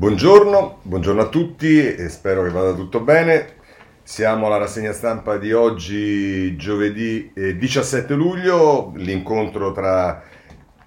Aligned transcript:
Buongiorno, 0.00 0.78
buongiorno 0.84 1.20
a 1.20 1.28
tutti 1.28 2.08
spero 2.08 2.42
che 2.44 2.48
vada 2.48 2.72
tutto 2.72 3.00
bene. 3.00 3.56
Siamo 4.02 4.46
alla 4.46 4.56
rassegna 4.56 4.92
stampa 4.92 5.36
di 5.36 5.52
oggi, 5.52 6.56
giovedì 6.56 7.30
eh, 7.34 7.58
17 7.58 8.14
luglio, 8.14 8.94
l'incontro 8.96 9.72
tra 9.72 10.22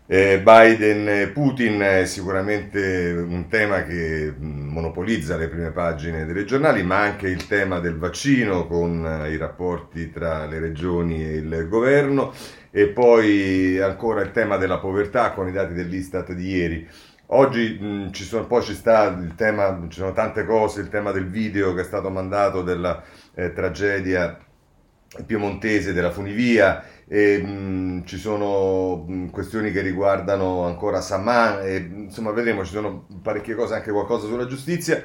eh, 0.07 0.41
Biden 0.41 1.07
e 1.07 1.27
Putin 1.27 1.79
è 1.81 2.05
sicuramente 2.05 3.11
un 3.15 3.47
tema 3.49 3.83
che 3.83 4.33
monopolizza 4.35 5.37
le 5.37 5.47
prime 5.47 5.69
pagine 5.69 6.25
dei 6.25 6.45
giornali, 6.47 6.81
ma 6.81 6.97
anche 7.01 7.27
il 7.27 7.45
tema 7.45 7.77
del 7.77 7.99
vaccino 7.99 8.65
con 8.65 9.05
eh, 9.05 9.31
i 9.31 9.37
rapporti 9.37 10.09
tra 10.09 10.47
le 10.47 10.57
regioni 10.57 11.23
e 11.23 11.33
il 11.35 11.67
governo 11.69 12.33
e 12.71 12.87
poi 12.87 13.79
ancora 13.79 14.21
il 14.21 14.31
tema 14.31 14.57
della 14.57 14.79
povertà 14.79 15.33
con 15.33 15.47
i 15.47 15.51
dati 15.51 15.75
dell'Istat 15.75 16.33
di 16.33 16.47
ieri. 16.47 16.87
Oggi 17.27 17.77
mh, 17.79 18.11
ci 18.11 18.23
sono, 18.23 18.45
poi 18.45 18.61
ci 18.61 18.75
sta 18.75 19.05
il 19.05 19.33
tema, 19.35 19.79
ci 19.89 19.99
sono 19.99 20.11
tante 20.13 20.45
cose, 20.45 20.81
il 20.81 20.89
tema 20.89 21.11
del 21.11 21.29
video 21.29 21.73
che 21.73 21.81
è 21.81 21.85
stato 21.85 22.09
mandato 22.09 22.61
della 22.61 23.01
eh, 23.33 23.53
tragedia 23.53 24.37
piemontese 25.25 25.93
della 25.93 26.11
funivia, 26.11 26.83
e, 27.07 27.37
mh, 27.41 28.05
ci 28.05 28.17
sono 28.17 29.05
mh, 29.07 29.29
questioni 29.29 29.71
che 29.71 29.81
riguardano 29.81 30.65
ancora 30.65 31.01
Saman, 31.01 31.59
e, 31.63 31.77
insomma 31.77 32.31
vedremo, 32.31 32.63
ci 32.65 32.71
sono 32.71 33.07
parecchie 33.21 33.55
cose, 33.55 33.75
anche 33.75 33.91
qualcosa 33.91 34.27
sulla 34.27 34.45
giustizia. 34.45 35.03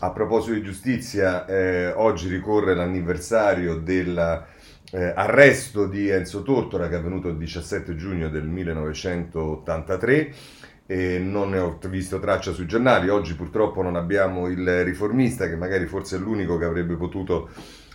A 0.00 0.10
proposito 0.10 0.54
di 0.54 0.62
giustizia, 0.62 1.46
eh, 1.46 1.92
oggi 1.92 2.28
ricorre 2.28 2.74
l'anniversario 2.74 3.76
dell'arresto 3.76 5.84
eh, 5.84 5.88
di 5.88 6.08
Enzo 6.10 6.42
Tortora 6.42 6.88
che 6.88 6.94
è 6.94 6.98
avvenuto 6.98 7.28
il 7.28 7.36
17 7.36 7.96
giugno 7.96 8.28
del 8.28 8.46
1983 8.46 10.34
e 10.86 11.18
non 11.18 11.50
ne 11.50 11.58
ho 11.58 11.78
visto 11.88 12.18
traccia 12.18 12.52
sui 12.52 12.66
giornali. 12.66 13.08
Oggi 13.08 13.34
purtroppo 13.34 13.82
non 13.82 13.96
abbiamo 13.96 14.48
il 14.48 14.84
riformista, 14.84 15.48
che 15.48 15.56
magari 15.56 15.86
forse 15.86 16.16
è 16.16 16.18
l'unico 16.18 16.56
che 16.56 16.64
avrebbe 16.64 16.94
potuto 16.96 17.50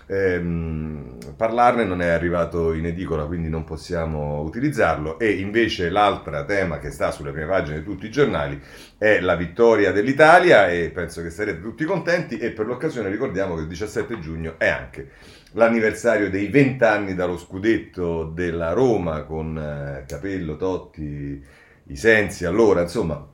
ehm, 0.07 1.35
parlarne, 1.37 1.85
non 1.85 2.01
è 2.01 2.09
arrivato 2.09 2.73
in 2.73 2.85
edicola, 2.85 3.25
quindi 3.25 3.49
non 3.49 3.63
possiamo 3.63 4.41
utilizzarlo. 4.41 5.17
E 5.17 5.31
invece 5.31 5.89
l'altro 5.89 6.43
tema 6.45 6.79
che 6.79 6.91
sta 6.91 7.11
sulle 7.11 7.31
prime 7.31 7.47
pagine 7.47 7.79
di 7.79 7.85
tutti 7.85 8.05
i 8.05 8.11
giornali 8.11 8.61
è 8.97 9.21
la 9.21 9.35
vittoria 9.35 9.91
dell'Italia 9.91 10.69
e 10.69 10.89
penso 10.89 11.21
che 11.21 11.29
sarete 11.29 11.61
tutti 11.61 11.85
contenti 11.85 12.37
e 12.37 12.51
per 12.51 12.65
l'occasione 12.65 13.09
ricordiamo 13.09 13.55
che 13.55 13.61
il 13.61 13.67
17 13.67 14.19
giugno 14.19 14.55
è 14.57 14.67
anche 14.67 15.09
l'anniversario 15.53 16.29
dei 16.29 16.47
vent'anni 16.47 17.13
dallo 17.13 17.37
scudetto 17.37 18.23
della 18.23 18.73
Roma 18.73 19.23
con 19.23 19.57
eh, 19.57 20.05
Capello, 20.07 20.55
Totti, 20.55 21.43
i 21.91 21.95
sensi, 21.97 22.45
allora, 22.45 22.81
insomma, 22.81 23.27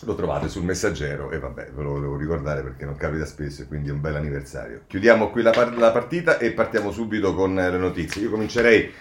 lo 0.00 0.14
trovate 0.14 0.48
sul 0.48 0.64
messaggero 0.64 1.30
e 1.30 1.38
vabbè, 1.38 1.70
ve 1.74 1.82
lo 1.82 1.92
volevo 1.92 2.16
ricordare 2.16 2.62
perché 2.62 2.84
non 2.84 2.96
capita 2.96 3.24
spesso 3.24 3.62
e 3.62 3.66
quindi 3.66 3.88
è 3.88 3.92
un 3.92 4.00
bel 4.00 4.16
anniversario. 4.16 4.82
Chiudiamo 4.86 5.30
qui 5.30 5.42
la, 5.42 5.50
par- 5.50 5.76
la 5.76 5.92
partita 5.92 6.38
e 6.38 6.50
partiamo 6.50 6.90
subito 6.90 7.34
con 7.34 7.54
le 7.54 7.78
notizie. 7.78 8.22
Io 8.22 8.30
comincerei 8.30 8.92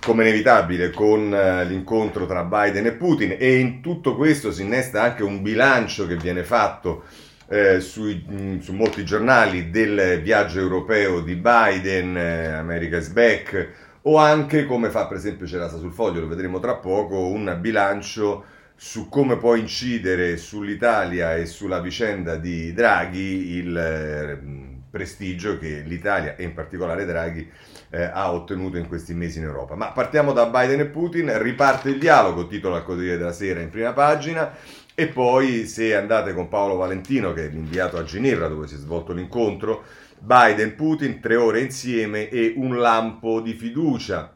come 0.00 0.22
inevitabile 0.22 0.90
con 0.90 1.30
uh, 1.30 1.64
l'incontro 1.68 2.26
tra 2.26 2.42
Biden 2.42 2.86
e 2.86 2.92
Putin 2.92 3.36
e 3.38 3.58
in 3.58 3.80
tutto 3.80 4.16
questo 4.16 4.50
si 4.50 4.62
innesta 4.62 5.02
anche 5.02 5.22
un 5.22 5.42
bilancio 5.42 6.08
che 6.08 6.16
viene 6.16 6.42
fatto 6.42 7.04
eh, 7.48 7.80
sui, 7.80 8.24
mh, 8.26 8.60
su 8.60 8.72
molti 8.72 9.04
giornali 9.04 9.70
del 9.70 10.20
viaggio 10.22 10.58
europeo 10.58 11.20
di 11.20 11.36
Biden, 11.36 12.16
eh, 12.16 12.46
America 12.46 12.96
is 12.96 13.08
back, 13.08 13.68
o 14.02 14.16
anche 14.16 14.66
come 14.66 14.90
fa 14.90 15.06
per 15.06 15.16
esempio 15.16 15.46
Cerasa 15.46 15.78
sul 15.78 15.92
foglio, 15.92 16.20
lo 16.20 16.28
vedremo 16.28 16.58
tra 16.58 16.76
poco, 16.76 17.26
un 17.26 17.56
bilancio 17.60 18.44
su 18.74 19.08
come 19.08 19.36
può 19.36 19.54
incidere 19.54 20.36
sull'Italia 20.36 21.36
e 21.36 21.46
sulla 21.46 21.80
vicenda 21.80 22.36
di 22.36 22.72
Draghi 22.72 23.52
il 23.52 23.76
eh, 23.76 24.70
prestigio 24.90 25.56
che 25.56 25.82
l'Italia 25.86 26.36
e 26.36 26.42
in 26.42 26.52
particolare 26.52 27.04
Draghi 27.04 27.48
eh, 27.90 28.02
ha 28.02 28.32
ottenuto 28.32 28.76
in 28.76 28.88
questi 28.88 29.14
mesi 29.14 29.38
in 29.38 29.44
Europa. 29.44 29.74
Ma 29.76 29.92
partiamo 29.92 30.32
da 30.32 30.46
Biden 30.46 30.80
e 30.80 30.86
Putin, 30.86 31.40
riparte 31.40 31.90
il 31.90 31.98
dialogo, 31.98 32.46
titolo 32.46 32.74
al 32.74 32.84
Corriere 32.84 33.18
della 33.18 33.32
Sera 33.32 33.60
in 33.60 33.70
prima 33.70 33.92
pagina, 33.92 34.52
e 34.94 35.06
poi 35.06 35.66
se 35.66 35.96
andate 35.96 36.34
con 36.34 36.48
Paolo 36.48 36.76
Valentino, 36.76 37.32
che 37.32 37.46
è 37.46 37.48
l'inviato 37.48 37.96
a 37.96 38.04
Ginevra 38.04 38.48
dove 38.48 38.66
si 38.66 38.74
è 38.74 38.78
svolto 38.78 39.12
l'incontro, 39.12 39.84
Biden, 40.24 40.76
Putin, 40.76 41.18
tre 41.18 41.34
ore 41.34 41.62
insieme 41.62 42.28
e 42.28 42.54
un 42.56 42.78
lampo 42.78 43.40
di 43.40 43.54
fiducia. 43.54 44.32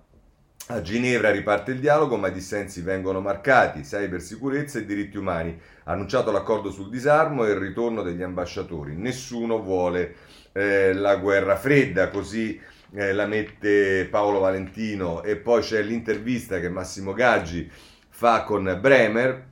A 0.66 0.80
Ginevra 0.80 1.30
riparte 1.30 1.70
il 1.70 1.78
dialogo, 1.78 2.16
ma 2.16 2.26
i 2.26 2.32
dissensi 2.32 2.80
vengono 2.80 3.20
marcati, 3.20 3.82
cybersicurezza 3.82 4.80
e 4.80 4.84
diritti 4.84 5.16
umani. 5.16 5.56
Annunciato 5.84 6.32
l'accordo 6.32 6.72
sul 6.72 6.90
disarmo 6.90 7.44
e 7.44 7.52
il 7.52 7.58
ritorno 7.58 8.02
degli 8.02 8.22
ambasciatori. 8.22 8.96
Nessuno 8.96 9.62
vuole 9.62 10.16
eh, 10.50 10.92
la 10.92 11.14
guerra 11.18 11.54
fredda, 11.54 12.08
così 12.08 12.60
eh, 12.92 13.12
la 13.12 13.26
mette 13.26 14.08
Paolo 14.10 14.40
Valentino. 14.40 15.22
E 15.22 15.36
poi 15.36 15.60
c'è 15.60 15.82
l'intervista 15.82 16.58
che 16.58 16.68
Massimo 16.68 17.12
Gaggi 17.12 17.70
fa 18.08 18.42
con 18.42 18.76
Bremer, 18.80 19.44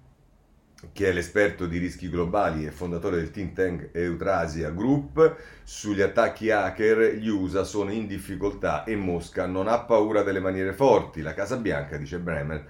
che 0.93 1.09
è 1.09 1.13
l'esperto 1.13 1.67
di 1.67 1.79
rischi 1.79 2.09
globali 2.09 2.67
e 2.67 2.71
fondatore 2.71 3.17
del 3.17 3.31
think 3.31 3.53
tank 3.55 3.89
Eutrasia 3.93 4.71
Group, 4.71 5.37
sugli 5.63 6.01
attacchi 6.01 6.51
hacker 6.51 7.15
gli 7.15 7.29
USA 7.29 7.65
sono 7.65 7.91
in 7.91 8.07
difficoltà 8.07 8.85
e 8.85 8.97
Mosca 8.97 9.47
non 9.47 9.69
ha 9.69 9.81
paura 9.81 10.23
delle 10.23 10.41
maniere 10.41 10.73
forti. 10.73 11.23
La 11.23 11.35
Casa 11.35 11.57
Bianca, 11.57 11.97
dice 11.97 12.19
Bremer, 12.19 12.67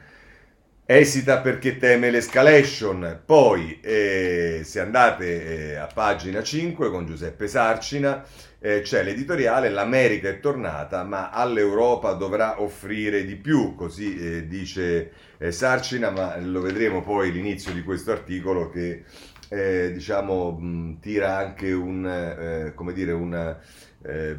esita 0.86 1.40
perché 1.40 1.76
teme 1.78 2.10
l'escalation. 2.10 3.22
Poi, 3.24 3.80
eh, 3.80 4.60
se 4.64 4.80
andate 4.80 5.72
eh, 5.72 5.74
a 5.76 5.86
pagina 5.92 6.42
5 6.42 6.90
con 6.90 7.06
Giuseppe 7.06 7.48
Sarcina, 7.48 8.24
eh, 8.58 8.80
c'è 8.82 9.02
l'editoriale 9.02 9.68
L'America 9.70 10.28
è 10.28 10.40
tornata, 10.40 11.02
ma 11.04 11.30
all'Europa 11.30 12.12
dovrà 12.12 12.60
offrire 12.62 13.24
di 13.24 13.36
più, 13.36 13.74
così 13.74 14.16
eh, 14.16 14.46
dice 14.46 15.12
eh, 15.38 15.52
Sarcina, 15.52 16.10
ma 16.10 16.38
lo 16.38 16.60
vedremo 16.60 17.02
poi 17.02 17.32
l'inizio 17.32 17.72
di 17.72 17.82
questo 17.82 18.12
articolo 18.12 18.70
che 18.70 19.04
eh, 19.48 19.92
diciamo 19.92 20.52
mh, 20.52 21.00
tira 21.00 21.36
anche 21.36 21.72
un, 21.72 22.72
come 22.74 22.92
dire, 22.92 23.12
un, 23.12 23.56
eh, 24.02 24.36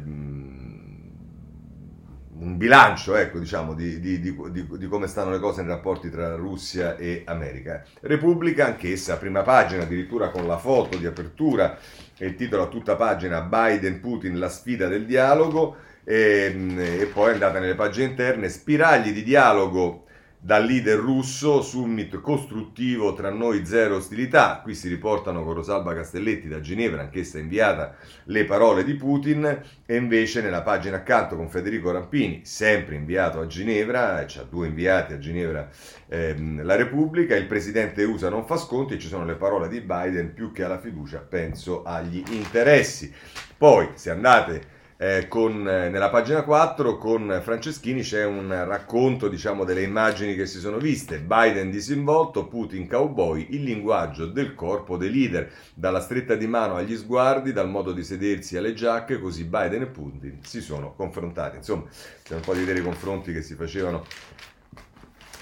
un 2.38 2.56
bilancio 2.56 3.14
ecco, 3.14 3.38
diciamo, 3.38 3.74
di, 3.74 4.00
di, 4.00 4.20
di, 4.20 4.36
di, 4.52 4.86
come 4.88 5.06
stanno 5.06 5.30
le 5.30 5.38
cose 5.38 5.62
nei 5.62 5.70
rapporti 5.70 6.10
tra 6.10 6.34
Russia 6.34 6.96
e 6.96 7.22
America. 7.24 7.82
Repubblica, 8.00 8.66
anch'essa, 8.66 9.16
prima 9.16 9.42
pagina, 9.42 9.82
addirittura 9.82 10.30
con 10.30 10.46
la 10.46 10.58
foto 10.58 10.98
di 10.98 11.06
apertura 11.06 11.78
e 12.16 12.26
il 12.26 12.34
titolo 12.34 12.64
a 12.64 12.68
tutta 12.68 12.96
pagina 12.96 13.40
Biden-Putin, 13.40 14.38
la 14.38 14.48
sfida 14.48 14.86
del 14.88 15.06
dialogo. 15.06 15.76
E, 16.04 16.54
e 17.00 17.06
poi 17.06 17.32
andate 17.32 17.58
nelle 17.58 17.74
pagine 17.74 18.06
interne, 18.06 18.48
spiragli 18.48 19.12
di 19.12 19.24
dialogo 19.24 20.05
dal 20.38 20.64
leader 20.64 20.98
russo, 20.98 21.60
summit 21.62 22.20
costruttivo 22.20 23.14
tra 23.14 23.30
noi 23.30 23.66
zero 23.66 23.96
ostilità. 23.96 24.60
Qui 24.62 24.74
si 24.74 24.88
riportano 24.88 25.42
con 25.44 25.54
Rosalba 25.54 25.94
Castelletti 25.94 26.48
da 26.48 26.60
Ginevra, 26.60 27.02
anch'essa 27.02 27.38
inviata, 27.38 27.96
le 28.24 28.44
parole 28.44 28.84
di 28.84 28.94
Putin 28.94 29.62
e 29.84 29.96
invece 29.96 30.42
nella 30.42 30.62
pagina 30.62 30.96
accanto 30.96 31.36
con 31.36 31.48
Federico 31.48 31.90
Rampini, 31.90 32.42
sempre 32.44 32.94
inviato 32.94 33.40
a 33.40 33.46
Ginevra, 33.46 34.24
c'ha 34.26 34.42
due 34.42 34.68
inviati 34.68 35.12
a 35.12 35.18
Ginevra 35.18 35.68
ehm, 36.08 36.64
la 36.64 36.76
Repubblica, 36.76 37.34
il 37.34 37.46
presidente 37.46 38.04
USA 38.04 38.28
non 38.28 38.46
fa 38.46 38.56
sconti 38.56 38.94
e 38.94 38.98
ci 38.98 39.08
sono 39.08 39.24
le 39.24 39.34
parole 39.34 39.68
di 39.68 39.80
Biden 39.80 40.32
più 40.34 40.52
che 40.52 40.64
alla 40.64 40.80
fiducia, 40.80 41.18
penso 41.18 41.82
agli 41.82 42.22
interessi. 42.30 43.12
Poi 43.56 43.90
se 43.94 44.10
andate 44.10 44.74
eh, 44.98 45.28
con, 45.28 45.68
eh, 45.68 45.90
nella 45.90 46.08
pagina 46.08 46.42
4 46.42 46.96
con 46.96 47.40
Franceschini 47.42 48.00
c'è 48.00 48.24
un 48.24 48.48
racconto 48.66 49.28
diciamo, 49.28 49.64
delle 49.64 49.82
immagini 49.82 50.34
che 50.34 50.46
si 50.46 50.58
sono 50.58 50.78
viste. 50.78 51.20
Biden 51.20 51.70
disinvolto, 51.70 52.46
Putin 52.46 52.88
cowboy, 52.88 53.46
il 53.50 53.62
linguaggio 53.62 54.26
del 54.26 54.54
corpo 54.54 54.96
dei 54.96 55.10
leader, 55.10 55.50
dalla 55.74 56.00
stretta 56.00 56.34
di 56.34 56.46
mano 56.46 56.76
agli 56.76 56.96
sguardi, 56.96 57.52
dal 57.52 57.68
modo 57.68 57.92
di 57.92 58.02
sedersi 58.02 58.56
alle 58.56 58.72
giacche, 58.72 59.20
così 59.20 59.44
Biden 59.44 59.82
e 59.82 59.86
Putin 59.86 60.38
si 60.42 60.60
sono 60.60 60.94
confrontati. 60.94 61.56
Insomma, 61.56 61.84
c'è 62.22 62.34
un 62.34 62.40
po' 62.40 62.54
di 62.54 62.60
vedere 62.60 62.78
i 62.78 62.82
confronti 62.82 63.32
che 63.32 63.42
si 63.42 63.54
facevano 63.54 64.04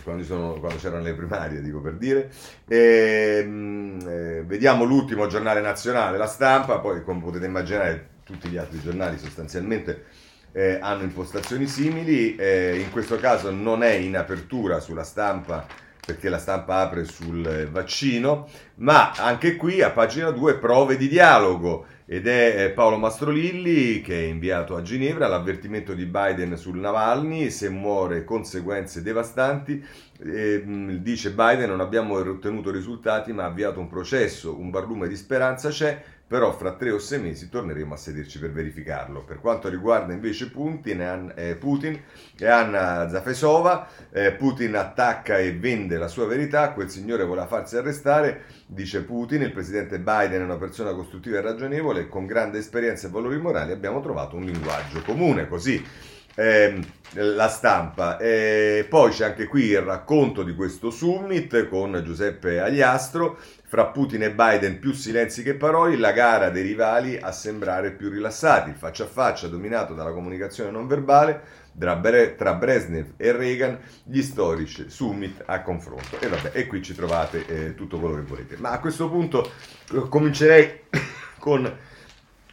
quando, 0.02 0.24
sono, 0.24 0.54
quando, 0.60 0.78
c'erano 0.78 1.02
le 1.02 1.14
primarie, 1.14 1.62
dico 1.62 1.80
per 1.80 1.94
dire. 1.94 2.30
E, 2.66 3.38
ehm, 3.40 3.98
eh, 4.06 4.42
vediamo 4.44 4.84
l'ultimo 4.84 5.26
giornale 5.28 5.60
nazionale, 5.60 6.18
la 6.18 6.26
stampa, 6.26 6.80
poi 6.80 7.02
come 7.02 7.20
potete 7.20 7.46
immaginare 7.46 8.13
tutti 8.24 8.48
gli 8.48 8.56
altri 8.56 8.80
giornali 8.80 9.18
sostanzialmente 9.18 10.04
eh, 10.52 10.78
hanno 10.80 11.02
impostazioni 11.02 11.66
simili, 11.66 12.36
eh, 12.36 12.78
in 12.78 12.90
questo 12.90 13.16
caso 13.16 13.50
non 13.50 13.82
è 13.82 13.92
in 13.92 14.16
apertura 14.16 14.80
sulla 14.80 15.02
stampa 15.02 15.66
perché 16.04 16.28
la 16.28 16.38
stampa 16.38 16.80
apre 16.80 17.04
sul 17.04 17.68
vaccino, 17.70 18.48
ma 18.76 19.12
anche 19.12 19.56
qui 19.56 19.80
a 19.80 19.90
pagina 19.90 20.30
2 20.30 20.58
prove 20.58 20.96
di 20.96 21.08
dialogo 21.08 21.86
ed 22.06 22.26
è 22.26 22.64
eh, 22.64 22.70
Paolo 22.70 22.98
Mastrolilli 22.98 24.02
che 24.02 24.20
è 24.20 24.24
inviato 24.24 24.76
a 24.76 24.82
Ginevra 24.82 25.26
l'avvertimento 25.26 25.94
di 25.94 26.04
Biden 26.04 26.56
sul 26.58 26.76
Navalny, 26.76 27.48
se 27.50 27.70
muore 27.70 28.24
conseguenze 28.24 29.02
devastanti, 29.02 29.82
eh, 30.20 30.62
dice 31.00 31.30
Biden 31.30 31.70
non 31.70 31.80
abbiamo 31.80 32.16
ottenuto 32.16 32.70
risultati 32.70 33.32
ma 33.32 33.44
ha 33.44 33.46
avviato 33.46 33.80
un 33.80 33.88
processo, 33.88 34.58
un 34.58 34.70
barlume 34.70 35.08
di 35.08 35.16
speranza 35.16 35.70
c'è, 35.70 36.02
però 36.34 36.50
fra 36.50 36.72
tre 36.72 36.90
o 36.90 36.98
sei 36.98 37.20
mesi 37.20 37.48
torneremo 37.48 37.94
a 37.94 37.96
sederci 37.96 38.40
per 38.40 38.50
verificarlo. 38.50 39.22
Per 39.22 39.38
quanto 39.38 39.68
riguarda 39.68 40.12
invece 40.12 40.50
Putin, 40.50 41.32
eh, 41.32 41.56
e 42.36 42.46
Anna 42.48 43.08
Zafesova, 43.08 43.86
eh, 44.10 44.32
Putin 44.32 44.74
attacca 44.74 45.38
e 45.38 45.52
vende 45.52 45.96
la 45.96 46.08
sua 46.08 46.26
verità, 46.26 46.72
quel 46.72 46.90
signore 46.90 47.22
voleva 47.22 47.46
farsi 47.46 47.76
arrestare, 47.76 48.46
dice 48.66 49.04
Putin, 49.04 49.42
il 49.42 49.52
presidente 49.52 50.00
Biden 50.00 50.40
è 50.40 50.44
una 50.44 50.56
persona 50.56 50.92
costruttiva 50.92 51.38
e 51.38 51.40
ragionevole. 51.40 52.08
Con 52.08 52.26
grande 52.26 52.58
esperienza 52.58 53.06
e 53.06 53.10
valori 53.10 53.38
morali 53.38 53.70
abbiamo 53.70 54.00
trovato 54.00 54.34
un 54.34 54.42
linguaggio 54.42 55.02
comune, 55.02 55.46
così 55.46 55.80
eh, 56.34 56.80
la 57.12 57.48
stampa. 57.48 58.18
E 58.18 58.86
poi 58.88 59.10
c'è 59.10 59.24
anche 59.26 59.46
qui 59.46 59.66
il 59.66 59.80
racconto 59.80 60.42
di 60.42 60.54
questo 60.54 60.90
summit 60.90 61.68
con 61.68 62.00
Giuseppe 62.04 62.60
Agliastro. 62.60 63.38
Fra 63.66 63.86
Putin 63.86 64.22
e 64.22 64.30
Biden 64.30 64.78
più 64.78 64.92
silenzi 64.92 65.42
che 65.42 65.54
parole, 65.54 65.96
la 65.96 66.12
gara 66.12 66.48
dei 66.48 66.62
rivali 66.62 67.18
a 67.20 67.32
sembrare 67.32 67.90
più 67.90 68.08
rilassati, 68.08 68.70
il 68.70 68.76
faccia 68.76 69.02
a 69.02 69.08
faccia 69.08 69.48
dominato 69.48 69.94
dalla 69.94 70.12
comunicazione 70.12 70.70
non 70.70 70.86
verbale 70.86 71.42
tra, 71.76 71.96
Bre- 71.96 72.36
tra 72.36 72.54
Brezhnev 72.54 73.14
e 73.16 73.32
Reagan, 73.32 73.76
gli 74.04 74.22
storici 74.22 74.88
summit 74.88 75.42
a 75.46 75.60
confronto. 75.62 76.20
E 76.20 76.28
vabbè, 76.28 76.50
e 76.52 76.68
qui 76.68 76.82
ci 76.82 76.94
trovate 76.94 77.46
eh, 77.46 77.74
tutto 77.74 77.98
quello 77.98 78.14
che 78.14 78.22
volete. 78.22 78.56
Ma 78.58 78.70
a 78.70 78.78
questo 78.78 79.10
punto 79.10 79.50
eh, 79.92 80.08
comincerei 80.08 80.82
con 81.40 81.78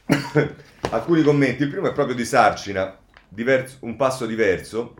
alcuni 0.89 1.21
commenti. 1.21 1.61
Il 1.61 1.69
primo 1.69 1.87
è 1.87 1.93
proprio 1.93 2.15
di 2.15 2.25
Sarcina 2.25 2.97
diverso, 3.33 3.77
un 3.81 3.95
passo 3.95 4.25
diverso, 4.25 4.93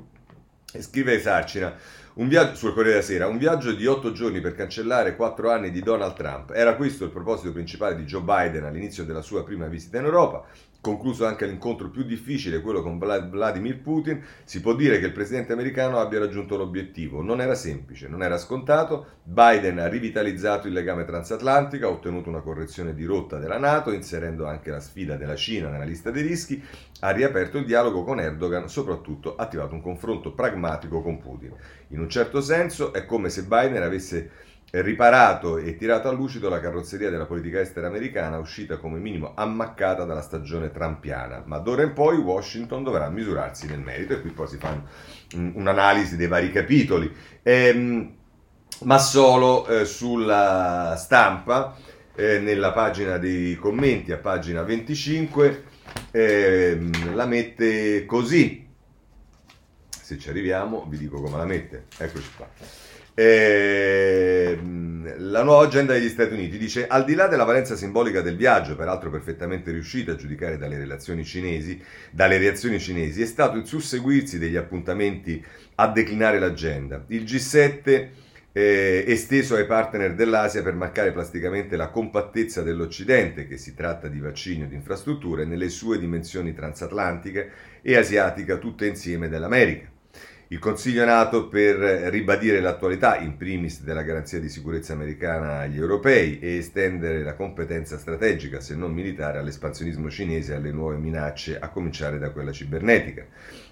e 0.71 0.81
scrive 0.81 1.19
Sarcina, 1.19 1.75
un 2.13 2.29
viaggio 2.29 2.55
sul 2.55 2.73
Corriere 2.73 2.99
della 2.99 3.03
Sera, 3.03 3.27
un 3.27 3.37
viaggio 3.37 3.73
di 3.73 3.85
otto 3.85 4.13
giorni 4.13 4.39
per 4.39 4.55
cancellare 4.55 5.17
quattro 5.17 5.51
anni 5.51 5.69
di 5.69 5.81
Donald 5.81 6.15
Trump. 6.15 6.51
Era 6.51 6.75
questo 6.75 7.03
il 7.03 7.11
proposito 7.11 7.51
principale 7.51 7.95
di 7.95 8.03
Joe 8.03 8.21
Biden 8.21 8.63
all'inizio 8.63 9.03
della 9.03 9.21
sua 9.21 9.43
prima 9.43 9.67
visita 9.67 9.97
in 9.97 10.05
Europa 10.05 10.45
concluso 10.81 11.27
anche 11.27 11.45
l'incontro 11.45 11.89
più 11.89 12.03
difficile, 12.03 12.59
quello 12.59 12.81
con 12.81 12.97
Vladimir 12.97 13.79
Putin, 13.79 14.21
si 14.43 14.61
può 14.61 14.73
dire 14.73 14.99
che 14.99 15.05
il 15.05 15.11
presidente 15.11 15.53
americano 15.53 15.99
abbia 15.99 16.19
raggiunto 16.19 16.57
l'obiettivo. 16.57 17.21
Non 17.21 17.39
era 17.39 17.53
semplice, 17.53 18.07
non 18.07 18.23
era 18.23 18.37
scontato. 18.39 19.19
Biden 19.23 19.77
ha 19.77 19.87
rivitalizzato 19.87 20.67
il 20.67 20.73
legame 20.73 21.05
transatlantico, 21.05 21.85
ha 21.85 21.91
ottenuto 21.91 22.29
una 22.29 22.41
correzione 22.41 22.95
di 22.95 23.05
rotta 23.05 23.37
della 23.37 23.59
Nato, 23.59 23.91
inserendo 23.91 24.47
anche 24.47 24.71
la 24.71 24.79
sfida 24.79 25.15
della 25.15 25.35
Cina 25.35 25.69
nella 25.69 25.85
lista 25.85 26.09
dei 26.09 26.23
rischi, 26.23 26.61
ha 27.01 27.11
riaperto 27.11 27.59
il 27.59 27.65
dialogo 27.65 28.03
con 28.03 28.19
Erdogan, 28.19 28.67
soprattutto 28.67 29.35
ha 29.35 29.43
attivato 29.43 29.75
un 29.75 29.81
confronto 29.81 30.33
pragmatico 30.33 31.01
con 31.01 31.19
Putin. 31.19 31.53
In 31.89 31.99
un 31.99 32.09
certo 32.09 32.41
senso 32.41 32.91
è 32.91 33.05
come 33.05 33.29
se 33.29 33.43
Biden 33.43 33.83
avesse 33.83 34.49
riparato 34.71 35.57
e 35.57 35.75
tirato 35.75 36.07
a 36.07 36.13
lucido 36.13 36.47
la 36.47 36.61
carrozzeria 36.61 37.09
della 37.09 37.25
politica 37.25 37.59
estera 37.59 37.87
americana 37.87 38.37
uscita 38.37 38.77
come 38.77 38.99
minimo 38.99 39.33
ammaccata 39.35 40.05
dalla 40.05 40.21
stagione 40.21 40.71
trampiana, 40.71 41.43
ma 41.45 41.57
d'ora 41.57 41.83
in 41.83 41.91
poi 41.91 42.17
Washington 42.17 42.83
dovrà 42.83 43.09
misurarsi 43.09 43.67
nel 43.67 43.79
merito 43.79 44.13
e 44.13 44.21
qui 44.21 44.29
poi 44.29 44.47
si 44.47 44.57
fa 44.57 44.81
un'analisi 45.33 46.15
dei 46.15 46.27
vari 46.27 46.51
capitoli, 46.51 47.13
ehm, 47.43 48.15
ma 48.83 48.97
solo 48.97 49.67
eh, 49.67 49.83
sulla 49.83 50.95
stampa, 50.97 51.75
eh, 52.15 52.39
nella 52.39 52.71
pagina 52.71 53.17
dei 53.17 53.55
commenti 53.55 54.13
a 54.13 54.17
pagina 54.17 54.63
25, 54.63 55.63
ehm, 56.11 57.13
la 57.13 57.25
mette 57.25 58.05
così, 58.05 58.69
se 59.89 60.17
ci 60.17 60.29
arriviamo 60.29 60.85
vi 60.87 60.97
dico 60.97 61.21
come 61.21 61.37
la 61.37 61.45
mette, 61.45 61.87
eccoci 61.97 62.29
qua. 62.37 62.90
Eh, 63.13 64.59
la 65.17 65.43
nuova 65.43 65.65
agenda 65.65 65.93
degli 65.93 66.09
Stati 66.09 66.33
Uniti 66.33 66.57
dice: 66.57 66.87
al 66.87 67.03
di 67.03 67.13
là 67.13 67.27
della 67.27 67.43
valenza 67.43 67.75
simbolica 67.75 68.21
del 68.21 68.35
viaggio, 68.35 68.75
peraltro 68.75 69.09
perfettamente 69.09 69.71
riuscita 69.71 70.13
a 70.13 70.15
giudicare 70.15 70.57
dalle 70.57 70.77
relazioni 70.77 71.23
cinesi, 71.23 71.81
dalle 72.11 72.37
reazioni 72.37 72.79
cinesi, 72.79 73.21
è 73.21 73.25
stato 73.25 73.57
il 73.57 73.65
susseguirsi 73.65 74.39
degli 74.39 74.55
appuntamenti 74.55 75.43
a 75.75 75.87
declinare 75.87 76.39
l'agenda. 76.39 77.03
Il 77.07 77.23
G7 77.23 78.07
eh, 78.53 79.03
esteso 79.07 79.55
ai 79.55 79.65
partner 79.65 80.13
dell'Asia 80.13 80.61
per 80.61 80.73
marcare 80.73 81.11
plasticamente 81.11 81.75
la 81.75 81.89
compattezza 81.89 82.61
dell'Occidente, 82.61 83.47
che 83.47 83.57
si 83.57 83.73
tratta 83.73 84.07
di 84.07 84.19
vaccini 84.19 84.63
o 84.63 84.67
di 84.67 84.75
infrastrutture, 84.75 85.45
nelle 85.45 85.69
sue 85.69 85.99
dimensioni 85.99 86.53
transatlantiche 86.53 87.51
e 87.81 87.97
asiatica 87.97 88.57
tutte 88.57 88.85
insieme 88.85 89.29
dell'America. 89.29 89.90
Il 90.51 90.59
Consiglio 90.59 91.05
nato 91.05 91.47
per 91.47 91.77
ribadire 91.77 92.59
l'attualità, 92.59 93.17
in 93.17 93.37
primis, 93.37 93.83
della 93.83 94.01
garanzia 94.01 94.37
di 94.37 94.49
sicurezza 94.49 94.91
americana 94.91 95.59
agli 95.59 95.77
europei 95.77 96.39
e 96.39 96.57
estendere 96.57 97.23
la 97.23 97.35
competenza 97.35 97.97
strategica, 97.97 98.59
se 98.59 98.75
non 98.75 98.91
militare, 98.91 99.37
all'espansionismo 99.37 100.09
cinese 100.09 100.51
e 100.51 100.55
alle 100.57 100.73
nuove 100.73 100.97
minacce, 100.97 101.57
a 101.57 101.69
cominciare 101.69 102.19
da 102.19 102.31
quella 102.31 102.51
cibernetica. 102.51 103.25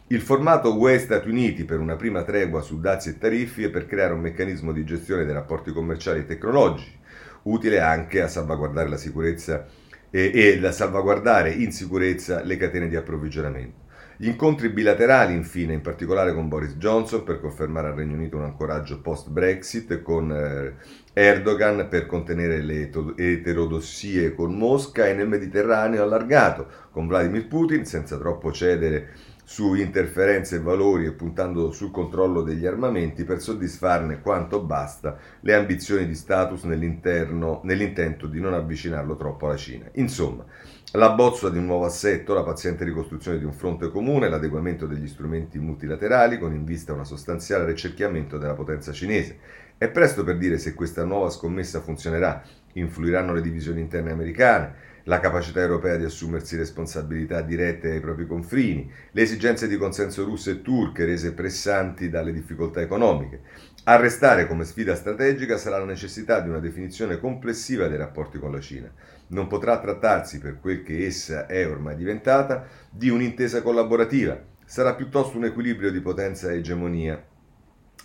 Il 0.07 0.21
formato 0.21 0.73
UE-Stati 0.73 1.27
Uniti 1.27 1.65
per 1.65 1.79
una 1.79 1.97
prima 1.97 2.23
tregua 2.23 2.61
su 2.61 2.79
dazi 2.79 3.09
e 3.09 3.17
tariffi 3.17 3.63
e 3.63 3.69
per 3.69 3.85
creare 3.85 4.13
un 4.13 4.21
meccanismo 4.21 4.71
di 4.71 4.85
gestione 4.85 5.25
dei 5.25 5.33
rapporti 5.33 5.73
commerciali 5.73 6.19
e 6.19 6.25
tecnologici, 6.25 6.97
utile 7.43 7.81
anche 7.81 8.21
a 8.21 8.29
salvaguardare 8.29 8.87
la 8.87 8.95
sicurezza 8.95 9.67
e, 10.09 10.31
e 10.33 10.65
a 10.65 10.71
salvaguardare 10.71 11.51
in 11.51 11.73
sicurezza 11.73 12.41
le 12.41 12.55
catene 12.55 12.87
di 12.87 12.95
approvvigionamento. 12.95 13.87
Gli 14.21 14.27
incontri 14.27 14.67
bilaterali, 14.67 15.33
infine, 15.33 15.71
in 15.71 15.79
particolare 15.79 16.33
con 16.33 16.49
Boris 16.49 16.75
Johnson 16.75 17.23
per 17.23 17.39
confermare 17.39 17.87
al 17.87 17.93
Regno 17.93 18.15
Unito 18.15 18.35
un 18.35 18.43
ancoraggio 18.43 18.99
post-Brexit, 18.99 20.01
con 20.01 20.29
eh, 20.29 20.73
Erdogan 21.13 21.87
per 21.87 22.05
contenere 22.05 22.61
le 22.61 22.91
eterodossie 23.15 24.35
con 24.35 24.57
Mosca 24.57 25.07
e 25.07 25.13
nel 25.13 25.29
Mediterraneo 25.29 26.03
allargato, 26.03 26.67
con 26.91 27.07
Vladimir 27.07 27.47
Putin 27.47 27.85
senza 27.85 28.17
troppo 28.17 28.51
cedere 28.51 29.13
su 29.45 29.73
interferenze 29.73 30.57
e 30.57 30.59
valori 30.59 31.05
e 31.05 31.13
puntando 31.13 31.71
sul 31.71 31.89
controllo 31.89 32.43
degli 32.43 32.67
armamenti 32.67 33.23
per 33.23 33.39
soddisfarne 33.39 34.21
quanto 34.21 34.61
basta 34.61 35.17
le 35.39 35.55
ambizioni 35.55 36.05
di 36.05 36.13
status 36.13 36.65
nell'intento 36.65 38.27
di 38.27 38.39
non 38.41 38.53
avvicinarlo 38.53 39.15
troppo 39.15 39.47
alla 39.47 39.55
Cina. 39.55 39.89
Insomma, 39.93 40.45
la 40.93 41.11
bozza 41.11 41.51
di 41.51 41.59
un 41.59 41.67
nuovo 41.67 41.85
assetto, 41.85 42.33
la 42.33 42.41
paziente 42.41 42.83
ricostruzione 42.83 43.37
di 43.37 43.43
un 43.43 43.53
fronte 43.53 43.91
comune, 43.91 44.27
l'adeguamento 44.27 44.87
degli 44.87 45.07
strumenti 45.07 45.59
multilaterali 45.59 46.39
con 46.39 46.51
in 46.51 46.65
vista 46.65 46.93
una 46.93 47.03
sostanziale 47.03 47.65
ricerchiamento 47.65 48.39
della 48.39 48.55
potenza 48.55 48.91
cinese. 48.91 49.37
È 49.77 49.87
presto 49.87 50.23
per 50.23 50.37
dire 50.39 50.57
se 50.57 50.73
questa 50.73 51.03
nuova 51.03 51.29
scommessa 51.29 51.79
funzionerà, 51.81 52.41
influiranno 52.73 53.33
le 53.33 53.41
divisioni 53.41 53.81
interne 53.81 54.11
americane, 54.11 54.87
la 55.03 55.19
capacità 55.19 55.59
europea 55.59 55.95
di 55.95 56.05
assumersi 56.05 56.57
responsabilità 56.57 57.41
dirette 57.41 57.91
ai 57.91 57.99
propri 57.99 58.25
confini, 58.25 58.91
le 59.11 59.21
esigenze 59.21 59.67
di 59.67 59.77
consenso 59.77 60.23
russe 60.23 60.51
e 60.51 60.61
turche 60.63 61.05
rese 61.05 61.33
pressanti 61.33 62.09
dalle 62.09 62.33
difficoltà 62.33 62.81
economiche. 62.81 63.41
A 63.83 63.95
restare 63.95 64.47
come 64.47 64.65
sfida 64.65 64.95
strategica 64.95 65.57
sarà 65.57 65.77
la 65.77 65.85
necessità 65.85 66.41
di 66.41 66.49
una 66.49 66.59
definizione 66.59 67.19
complessiva 67.19 67.87
dei 67.87 67.97
rapporti 67.97 68.39
con 68.39 68.51
la 68.51 68.59
Cina 68.59 68.91
non 69.29 69.47
potrà 69.47 69.79
trattarsi, 69.79 70.39
per 70.39 70.59
quel 70.59 70.83
che 70.83 71.05
essa 71.05 71.45
è 71.45 71.67
ormai 71.67 71.95
diventata, 71.95 72.65
di 72.89 73.09
un'intesa 73.09 73.61
collaborativa, 73.61 74.39
sarà 74.65 74.93
piuttosto 74.93 75.37
un 75.37 75.45
equilibrio 75.45 75.91
di 75.91 75.99
potenza 75.99 76.51
e 76.51 76.57
egemonia. 76.57 77.23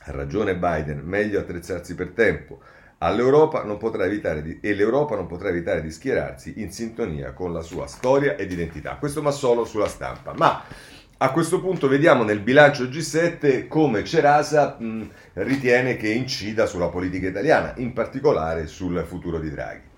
Ha 0.07 0.11
ragione 0.13 0.57
Biden, 0.57 1.01
meglio 1.05 1.41
attrezzarsi 1.41 1.95
per 1.95 2.11
tempo. 2.11 2.61
All'Europa 2.99 3.65
non 3.65 3.77
potrà 3.77 4.05
evitare 4.05 4.43
di, 4.43 4.59
e 4.61 4.75
l'Europa 4.75 5.15
non 5.15 5.27
potrà 5.27 5.49
evitare 5.49 5.83
di 5.83 5.91
schierarsi 5.91 6.61
in 6.61 6.73
sintonia 6.73 7.33
con 7.33 7.53
la 7.53 7.61
sua 7.61 7.87
storia 7.87 8.37
ed 8.37 8.51
identità. 8.53 8.97
Questo 8.97 9.21
ma 9.21 9.31
solo 9.31 9.65
sulla 9.65 9.89
stampa. 9.89 10.33
Ma 10.37 10.65
a 11.17 11.31
questo 11.31 11.61
punto 11.61 11.89
vediamo 11.89 12.23
nel 12.23 12.41
bilancio 12.41 12.85
G7 12.85 13.67
come 13.67 14.05
Cerasa 14.05 14.77
mh, 14.79 15.11
ritiene 15.35 15.97
che 15.97 16.09
incida 16.09 16.67
sulla 16.67 16.89
politica 16.89 17.29
italiana, 17.29 17.75
in 17.77 17.93
particolare 17.93 18.67
sul 18.67 19.03
futuro 19.07 19.39
di 19.39 19.51
Draghi. 19.51 19.93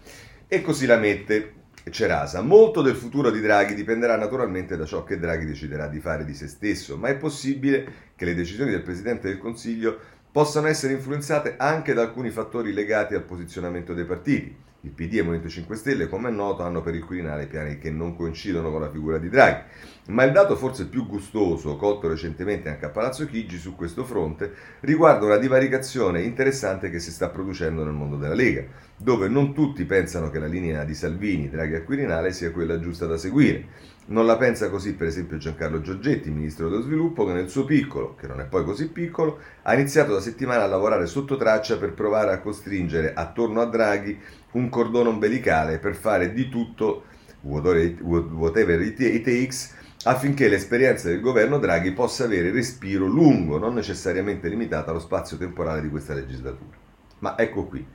E 0.48 0.62
così 0.62 0.86
la 0.86 0.96
mette 0.96 1.54
Cerasa. 1.90 2.40
Molto 2.40 2.80
del 2.80 2.94
futuro 2.94 3.30
di 3.30 3.40
Draghi 3.40 3.74
dipenderà 3.74 4.16
naturalmente 4.16 4.76
da 4.76 4.84
ciò 4.84 5.02
che 5.02 5.18
Draghi 5.18 5.44
deciderà 5.44 5.88
di 5.88 5.98
fare 5.98 6.24
di 6.24 6.34
se 6.34 6.46
stesso, 6.46 6.96
ma 6.96 7.08
è 7.08 7.16
possibile 7.16 8.12
che 8.14 8.24
le 8.24 8.34
decisioni 8.34 8.70
del 8.70 8.82
Presidente 8.82 9.26
del 9.26 9.38
Consiglio 9.38 9.98
possano 10.30 10.68
essere 10.68 10.92
influenzate 10.92 11.56
anche 11.56 11.94
da 11.94 12.02
alcuni 12.02 12.30
fattori 12.30 12.72
legati 12.72 13.14
al 13.14 13.24
posizionamento 13.24 13.92
dei 13.92 14.04
partiti. 14.04 14.56
Il 14.86 14.92
PD 14.92 15.14
e 15.14 15.16
il 15.16 15.24
Movimento 15.24 15.48
5 15.48 15.74
Stelle, 15.74 16.08
come 16.08 16.28
è 16.28 16.32
noto, 16.32 16.62
hanno 16.62 16.80
per 16.80 16.94
il 16.94 17.04
Quirinale 17.04 17.48
piani 17.48 17.76
che 17.76 17.90
non 17.90 18.14
coincidono 18.14 18.70
con 18.70 18.80
la 18.80 18.88
figura 18.88 19.18
di 19.18 19.28
Draghi. 19.28 19.64
Ma 20.10 20.22
il 20.22 20.30
dato 20.30 20.54
forse 20.54 20.86
più 20.86 21.08
gustoso, 21.08 21.74
colto 21.76 22.06
recentemente 22.06 22.68
anche 22.68 22.84
a 22.84 22.90
Palazzo 22.90 23.26
Chigi 23.26 23.58
su 23.58 23.74
questo 23.74 24.04
fronte, 24.04 24.52
riguarda 24.82 25.26
una 25.26 25.38
divaricazione 25.38 26.22
interessante 26.22 26.88
che 26.88 27.00
si 27.00 27.10
sta 27.10 27.30
producendo 27.30 27.82
nel 27.82 27.94
mondo 27.94 28.16
della 28.16 28.34
Lega, 28.34 28.64
dove 28.96 29.26
non 29.26 29.52
tutti 29.52 29.84
pensano 29.86 30.30
che 30.30 30.38
la 30.38 30.46
linea 30.46 30.84
di 30.84 30.94
Salvini, 30.94 31.50
Draghi 31.50 31.74
e 31.74 31.82
Quirinale 31.82 32.30
sia 32.30 32.52
quella 32.52 32.78
giusta 32.78 33.06
da 33.06 33.16
seguire. 33.16 33.94
Non 34.08 34.24
la 34.24 34.36
pensa 34.36 34.70
così 34.70 34.94
per 34.94 35.08
esempio 35.08 35.36
Giancarlo 35.36 35.80
Giorgetti, 35.80 36.30
ministro 36.30 36.68
dello 36.68 36.82
sviluppo, 36.82 37.26
che 37.26 37.32
nel 37.32 37.48
suo 37.48 37.64
piccolo, 37.64 38.14
che 38.14 38.28
non 38.28 38.38
è 38.38 38.44
poi 38.44 38.62
così 38.62 38.88
piccolo, 38.88 39.40
ha 39.62 39.74
iniziato 39.74 40.12
da 40.12 40.20
settimana 40.20 40.62
a 40.62 40.68
lavorare 40.68 41.06
sotto 41.06 41.36
traccia 41.36 41.76
per 41.76 41.92
provare 41.92 42.32
a 42.32 42.38
costringere 42.38 43.14
attorno 43.14 43.60
a 43.60 43.66
Draghi 43.66 44.16
un 44.56 44.68
cordone 44.68 45.10
ombelicale 45.10 45.78
per 45.78 45.94
fare 45.94 46.32
di 46.32 46.48
tutto, 46.48 47.04
whatever 47.42 48.80
it 48.80 49.22
takes, 49.22 49.74
affinché 50.04 50.48
l'esperienza 50.48 51.08
del 51.08 51.20
governo 51.20 51.58
Draghi 51.58 51.92
possa 51.92 52.24
avere 52.24 52.50
respiro 52.50 53.06
lungo, 53.06 53.58
non 53.58 53.74
necessariamente 53.74 54.48
limitato 54.48 54.90
allo 54.90 55.00
spazio 55.00 55.36
temporale 55.36 55.82
di 55.82 55.90
questa 55.90 56.14
legislatura. 56.14 56.76
Ma 57.18 57.36
ecco 57.38 57.66
qui, 57.66 57.86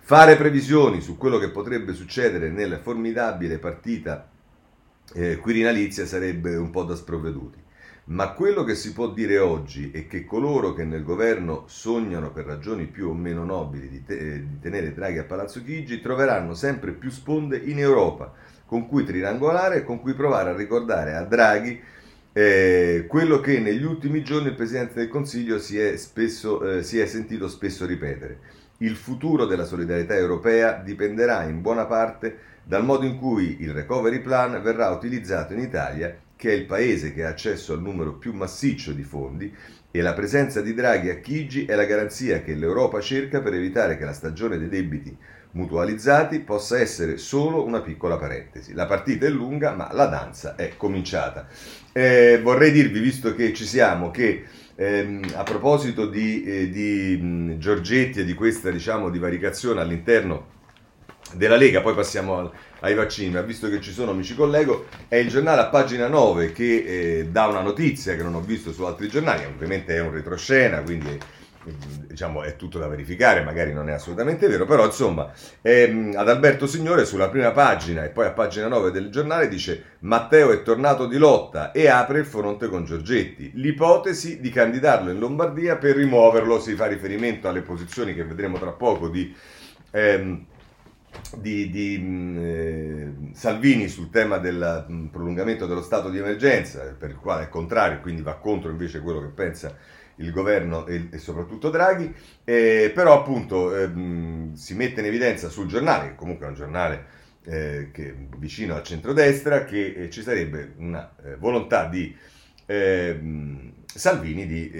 fare 0.00 0.36
previsioni 0.36 1.00
su 1.00 1.16
quello 1.16 1.38
che 1.38 1.50
potrebbe 1.50 1.92
succedere 1.92 2.50
nella 2.50 2.78
formidabile 2.78 3.58
partita 3.58 4.28
eh, 5.12 5.36
quirinalizia 5.36 6.06
sarebbe 6.06 6.56
un 6.56 6.70
po' 6.70 6.84
da 6.84 6.96
sprovveduti. 6.96 7.64
Ma 8.08 8.34
quello 8.34 8.62
che 8.62 8.76
si 8.76 8.92
può 8.92 9.08
dire 9.08 9.38
oggi 9.38 9.90
è 9.90 10.06
che 10.06 10.24
coloro 10.24 10.74
che 10.74 10.84
nel 10.84 11.02
governo 11.02 11.64
sognano 11.66 12.30
per 12.30 12.44
ragioni 12.44 12.86
più 12.86 13.08
o 13.08 13.14
meno 13.14 13.44
nobili 13.44 13.88
di, 13.88 14.04
te- 14.04 14.46
di 14.46 14.60
tenere 14.60 14.94
Draghi 14.94 15.18
a 15.18 15.24
Palazzo 15.24 15.60
Chigi 15.60 16.00
troveranno 16.00 16.54
sempre 16.54 16.92
più 16.92 17.10
sponde 17.10 17.56
in 17.56 17.80
Europa 17.80 18.32
con 18.64 18.86
cui 18.86 19.02
triangolare 19.04 19.78
e 19.78 19.84
con 19.84 20.00
cui 20.00 20.14
provare 20.14 20.50
a 20.50 20.56
ricordare 20.56 21.16
a 21.16 21.24
Draghi 21.24 21.80
eh, 22.32 23.06
quello 23.08 23.40
che 23.40 23.58
negli 23.58 23.82
ultimi 23.82 24.22
giorni 24.22 24.48
il 24.48 24.54
Presidente 24.54 24.94
del 24.94 25.08
Consiglio 25.08 25.58
si 25.58 25.76
è, 25.76 25.96
spesso, 25.96 26.76
eh, 26.76 26.82
si 26.84 27.00
è 27.00 27.06
sentito 27.06 27.48
spesso 27.48 27.86
ripetere. 27.86 28.38
Il 28.78 28.94
futuro 28.94 29.46
della 29.46 29.64
solidarietà 29.64 30.14
europea 30.14 30.74
dipenderà 30.74 31.42
in 31.42 31.60
buona 31.60 31.86
parte 31.86 32.38
dal 32.62 32.84
modo 32.84 33.04
in 33.04 33.18
cui 33.18 33.62
il 33.62 33.72
recovery 33.72 34.20
plan 34.20 34.62
verrà 34.62 34.90
utilizzato 34.90 35.54
in 35.54 35.60
Italia 35.60 36.16
che 36.36 36.50
è 36.50 36.54
il 36.54 36.66
paese 36.66 37.12
che 37.12 37.24
ha 37.24 37.30
accesso 37.30 37.72
al 37.72 37.80
numero 37.80 38.14
più 38.14 38.32
massiccio 38.32 38.92
di 38.92 39.02
fondi 39.02 39.52
e 39.90 40.00
la 40.02 40.12
presenza 40.12 40.60
di 40.60 40.74
Draghi 40.74 41.08
a 41.08 41.20
Chigi 41.20 41.64
è 41.64 41.74
la 41.74 41.84
garanzia 41.86 42.42
che 42.42 42.54
l'Europa 42.54 43.00
cerca 43.00 43.40
per 43.40 43.54
evitare 43.54 43.96
che 43.96 44.04
la 44.04 44.12
stagione 44.12 44.58
dei 44.58 44.68
debiti 44.68 45.16
mutualizzati 45.52 46.40
possa 46.40 46.78
essere 46.78 47.16
solo 47.16 47.64
una 47.64 47.80
piccola 47.80 48.18
parentesi. 48.18 48.74
La 48.74 48.84
partita 48.84 49.26
è 49.26 49.30
lunga, 49.30 49.72
ma 49.72 49.90
la 49.92 50.06
danza 50.06 50.54
è 50.54 50.76
cominciata. 50.76 51.48
Eh, 51.92 52.38
vorrei 52.42 52.70
dirvi, 52.70 53.00
visto 53.00 53.34
che 53.34 53.54
ci 53.54 53.64
siamo, 53.64 54.10
che 54.10 54.44
ehm, 54.74 55.32
a 55.34 55.42
proposito 55.44 56.06
di, 56.06 56.44
eh, 56.44 56.68
di 56.68 57.16
mh, 57.16 57.58
Giorgetti 57.58 58.20
e 58.20 58.24
di 58.24 58.34
questa 58.34 58.70
diciamo, 58.70 59.08
divaricazione 59.08 59.80
all'interno 59.80 60.54
della 61.34 61.56
Lega, 61.56 61.80
poi 61.80 61.94
passiamo 61.94 62.38
al, 62.38 62.50
ai 62.80 62.94
vaccini, 62.94 63.32
ma 63.34 63.40
visto 63.42 63.68
che 63.68 63.80
ci 63.80 63.92
sono 63.92 64.14
mi 64.14 64.24
ci 64.24 64.34
collego, 64.34 64.86
è 65.08 65.16
il 65.16 65.28
giornale 65.28 65.60
a 65.60 65.66
pagina 65.66 66.08
9 66.08 66.52
che 66.52 66.84
eh, 67.18 67.26
dà 67.26 67.46
una 67.46 67.60
notizia 67.60 68.14
che 68.16 68.22
non 68.22 68.34
ho 68.34 68.40
visto 68.40 68.72
su 68.72 68.84
altri 68.84 69.08
giornali, 69.08 69.44
ovviamente 69.44 69.94
è 69.94 70.00
un 70.00 70.12
retroscena, 70.12 70.82
quindi 70.82 71.18
diciamo 72.06 72.42
è 72.42 72.56
tutto 72.56 72.78
da 72.78 72.86
verificare, 72.86 73.42
magari 73.42 73.72
non 73.72 73.88
è 73.88 73.92
assolutamente 73.92 74.46
vero, 74.46 74.64
però 74.64 74.84
insomma 74.84 75.32
ehm, 75.62 76.14
ad 76.16 76.28
Alberto 76.28 76.66
Signore 76.66 77.04
sulla 77.04 77.28
prima 77.28 77.50
pagina 77.50 78.04
e 78.04 78.10
poi 78.10 78.26
a 78.26 78.30
pagina 78.30 78.68
9 78.68 78.90
del 78.92 79.10
giornale 79.10 79.48
dice 79.48 79.96
Matteo 80.00 80.52
è 80.52 80.62
tornato 80.62 81.06
di 81.06 81.16
lotta 81.16 81.72
e 81.72 81.88
apre 81.88 82.20
il 82.20 82.26
fronte 82.26 82.68
con 82.68 82.84
Giorgetti, 82.84 83.50
l'ipotesi 83.54 84.40
di 84.40 84.50
candidarlo 84.50 85.10
in 85.10 85.18
Lombardia 85.18 85.76
per 85.76 85.96
rimuoverlo, 85.96 86.60
si 86.60 86.74
fa 86.74 86.86
riferimento 86.86 87.48
alle 87.48 87.62
posizioni 87.62 88.14
che 88.14 88.24
vedremo 88.24 88.58
tra 88.58 88.70
poco 88.70 89.08
di... 89.08 89.34
Ehm, 89.90 90.46
di, 91.38 91.70
di 91.70 91.98
mh, 91.98 92.38
eh, 92.38 93.12
Salvini 93.32 93.88
sul 93.88 94.10
tema 94.10 94.38
del 94.38 94.84
mh, 94.88 95.06
prolungamento 95.06 95.66
dello 95.66 95.82
stato 95.82 96.10
di 96.10 96.18
emergenza, 96.18 96.94
per 96.98 97.10
il 97.10 97.16
quale 97.16 97.44
è 97.44 97.48
contrario, 97.48 98.00
quindi 98.00 98.22
va 98.22 98.36
contro 98.36 98.70
invece 98.70 99.00
quello 99.00 99.20
che 99.20 99.28
pensa 99.28 99.76
il 100.16 100.30
governo 100.30 100.86
e, 100.86 101.08
e 101.10 101.18
soprattutto 101.18 101.68
Draghi, 101.70 102.12
eh, 102.44 102.90
però 102.94 103.18
appunto 103.18 103.76
eh, 103.76 103.86
mh, 103.86 104.54
si 104.54 104.74
mette 104.74 105.00
in 105.00 105.06
evidenza 105.06 105.48
sul 105.48 105.66
giornale, 105.66 106.10
che 106.10 106.14
comunque 106.14 106.46
è 106.46 106.48
un 106.48 106.54
giornale 106.54 107.06
eh, 107.44 107.90
che, 107.92 108.14
vicino 108.38 108.74
al 108.74 108.82
centrodestra, 108.82 109.64
che 109.64 109.94
eh, 109.94 110.10
ci 110.10 110.22
sarebbe 110.22 110.74
una 110.78 111.14
eh, 111.24 111.36
volontà 111.36 111.86
di 111.86 112.14
Salvini 113.96 114.46
di, 114.46 114.70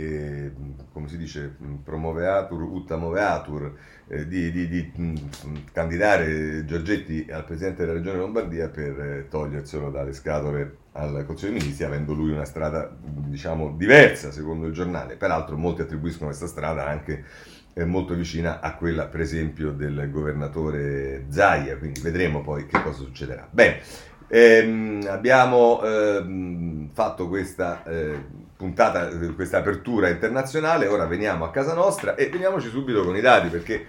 come 0.93 1.09
si 1.09 1.17
dice, 1.17 1.57
promoveatur, 1.85 2.63
uttamoveatur, 2.63 3.75
eh, 4.09 4.27
di, 4.27 4.53
di, 4.53 4.69
di 4.69 4.93
mh, 4.95 5.05
mm, 5.05 5.57
candidare 5.73 6.65
Giorgetti 6.65 7.27
al 7.31 7.45
Presidente 7.45 7.83
della 7.83 7.95
Regione 7.95 8.19
Lombardia 8.19 8.69
per 8.69 9.01
eh, 9.01 9.27
toglierselo 9.29 9.91
dalle 9.91 10.13
scatole 10.13 10.77
al 10.93 11.25
Consiglio 11.27 11.53
dei 11.53 11.61
Ministri, 11.61 11.85
avendo 11.85 12.15
lui 12.15 12.31
una 12.31 12.45
strada 12.45 12.95
diciamo 12.99 13.75
diversa 13.77 14.31
secondo 14.31 14.67
il 14.67 14.73
giornale. 14.73 15.17
Peraltro 15.17 15.57
molti 15.57 15.83
attribuiscono 15.83 16.27
questa 16.27 16.47
strada 16.47 16.87
anche 16.87 17.25
eh, 17.75 17.85
molto 17.85 18.15
vicina 18.15 18.61
a 18.61 18.75
quella 18.75 19.07
per 19.07 19.21
esempio 19.21 19.73
del 19.73 20.09
governatore 20.11 21.27
Zaia, 21.29 21.77
quindi 21.77 22.01
vedremo 22.01 22.43
poi 22.43 22.67
che 22.67 22.81
cosa 22.81 23.03
succederà. 23.03 23.47
Bene, 23.51 23.81
ehm, 24.29 25.07
abbiamo 25.09 25.83
ehm, 25.83 26.91
fatto 26.93 27.29
questa 27.29 27.83
eh, 27.85 28.45
puntata, 28.57 29.09
questa 29.35 29.59
apertura 29.59 30.09
internazionale, 30.09 30.87
ora 30.87 31.07
veniamo 31.07 31.45
a 31.45 31.51
casa 31.51 31.75
nostra 31.75 32.15
e 32.15 32.29
veniamoci 32.29 32.69
subito 32.69 33.05
con 33.05 33.17
i 33.17 33.21
dati 33.21 33.49
perché 33.49 33.87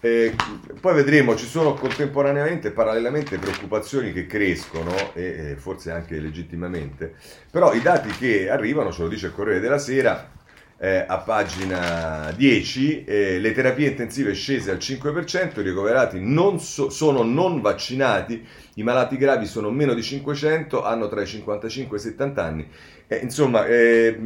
eh, 0.00 0.34
poi 0.80 0.94
vedremo, 0.94 1.34
ci 1.36 1.46
sono 1.46 1.74
contemporaneamente, 1.74 2.70
parallelamente 2.70 3.38
preoccupazioni 3.38 4.12
che 4.12 4.26
crescono 4.26 4.94
e, 5.14 5.50
e 5.50 5.56
forse 5.56 5.90
anche 5.90 6.20
legittimamente, 6.20 7.14
però 7.50 7.72
i 7.72 7.80
dati 7.80 8.10
che 8.10 8.50
arrivano, 8.50 8.92
ce 8.92 9.02
lo 9.02 9.08
dice 9.08 9.26
il 9.26 9.32
Corriere 9.32 9.60
della 9.60 9.78
Sera, 9.78 10.34
eh, 10.78 11.04
a 11.06 11.18
pagina 11.18 12.30
10, 12.36 13.04
eh, 13.04 13.38
le 13.38 13.52
terapie 13.52 13.88
intensive 13.88 14.34
scese 14.34 14.70
al 14.70 14.76
5%, 14.76 15.60
i 15.60 15.62
ricoverati 15.62 16.20
non 16.20 16.60
so, 16.60 16.90
sono 16.90 17.22
non 17.22 17.62
vaccinati, 17.62 18.46
i 18.74 18.82
malati 18.82 19.16
gravi 19.16 19.46
sono 19.46 19.70
meno 19.70 19.94
di 19.94 20.02
500, 20.02 20.84
hanno 20.84 21.08
tra 21.08 21.22
i 21.22 21.26
55 21.26 21.96
e 21.96 22.00
i 22.00 22.02
70 22.02 22.44
anni. 22.44 22.68
Eh, 23.08 23.16
insomma, 23.16 23.66
eh, 23.66 24.18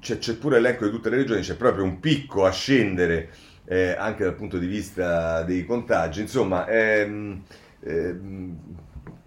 c'è, 0.00 0.18
c'è, 0.18 0.34
pure 0.34 0.60
l'elenco 0.60 0.84
di 0.86 0.90
tutte 0.90 1.10
le 1.10 1.16
regioni, 1.16 1.42
c'è 1.42 1.56
proprio 1.56 1.84
un 1.84 2.00
picco 2.00 2.44
a 2.46 2.50
scendere 2.50 3.30
eh, 3.66 3.94
anche 3.96 4.24
dal 4.24 4.34
punto 4.34 4.58
di 4.58 4.66
vista 4.66 5.42
dei 5.42 5.64
contagi. 5.66 6.20
Insomma, 6.20 6.66
ehm, 6.66 7.42
ehm, 7.80 8.58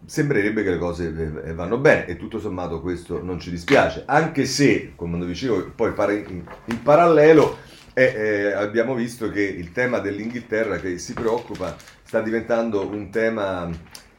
sembrerebbe 0.06 0.64
che 0.64 0.72
le 0.72 0.78
cose 0.78 1.12
vanno 1.54 1.78
bene 1.78 2.06
e 2.08 2.18
tutto 2.18 2.40
sommato 2.40 2.82
questo 2.82 3.24
non 3.24 3.40
ci 3.40 3.50
dispiace, 3.50 4.04
anche 4.06 4.46
se, 4.46 4.94
come 4.96 5.24
dicevo, 5.26 5.72
poi 5.76 5.94
in, 6.28 6.44
in 6.66 6.82
parallelo 6.82 7.58
eh, 7.94 8.04
eh, 8.04 8.52
abbiamo 8.54 8.96
visto 8.96 9.30
che 9.30 9.42
il 9.42 9.72
tema 9.72 10.00
dell'Inghilterra 10.00 10.78
che 10.78 10.98
si 10.98 11.14
preoccupa 11.14 11.76
sta 12.04 12.22
diventando 12.22 12.88
un 12.88 13.10
tema 13.12 13.70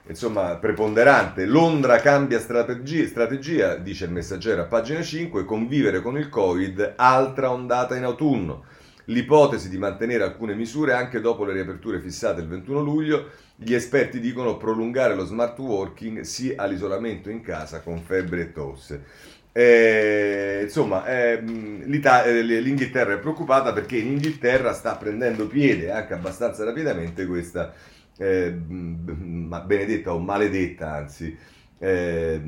insomma 0.07 0.57
preponderante. 0.57 1.47
Londra 1.47 2.01
cambia 2.01 2.39
strategia, 2.39 3.07
strategia, 3.07 3.77
dice 3.77 4.05
il 4.05 4.13
messaggero 4.13 4.63
a 4.63 4.67
pagina 4.67 5.03
5, 5.03 5.45
convivere 5.45 6.01
con 6.01 6.19
il 6.19 6.29
Covid, 6.29 6.95
altra 6.97 7.51
ondata 7.51 7.97
in 7.97 8.05
autunno. 8.05 8.65
L'ipotesi 9.07 9.69
di 9.69 9.77
mantenere 9.77 10.25
alcune 10.25 10.55
misure 10.55 10.95
anche 10.95 11.21
dopo 11.21 11.45
le 11.45 11.53
riaperture 11.53 12.01
fissate 12.01 12.41
il 12.41 12.49
21 12.49 12.81
luglio 12.81 13.31
gli 13.55 13.75
esperti 13.75 14.19
dicono 14.19 14.57
prolungare 14.57 15.15
lo 15.15 15.25
smart 15.25 15.59
working 15.59 16.21
sì 16.23 16.55
all'isolamento 16.57 17.29
in 17.31 17.43
casa 17.43 17.81
con 17.81 18.01
febbre 18.01 18.41
e 18.41 18.53
tosse. 18.53 19.05
Eh, 19.53 20.61
insomma, 20.65 21.07
eh, 21.07 21.41
l'Inghilterra 21.41 23.13
è 23.13 23.19
preoccupata 23.19 23.73
perché 23.73 23.99
in 23.99 24.09
Inghilterra 24.09 24.73
sta 24.73 24.97
prendendo 24.97 25.47
piede 25.47 25.93
anche 25.93 26.15
abbastanza 26.15 26.65
rapidamente 26.65 27.25
questa 27.27 27.73
eh, 28.16 28.50
benedetta 28.50 30.12
o 30.12 30.18
maledetta, 30.18 30.92
anzi, 30.92 31.37
eh, 31.78 32.40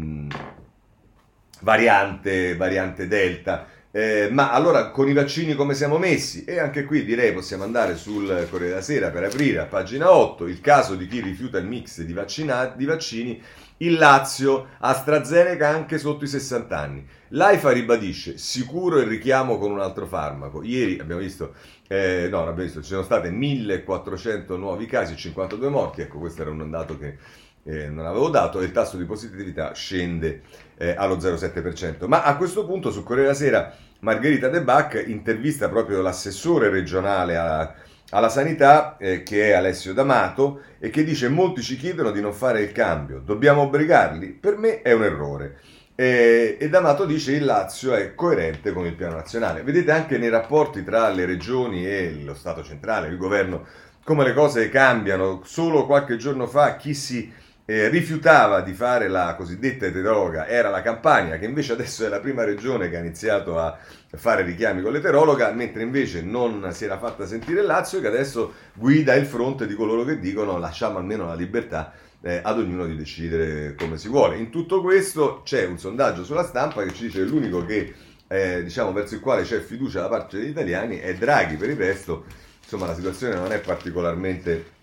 variante, 1.61 2.57
variante 2.57 3.07
Delta. 3.07 3.69
Eh, 3.91 4.29
ma 4.31 4.53
allora 4.53 4.91
con 4.91 5.09
i 5.09 5.15
vaccini 5.15 5.55
come 5.55 5.73
siamo 5.73 5.97
messi? 5.97 6.45
E 6.45 6.59
anche 6.59 6.85
qui 6.85 7.05
direi 7.05 7.33
possiamo 7.33 7.65
andare 7.65 7.97
sul 7.97 8.27
Corriere 8.51 8.73
della 8.73 8.83
Sera 8.83 9.09
per 9.11 9.25
aprire 9.25 9.61
a 9.61 9.65
pagina 9.65 10.13
8 10.13 10.47
il 10.47 10.61
caso 10.61 10.97
di 10.97 11.07
chi 11.07 11.21
rifiuta 11.21 11.57
il 11.57 11.67
mix 11.67 12.03
di, 12.03 12.13
vaccina- 12.13 12.67
di 12.67 12.85
vaccini 12.85 13.43
Il 13.79 13.99
Lazio, 13.99 14.69
AstraZeneca 14.79 15.69
anche 15.69 15.99
sotto 15.99 16.25
i 16.25 16.29
60 16.29 16.79
anni. 16.79 17.07
L'AIFA 17.29 17.73
ribadisce 17.73 18.39
sicuro 18.39 18.99
il 19.01 19.07
richiamo 19.07 19.59
con 19.59 19.71
un 19.71 19.81
altro 19.81 20.07
farmaco. 20.07 20.63
Ieri 20.63 20.99
abbiamo 20.99 21.21
visto, 21.21 21.53
eh, 21.87 22.27
no, 22.31 22.41
abbiamo 22.41 22.63
visto, 22.63 22.81
ci 22.81 22.89
sono 22.89 23.03
state 23.03 23.31
1400 23.31 24.57
nuovi 24.57 24.87
casi 24.87 25.13
e 25.13 25.17
52 25.17 25.69
morti. 25.69 26.01
Ecco, 26.01 26.19
questo 26.19 26.41
era 26.41 26.51
un 26.51 26.71
dato 26.71 26.97
che 26.97 27.19
eh, 27.65 27.89
non 27.91 28.07
avevo 28.07 28.31
dato. 28.31 28.61
E 28.61 28.65
il 28.65 28.73
tasso 28.73 28.97
di 28.97 29.05
positività 29.05 29.75
scende 29.75 30.41
eh, 30.79 30.95
allo 30.97 31.17
0,7%. 31.17 32.07
Ma 32.07 32.23
a 32.23 32.35
questo 32.39 32.65
punto 32.65 32.91
su 32.91 33.03
Corriere 33.03 33.33
della 33.33 33.39
Sera 33.39 33.77
Margherita 34.01 34.49
De 34.49 34.63
Bach 34.63 35.05
intervista 35.07 35.69
proprio 35.69 36.01
l'assessore 36.01 36.71
regionale 36.71 37.37
a 37.37 37.75
alla 38.11 38.29
sanità 38.29 38.97
eh, 38.99 39.23
che 39.23 39.51
è 39.51 39.53
Alessio 39.53 39.93
D'Amato 39.93 40.63
e 40.79 40.91
che 40.91 41.05
dice 41.05 41.29
molti 41.29 41.63
ci 41.63 41.77
chiedono 41.77 42.11
di 42.11 42.21
non 42.21 42.33
fare 42.33 42.63
il 42.63 42.73
cambio, 42.73 43.19
dobbiamo 43.19 43.63
obbligarli? 43.63 44.29
Per 44.29 44.57
me 44.57 44.83
è 44.83 44.93
un 44.93 45.05
errore. 45.05 45.59
Eh, 45.99 46.59
e 46.61 46.69
D'Amato 46.69 47.07
dice 47.07 47.33
il 47.33 47.45
Lazio 47.45 47.95
è 47.95 48.15
coerente 48.15 48.73
con 48.73 48.85
il 48.87 48.95
piano 48.95 49.17
nazionale. 49.17 49.63
Vedete 49.63 49.91
anche 49.91 50.19
nei 50.19 50.29
rapporti 50.29 50.85
tra 50.85 51.09
le 51.09 51.25
regioni 51.25 51.87
e 51.87 52.21
lo 52.23 52.35
Stato 52.35 52.63
centrale, 52.63 53.09
il 53.09 53.17
governo, 53.17 53.67
come 54.05 54.25
le 54.25 54.35
cose 54.35 54.69
cambiano. 54.69 55.41
Solo 55.45 55.87
qualche 55.87 56.17
giorno 56.17 56.47
fa 56.47 56.77
chi 56.77 56.93
si 56.93 57.33
eh, 57.69 57.89
rifiutava 57.89 58.61
di 58.61 58.73
fare 58.73 59.09
la 59.09 59.35
cosiddetta 59.35 59.87
eterologa 59.87 60.47
era 60.47 60.71
la 60.71 60.83
Campania, 60.83 61.37
che 61.37 61.47
invece 61.47 61.73
adesso 61.73 62.07
è 62.07 62.09
la 62.09 62.21
prima 62.21 62.45
regione 62.45 62.89
che 62.89 62.97
ha 62.97 63.01
iniziato 63.01 63.59
a 63.59 63.77
fare 64.15 64.43
richiami 64.43 64.83
con 64.83 64.93
l'eterologa, 64.93 65.51
mentre 65.51 65.83
invece 65.83 66.23
non 66.23 66.69
si 66.73 66.85
era 66.85 66.97
fatta 66.97 67.27
sentire 67.27 67.61
il 67.61 67.67
Lazio, 67.67 68.01
che 68.01 68.07
adesso 68.07 68.53
guida 68.73 69.15
il 69.15 69.27
fronte 69.27 69.67
di 69.67 69.75
coloro 69.75 70.05
che 70.05 70.21
dicono 70.21 70.59
lasciamo 70.59 70.99
almeno 70.99 71.27
la 71.27 71.35
libertà 71.35 71.93
eh, 72.23 72.41
ad 72.43 72.59
ognuno 72.59 72.87
di 72.87 72.97
decidere 72.97 73.75
come 73.75 73.99
si 73.99 74.09
vuole. 74.09 74.37
In 74.37 74.51
tutto 74.51 74.81
questo 74.81 75.43
c'è 75.45 75.67
un 75.67 75.77
sondaggio 75.77 76.23
sulla 76.23 76.45
stampa 76.45 76.85
che 76.85 76.93
ci 76.93 77.07
dice 77.07 77.19
che 77.19 77.25
l'unico 77.25 77.65
che, 77.65 77.93
eh, 78.29 78.63
diciamo, 78.63 78.93
verso 78.93 79.15
il 79.15 79.21
quale 79.21 79.43
c'è 79.43 79.59
fiducia 79.59 80.03
da 80.03 80.09
parte 80.09 80.39
degli 80.39 80.51
italiani 80.51 80.99
è 80.99 81.15
Draghi, 81.15 81.57
per 81.57 81.71
il 81.71 81.77
resto, 81.77 82.27
insomma, 82.63 82.87
la 82.87 82.95
situazione 82.95 83.35
non 83.35 83.51
è 83.51 83.59
particolarmente 83.59 84.75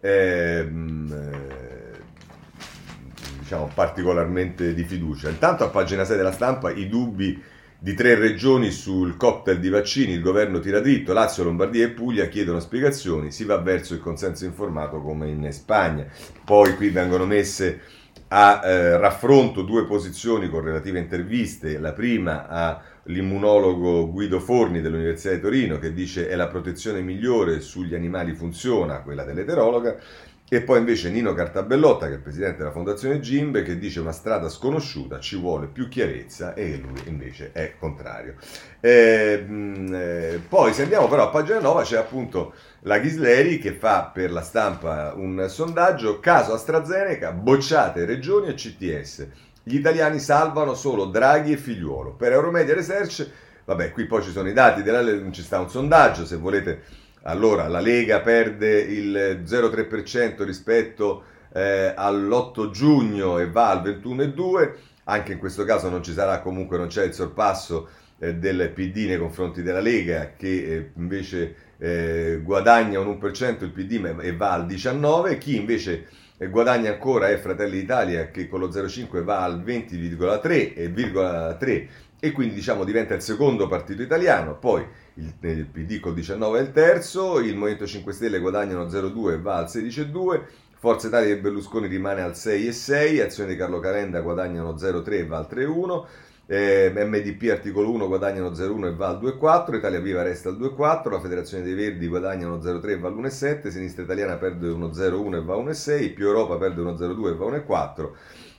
Ehm, 0.00 1.12
eh, 1.12 1.98
diciamo 3.40 3.70
particolarmente 3.74 4.74
di 4.74 4.84
fiducia. 4.84 5.28
Intanto 5.28 5.64
a 5.64 5.68
pagina 5.68 6.04
6 6.04 6.16
della 6.16 6.32
stampa 6.32 6.70
i 6.70 6.88
dubbi 6.88 7.42
di 7.82 7.94
tre 7.94 8.14
regioni 8.14 8.70
sul 8.70 9.16
cocktail 9.16 9.58
di 9.58 9.70
vaccini, 9.70 10.12
il 10.12 10.20
governo 10.20 10.60
tira 10.60 10.80
dritto, 10.80 11.14
Lazio, 11.14 11.44
Lombardia 11.44 11.86
e 11.86 11.90
Puglia 11.90 12.26
chiedono 12.26 12.60
spiegazioni, 12.60 13.32
si 13.32 13.44
va 13.44 13.56
verso 13.56 13.94
il 13.94 14.00
consenso 14.00 14.44
informato 14.44 15.00
come 15.00 15.28
in 15.28 15.50
Spagna. 15.50 16.06
Poi 16.44 16.76
qui 16.76 16.90
vengono 16.90 17.24
messe 17.24 17.80
a 18.32 18.60
eh, 18.64 18.96
raffronto 18.96 19.62
due 19.62 19.86
posizioni 19.86 20.48
con 20.48 20.62
relative 20.62 21.00
interviste, 21.00 21.78
la 21.78 21.92
prima 21.92 22.46
a 22.46 22.80
l'immunologo 23.04 24.08
Guido 24.08 24.38
Forni 24.38 24.80
dell'Università 24.80 25.34
di 25.34 25.40
Torino 25.40 25.78
che 25.78 25.92
dice 25.92 26.28
è 26.28 26.36
la 26.36 26.46
protezione 26.46 27.00
migliore 27.00 27.60
sugli 27.60 27.94
animali 27.94 28.34
funziona, 28.34 29.00
quella 29.00 29.24
dell'eterologa, 29.24 29.96
e 30.52 30.62
poi 30.62 30.78
invece 30.80 31.10
Nino 31.10 31.32
Cartabellotta, 31.32 32.06
che 32.06 32.14
è 32.14 32.16
il 32.16 32.22
presidente 32.22 32.56
della 32.58 32.72
Fondazione 32.72 33.20
Gimbe, 33.20 33.62
che 33.62 33.78
dice 33.78 34.00
una 34.00 34.10
strada 34.10 34.48
sconosciuta, 34.48 35.20
ci 35.20 35.36
vuole 35.36 35.68
più 35.68 35.86
chiarezza 35.86 36.54
e 36.54 36.76
lui 36.76 37.00
invece 37.04 37.52
è 37.52 37.74
contrario. 37.78 38.34
E, 38.80 39.44
ehm, 39.46 39.94
eh, 39.94 40.40
poi 40.48 40.72
se 40.72 40.82
andiamo 40.82 41.06
però 41.06 41.28
a 41.28 41.28
pagina 41.28 41.60
9 41.60 41.84
c'è 41.84 41.98
appunto 41.98 42.54
la 42.80 42.98
Ghisleri 42.98 43.60
che 43.60 43.74
fa 43.74 44.10
per 44.12 44.32
la 44.32 44.42
stampa 44.42 45.12
un 45.14 45.46
sondaggio, 45.48 46.18
caso 46.18 46.52
AstraZeneca, 46.52 47.30
bocciate 47.30 48.04
regioni 48.04 48.48
e 48.48 48.54
CTS. 48.54 49.28
Gli 49.62 49.76
italiani 49.76 50.18
salvano 50.18 50.74
solo 50.74 51.04
Draghi 51.04 51.52
e 51.52 51.58
Figliuolo. 51.58 52.14
Per 52.14 52.32
Euromedia 52.32 52.74
Research, 52.74 53.24
vabbè, 53.66 53.92
qui 53.92 54.04
poi 54.06 54.24
ci 54.24 54.32
sono 54.32 54.48
i 54.48 54.52
dati, 54.52 54.82
della, 54.82 55.30
ci 55.30 55.42
sta 55.42 55.60
un 55.60 55.70
sondaggio, 55.70 56.26
se 56.26 56.34
volete, 56.34 56.82
allora 57.22 57.68
la 57.68 57.80
Lega 57.80 58.20
perde 58.20 58.80
il 58.80 59.42
0,3% 59.44 60.42
rispetto 60.44 61.24
eh, 61.52 61.92
all'8 61.96 62.70
giugno 62.70 63.38
e 63.38 63.50
va 63.50 63.70
al 63.70 63.82
21,2%, 63.82 64.72
anche 65.04 65.32
in 65.32 65.38
questo 65.38 65.64
caso 65.64 65.88
non 65.88 66.02
ci 66.02 66.12
sarà 66.12 66.40
comunque, 66.40 66.76
non 66.78 66.86
c'è 66.86 67.04
il 67.04 67.14
sorpasso 67.14 67.88
eh, 68.18 68.34
del 68.34 68.70
PD 68.72 69.06
nei 69.06 69.18
confronti 69.18 69.62
della 69.62 69.80
Lega 69.80 70.34
che 70.36 70.48
eh, 70.48 70.90
invece 70.96 71.54
eh, 71.78 72.40
guadagna 72.42 73.00
un 73.00 73.18
1% 73.20 73.64
il 73.64 73.70
PD 73.72 74.18
e 74.20 74.36
va 74.36 74.52
al 74.52 74.66
19%, 74.66 75.38
chi 75.38 75.56
invece 75.56 76.06
e 76.42 76.48
guadagna 76.48 76.90
ancora 76.90 77.28
è 77.28 77.36
Fratelli 77.36 77.80
d'Italia 77.80 78.30
che 78.30 78.48
con 78.48 78.60
lo 78.60 78.68
0,5 78.68 79.22
va 79.22 79.42
al 79.42 79.62
20,3 79.62 80.72
e, 80.74 81.88
e 82.18 82.32
quindi 82.32 82.54
diciamo 82.54 82.82
diventa 82.82 83.12
il 83.12 83.20
secondo 83.20 83.68
partito 83.68 84.00
italiano, 84.00 84.56
poi 84.56 84.82
il, 85.14 85.34
il 85.40 85.66
PD 85.66 86.00
col 86.00 86.14
19 86.14 86.58
è 86.58 86.62
il 86.62 86.72
terzo, 86.72 87.38
il 87.40 87.56
Movimento 87.56 87.86
5 87.86 88.12
Stelle 88.12 88.38
guadagnano 88.38 88.84
0,2 88.84 89.32
e 89.32 89.38
va 89.38 89.56
al 89.56 89.64
16,2, 89.64 90.42
Forza 90.78 91.08
Italia 91.08 91.34
e 91.34 91.38
Berlusconi 91.38 91.86
rimane 91.86 92.22
al 92.22 92.32
6,6, 92.32 93.22
Azione 93.22 93.50
di 93.50 93.56
Carlo 93.56 93.80
Calenda 93.80 94.20
guadagnano 94.20 94.74
0,3 94.74 95.12
e 95.12 95.26
va 95.26 95.38
al 95.38 95.48
3,1, 95.50 96.04
eh, 96.46 96.92
MDP 96.94 97.50
articolo 97.50 97.90
1 97.90 98.06
guadagnano 98.08 98.50
0,1 98.50 98.86
e 98.86 98.94
va 98.94 99.08
al 99.08 99.20
2,4, 99.20 99.74
Italia 99.76 100.00
Viva 100.00 100.22
resta 100.22 100.48
al 100.48 100.58
2,4, 100.58 101.10
la 101.10 101.20
Federazione 101.20 101.62
dei 101.62 101.74
Verdi 101.74 102.08
guadagnano 102.08 102.56
0,3 102.56 102.88
e 102.88 102.98
va 102.98 103.08
all'1,7, 103.08 103.68
Sinistra 103.68 104.02
Italiana 104.02 104.36
perde 104.36 104.68
1,01 104.68 105.34
e 105.34 105.42
va 105.42 105.54
a 105.54 105.58
1,6, 105.58 106.12
più 106.14 106.26
Europa 106.26 106.56
perde 106.56 106.82
1,02 106.82 107.28
e 107.28 107.34
va 107.34 107.46
a 107.46 107.48
1,4 107.50 108.10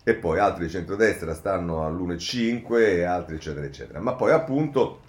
e 0.03 0.15
poi 0.15 0.39
altri 0.39 0.65
di 0.65 0.71
centrodestra 0.71 1.33
stanno 1.33 1.85
all'1,5 1.85 2.77
e 2.77 3.03
altri 3.03 3.35
eccetera 3.35 3.65
eccetera. 3.65 3.99
Ma 3.99 4.13
poi 4.13 4.31
appunto 4.31 5.00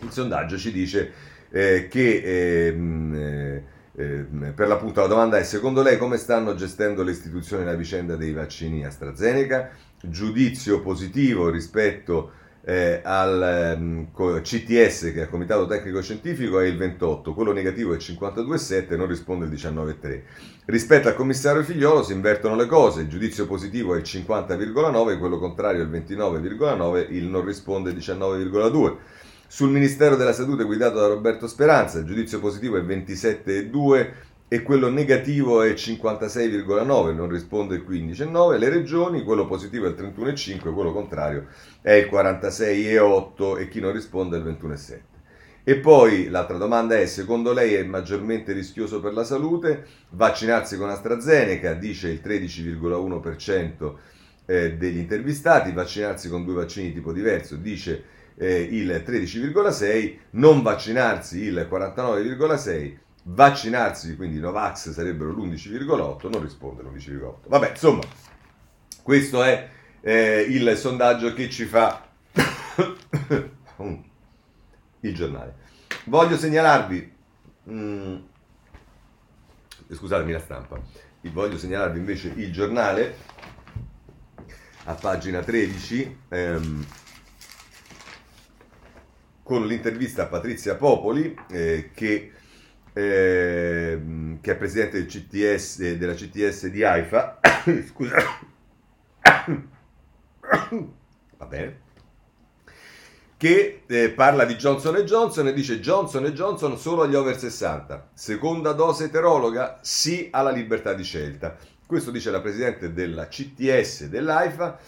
il 0.00 0.10
sondaggio 0.10 0.56
ci 0.58 0.72
dice 0.72 1.12
eh, 1.50 1.88
che 1.88 2.66
ehm, 2.66 3.14
eh, 3.14 3.62
eh, 3.98 4.26
per 4.54 4.68
l'appunto 4.68 5.00
la 5.00 5.06
domanda 5.06 5.38
è 5.38 5.42
secondo 5.42 5.82
lei 5.82 5.96
come 5.96 6.18
stanno 6.18 6.54
gestendo 6.54 7.02
le 7.02 7.12
istituzioni 7.12 7.64
la 7.64 7.74
vicenda 7.74 8.16
dei 8.16 8.32
vaccini 8.32 8.84
AstraZeneca? 8.84 9.70
giudizio 10.02 10.82
positivo 10.82 11.48
rispetto 11.48 12.32
eh, 12.68 13.00
al 13.04 13.76
um, 13.78 14.08
ehm, 14.12 14.40
CTS, 14.42 15.12
che 15.12 15.20
è 15.20 15.22
il 15.22 15.28
Comitato 15.28 15.66
Tecnico 15.66 16.02
Scientifico, 16.02 16.58
è 16.58 16.66
il 16.66 16.76
28, 16.76 17.32
quello 17.32 17.52
negativo 17.52 17.92
è 17.92 17.96
il 17.96 18.02
52,7 18.02 18.96
non 18.96 19.06
risponde 19.06 19.44
il 19.44 19.52
19,3. 19.52 20.22
Rispetto 20.64 21.06
al 21.06 21.14
commissario 21.14 21.62
Figliolo 21.62 22.02
si 22.02 22.12
invertono 22.12 22.56
le 22.56 22.66
cose, 22.66 23.02
il 23.02 23.08
giudizio 23.08 23.46
positivo 23.46 23.94
è 23.94 23.98
il 23.98 24.02
50,9, 24.04 25.18
quello 25.18 25.38
contrario 25.38 25.82
è 25.82 25.84
il 25.84 25.90
29,9, 25.90 27.06
il 27.10 27.26
non 27.26 27.44
risponde 27.44 27.90
il 27.90 27.96
19,2. 27.96 28.96
Sul 29.48 29.70
Ministero 29.70 30.16
della 30.16 30.32
Salute 30.32 30.64
guidato 30.64 30.98
da 30.98 31.06
Roberto 31.06 31.46
Speranza, 31.46 31.98
il 31.98 32.04
giudizio 32.04 32.40
positivo 32.40 32.76
è 32.76 32.82
27,2, 32.82 34.12
e 34.48 34.62
quello 34.62 34.88
negativo 34.88 35.62
è 35.62 35.72
56,9, 35.72 37.14
non 37.14 37.28
risponde 37.28 37.74
il 37.74 37.84
15,9, 37.88 38.58
le 38.58 38.68
regioni, 38.68 39.24
quello 39.24 39.46
positivo 39.46 39.86
è 39.86 39.88
il 39.88 39.96
31,5, 39.96 40.72
quello 40.72 40.92
contrario 40.92 41.46
è 41.80 41.92
il 41.92 42.08
46,8 42.10 43.58
e 43.58 43.68
chi 43.68 43.80
non 43.80 43.92
risponde 43.92 44.36
è 44.36 44.40
il 44.40 44.46
21,7. 44.46 44.98
E 45.64 45.76
poi 45.78 46.28
l'altra 46.28 46.58
domanda 46.58 46.96
è, 46.96 47.06
secondo 47.06 47.52
lei 47.52 47.74
è 47.74 47.82
maggiormente 47.82 48.52
rischioso 48.52 49.00
per 49.00 49.12
la 49.12 49.24
salute 49.24 49.84
vaccinarsi 50.10 50.76
con 50.76 50.90
AstraZeneca, 50.90 51.72
dice 51.72 52.08
il 52.08 52.20
13,1% 52.22 53.94
eh, 54.46 54.74
degli 54.74 54.98
intervistati, 54.98 55.72
vaccinarsi 55.72 56.28
con 56.28 56.44
due 56.44 56.54
vaccini 56.54 56.88
di 56.88 56.94
tipo 56.94 57.12
diverso, 57.12 57.56
dice 57.56 58.14
eh, 58.36 58.60
il 58.60 59.02
13,6%, 59.06 60.16
non 60.30 60.62
vaccinarsi 60.62 61.40
il 61.40 61.68
49,6%, 61.70 62.96
vaccinarsi, 63.28 64.14
quindi 64.16 64.38
Novax 64.38 64.90
sarebbero 64.90 65.30
l'11,8, 65.32 66.30
non 66.30 66.42
risponde 66.42 66.82
l'11,8. 66.82 67.48
Vabbè, 67.48 67.70
insomma, 67.70 68.02
questo 69.02 69.42
è 69.42 69.68
eh, 70.00 70.46
il 70.48 70.76
sondaggio 70.76 71.32
che 71.32 71.50
ci 71.50 71.64
fa 71.64 72.08
il 75.00 75.14
giornale. 75.14 75.64
Voglio 76.04 76.36
segnalarvi, 76.36 77.12
mm, 77.70 78.16
scusatemi 79.90 80.32
la 80.32 80.40
stampa, 80.40 80.80
voglio 81.32 81.58
segnalarvi 81.58 81.98
invece 81.98 82.32
il 82.36 82.52
giornale 82.52 83.16
a 84.84 84.94
pagina 84.94 85.42
13 85.42 86.18
ehm, 86.28 86.86
con 89.46 89.64
l'intervista 89.64 90.24
a 90.24 90.26
Patrizia 90.26 90.74
Popoli 90.74 91.32
eh, 91.52 91.92
che 91.94 92.32
eh, 92.92 94.00
che 94.40 94.52
è 94.52 94.56
presidente 94.56 94.96
del 94.96 95.06
CTS, 95.06 95.92
della 95.92 96.14
CTS 96.14 96.66
di 96.68 96.82
AIFA, 96.82 97.38
scusa, 97.86 98.16
va 101.36 101.46
bene, 101.46 101.80
che 103.36 103.82
eh, 103.86 104.10
parla 104.10 104.46
di 104.46 104.56
Johnson 104.56 104.96
Johnson 104.96 105.46
e 105.46 105.52
dice 105.52 105.78
Johnson 105.78 106.24
Johnson 106.24 106.76
solo 106.78 107.02
agli 107.02 107.14
over 107.14 107.38
60, 107.38 108.10
seconda 108.14 108.72
dose 108.72 109.04
eterologa, 109.04 109.78
sì 109.82 110.28
alla 110.32 110.50
libertà 110.50 110.94
di 110.94 111.04
scelta. 111.04 111.56
Questo 111.86 112.10
dice 112.10 112.30
la 112.30 112.40
presidente 112.40 112.92
della 112.92 113.28
CTS 113.28 114.06
dell'AIFA. 114.06 114.78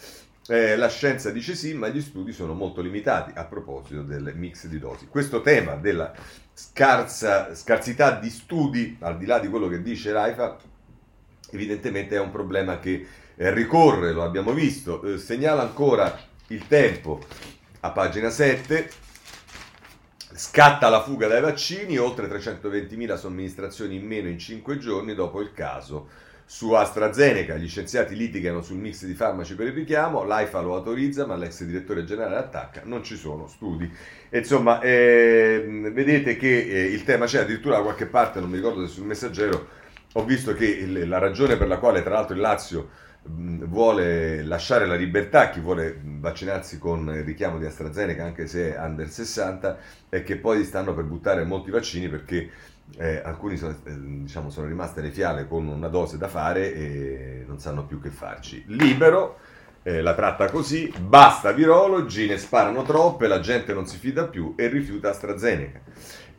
Eh, 0.51 0.75
la 0.77 0.89
scienza 0.89 1.29
dice 1.29 1.53
sì, 1.53 1.75
ma 1.75 1.89
gli 1.89 2.01
studi 2.01 2.31
sono 2.31 2.55
molto 2.55 2.81
limitati 2.81 3.31
a 3.35 3.45
proposito 3.45 4.01
del 4.01 4.33
mix 4.35 4.65
di 4.65 4.79
dosi. 4.79 5.05
Questo 5.05 5.41
tema 5.41 5.75
della 5.75 6.11
scarsa, 6.51 7.53
scarsità 7.53 8.17
di 8.17 8.31
studi, 8.31 8.97
al 9.01 9.19
di 9.19 9.27
là 9.27 9.37
di 9.37 9.47
quello 9.47 9.67
che 9.67 9.83
dice 9.83 10.11
l'AIFA, 10.11 10.57
evidentemente 11.51 12.15
è 12.15 12.19
un 12.19 12.31
problema 12.31 12.79
che 12.79 13.05
eh, 13.35 13.53
ricorre, 13.53 14.11
lo 14.11 14.23
abbiamo 14.23 14.51
visto. 14.51 15.03
Eh, 15.03 15.19
segnala 15.19 15.61
ancora 15.61 16.19
il 16.47 16.65
tempo 16.65 17.21
a 17.81 17.91
pagina 17.91 18.31
7. 18.31 18.89
Scatta 20.33 20.89
la 20.89 21.03
fuga 21.03 21.27
dai 21.27 21.41
vaccini, 21.41 21.99
oltre 21.99 22.27
320.000 22.27 23.17
somministrazioni 23.17 23.97
in 23.97 24.07
meno 24.07 24.27
in 24.27 24.39
5 24.39 24.79
giorni 24.79 25.13
dopo 25.13 25.41
il 25.41 25.53
caso 25.53 26.07
su 26.51 26.71
AstraZeneca. 26.71 27.57
Gli 27.57 27.67
scienziati 27.69 28.15
litigano 28.15 28.63
sul 28.63 28.77
mix 28.77 29.05
di 29.05 29.13
farmaci 29.13 29.53
per 29.53 29.67
il 29.67 29.73
richiamo, 29.73 30.23
l'AIFA 30.23 30.61
lo 30.61 30.75
autorizza, 30.75 31.27
ma 31.27 31.35
l'ex 31.35 31.61
direttore 31.63 32.05
generale 32.05 32.37
attacca, 32.37 32.81
non 32.85 33.03
ci 33.03 33.17
sono 33.17 33.45
studi. 33.45 33.87
insomma, 34.31 34.79
eh, 34.81 35.63
vedete 35.93 36.37
che 36.37 36.57
eh, 36.57 36.85
il 36.85 37.03
tema 37.03 37.27
c'è 37.27 37.41
addirittura 37.41 37.75
da 37.77 37.83
qualche 37.83 38.07
parte, 38.07 38.39
non 38.39 38.49
mi 38.49 38.55
ricordo 38.55 38.81
se 38.87 38.91
sul 38.91 39.05
messaggero, 39.05 39.67
ho 40.13 40.25
visto 40.25 40.55
che 40.55 40.65
il, 40.65 41.07
la 41.07 41.19
ragione 41.19 41.55
per 41.55 41.67
la 41.67 41.77
quale 41.77 42.01
tra 42.01 42.15
l'altro 42.15 42.33
il 42.33 42.41
Lazio 42.41 42.89
vuole 43.21 44.41
lasciare 44.43 44.87
la 44.87 44.95
libertà 44.95 45.41
a 45.41 45.49
chi 45.49 45.59
vuole 45.59 45.99
vaccinarsi 46.03 46.79
con 46.79 47.13
il 47.13 47.23
richiamo 47.23 47.59
di 47.59 47.65
AstraZeneca 47.65 48.23
anche 48.23 48.47
se 48.47 48.73
è 48.73 48.79
under 48.79 49.09
60 49.09 49.77
è 50.07 50.23
che 50.23 50.37
poi 50.37 50.63
stanno 50.63 50.95
per 50.95 51.03
buttare 51.03 51.43
molti 51.43 51.69
vaccini 51.69 52.07
perché 52.07 52.49
eh, 52.97 53.21
alcuni 53.23 53.57
sono, 53.57 53.75
eh, 53.83 53.93
diciamo, 53.97 54.49
sono 54.49 54.67
rimaste 54.67 55.01
le 55.01 55.11
fiale 55.11 55.47
con 55.47 55.67
una 55.67 55.87
dose 55.87 56.17
da 56.17 56.27
fare 56.27 56.73
e 56.73 57.43
non 57.47 57.59
sanno 57.59 57.85
più 57.85 58.01
che 58.01 58.09
farci. 58.09 58.63
Libero 58.67 59.37
eh, 59.83 60.01
la 60.01 60.13
tratta 60.13 60.49
così, 60.49 60.91
basta 60.99 61.51
virologi, 61.51 62.27
ne 62.27 62.37
sparano 62.37 62.83
troppe, 62.83 63.27
la 63.27 63.39
gente 63.39 63.73
non 63.73 63.87
si 63.87 63.97
fida 63.97 64.27
più 64.27 64.53
e 64.57 64.67
rifiuta 64.67 65.09
AstraZeneca. 65.09 65.81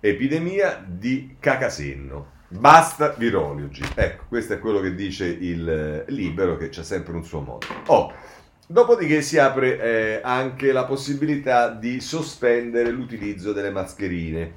Epidemia 0.01 0.85
di 0.87 1.37
cacasenno. 1.39 2.39
Basta 2.49 3.15
virologi. 3.17 3.83
Ecco, 3.95 4.25
questo 4.29 4.55
è 4.55 4.59
quello 4.59 4.81
che 4.81 4.95
dice 4.95 5.27
il 5.27 5.69
eh, 5.69 6.05
libero, 6.09 6.57
che 6.57 6.69
c'è 6.69 6.83
sempre 6.83 7.15
un 7.15 7.25
suo 7.25 7.41
modo. 7.41 7.67
Oh, 7.87 8.13
dopodiché 8.67 9.23
si 9.23 9.39
apre 9.39 9.81
eh, 9.81 10.21
anche 10.23 10.73
la 10.73 10.85
possibilità 10.85 11.71
di 11.71 12.01
sospendere 12.01 12.91
l'utilizzo 12.91 13.53
delle 13.53 13.71
mascherine. 13.71 14.55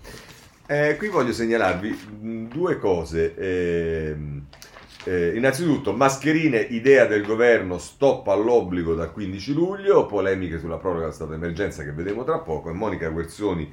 Eh, 0.65 0.95
qui 0.97 1.09
voglio 1.09 1.33
segnalarvi 1.33 1.99
mm, 2.21 2.45
due 2.47 2.77
cose. 2.77 3.35
Eh, 3.35 4.15
eh, 5.05 5.35
innanzitutto, 5.35 5.91
mascherine, 5.91 6.59
idea 6.59 7.05
del 7.05 7.25
governo, 7.25 7.77
stop 7.77 8.27
all'obbligo 8.27 8.95
dal 8.95 9.11
15 9.11 9.53
luglio, 9.53 10.05
polemiche 10.05 10.59
sulla 10.59 10.77
proroga 10.77 11.01
dello 11.01 11.13
stato 11.13 11.31
d'emergenza 11.31 11.83
che 11.83 11.91
vedremo 11.91 12.23
tra 12.23 12.39
poco, 12.39 12.69
e 12.69 12.73
Monica 12.73 13.09
Guerzoni 13.09 13.71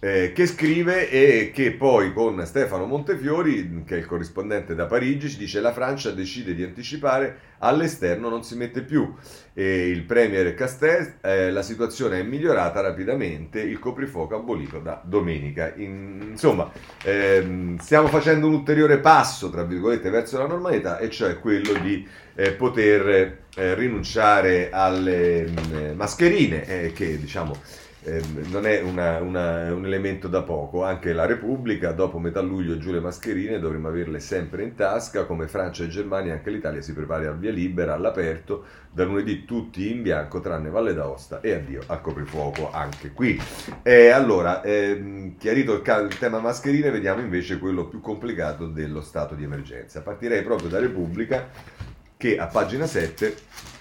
eh, 0.00 0.32
che 0.34 0.46
scrive 0.46 1.08
e 1.08 1.50
che 1.54 1.72
poi 1.72 2.12
con 2.12 2.44
Stefano 2.44 2.84
Montefiori, 2.84 3.82
che 3.86 3.94
è 3.94 3.98
il 3.98 4.06
corrispondente 4.06 4.74
da 4.74 4.84
Parigi, 4.84 5.30
ci 5.30 5.38
dice 5.38 5.60
la 5.60 5.72
Francia 5.72 6.10
decide 6.10 6.54
di 6.54 6.62
anticipare, 6.62 7.38
all'esterno 7.58 8.28
non 8.28 8.44
si 8.44 8.56
mette 8.56 8.82
più. 8.82 9.14
E 9.54 9.88
il 9.88 10.02
premier 10.02 10.54
Castel, 10.54 11.14
eh, 11.22 11.50
la 11.50 11.62
situazione 11.62 12.20
è 12.20 12.22
migliorata 12.22 12.82
rapidamente, 12.82 13.60
il 13.60 13.78
coprifuoco 13.78 14.36
abolito 14.36 14.80
da 14.80 15.00
domenica. 15.02 15.72
In, 15.76 16.18
insomma, 16.32 16.70
ehm, 17.02 17.78
stiamo 17.78 18.08
facendo 18.08 18.48
un 18.48 18.54
ulteriore 18.54 18.98
passo, 18.98 19.48
tra 19.48 19.62
virgolette, 19.62 20.10
verso 20.10 20.36
la 20.36 20.46
normalità, 20.46 20.98
e 20.98 21.08
cioè 21.08 21.38
quello 21.40 21.72
di 21.72 22.06
eh, 22.34 22.52
poter 22.52 23.38
eh, 23.54 23.74
rinunciare 23.74 24.68
alle 24.70 25.46
mh, 25.46 25.60
mm, 25.74 25.96
mascherine, 25.96 26.66
eh, 26.66 26.92
che 26.92 27.18
diciamo 27.18 27.84
eh, 28.06 28.22
non 28.50 28.66
è 28.66 28.80
una, 28.82 29.20
una, 29.20 29.74
un 29.74 29.84
elemento 29.84 30.28
da 30.28 30.42
poco. 30.42 30.84
Anche 30.84 31.12
la 31.12 31.26
Repubblica, 31.26 31.90
dopo 31.90 32.18
metà 32.20 32.40
luglio 32.40 32.78
giù 32.78 32.92
le 32.92 33.00
mascherine, 33.00 33.58
dovremmo 33.58 33.88
averle 33.88 34.20
sempre 34.20 34.62
in 34.62 34.76
tasca, 34.76 35.24
come 35.24 35.48
Francia 35.48 35.82
e 35.82 35.88
Germania, 35.88 36.34
anche 36.34 36.50
l'Italia 36.50 36.80
si 36.80 36.92
prepara 36.92 37.30
a 37.30 37.32
via 37.32 37.50
libera, 37.50 37.94
all'aperto, 37.94 38.64
da 38.92 39.04
lunedì 39.04 39.44
tutti 39.44 39.90
in 39.90 40.02
bianco, 40.02 40.40
tranne 40.40 40.70
Valle 40.70 40.94
d'Aosta 40.94 41.40
e 41.40 41.52
addio 41.52 41.82
al 41.86 42.00
coprifuoco 42.00 42.70
anche 42.70 43.10
qui. 43.10 43.40
E 43.82 44.08
allora, 44.10 44.62
ehm, 44.62 45.36
chiarito 45.36 45.74
il, 45.74 46.06
il 46.08 46.18
tema 46.18 46.38
mascherine, 46.38 46.90
vediamo 46.90 47.20
invece 47.20 47.58
quello 47.58 47.86
più 47.86 48.00
complicato 48.00 48.68
dello 48.68 49.00
stato 49.00 49.34
di 49.34 49.42
emergenza. 49.42 50.00
Partirei 50.00 50.42
proprio 50.44 50.68
da 50.68 50.78
Repubblica, 50.78 51.48
che 52.16 52.38
a 52.38 52.46
pagina 52.46 52.86
7 52.86 53.74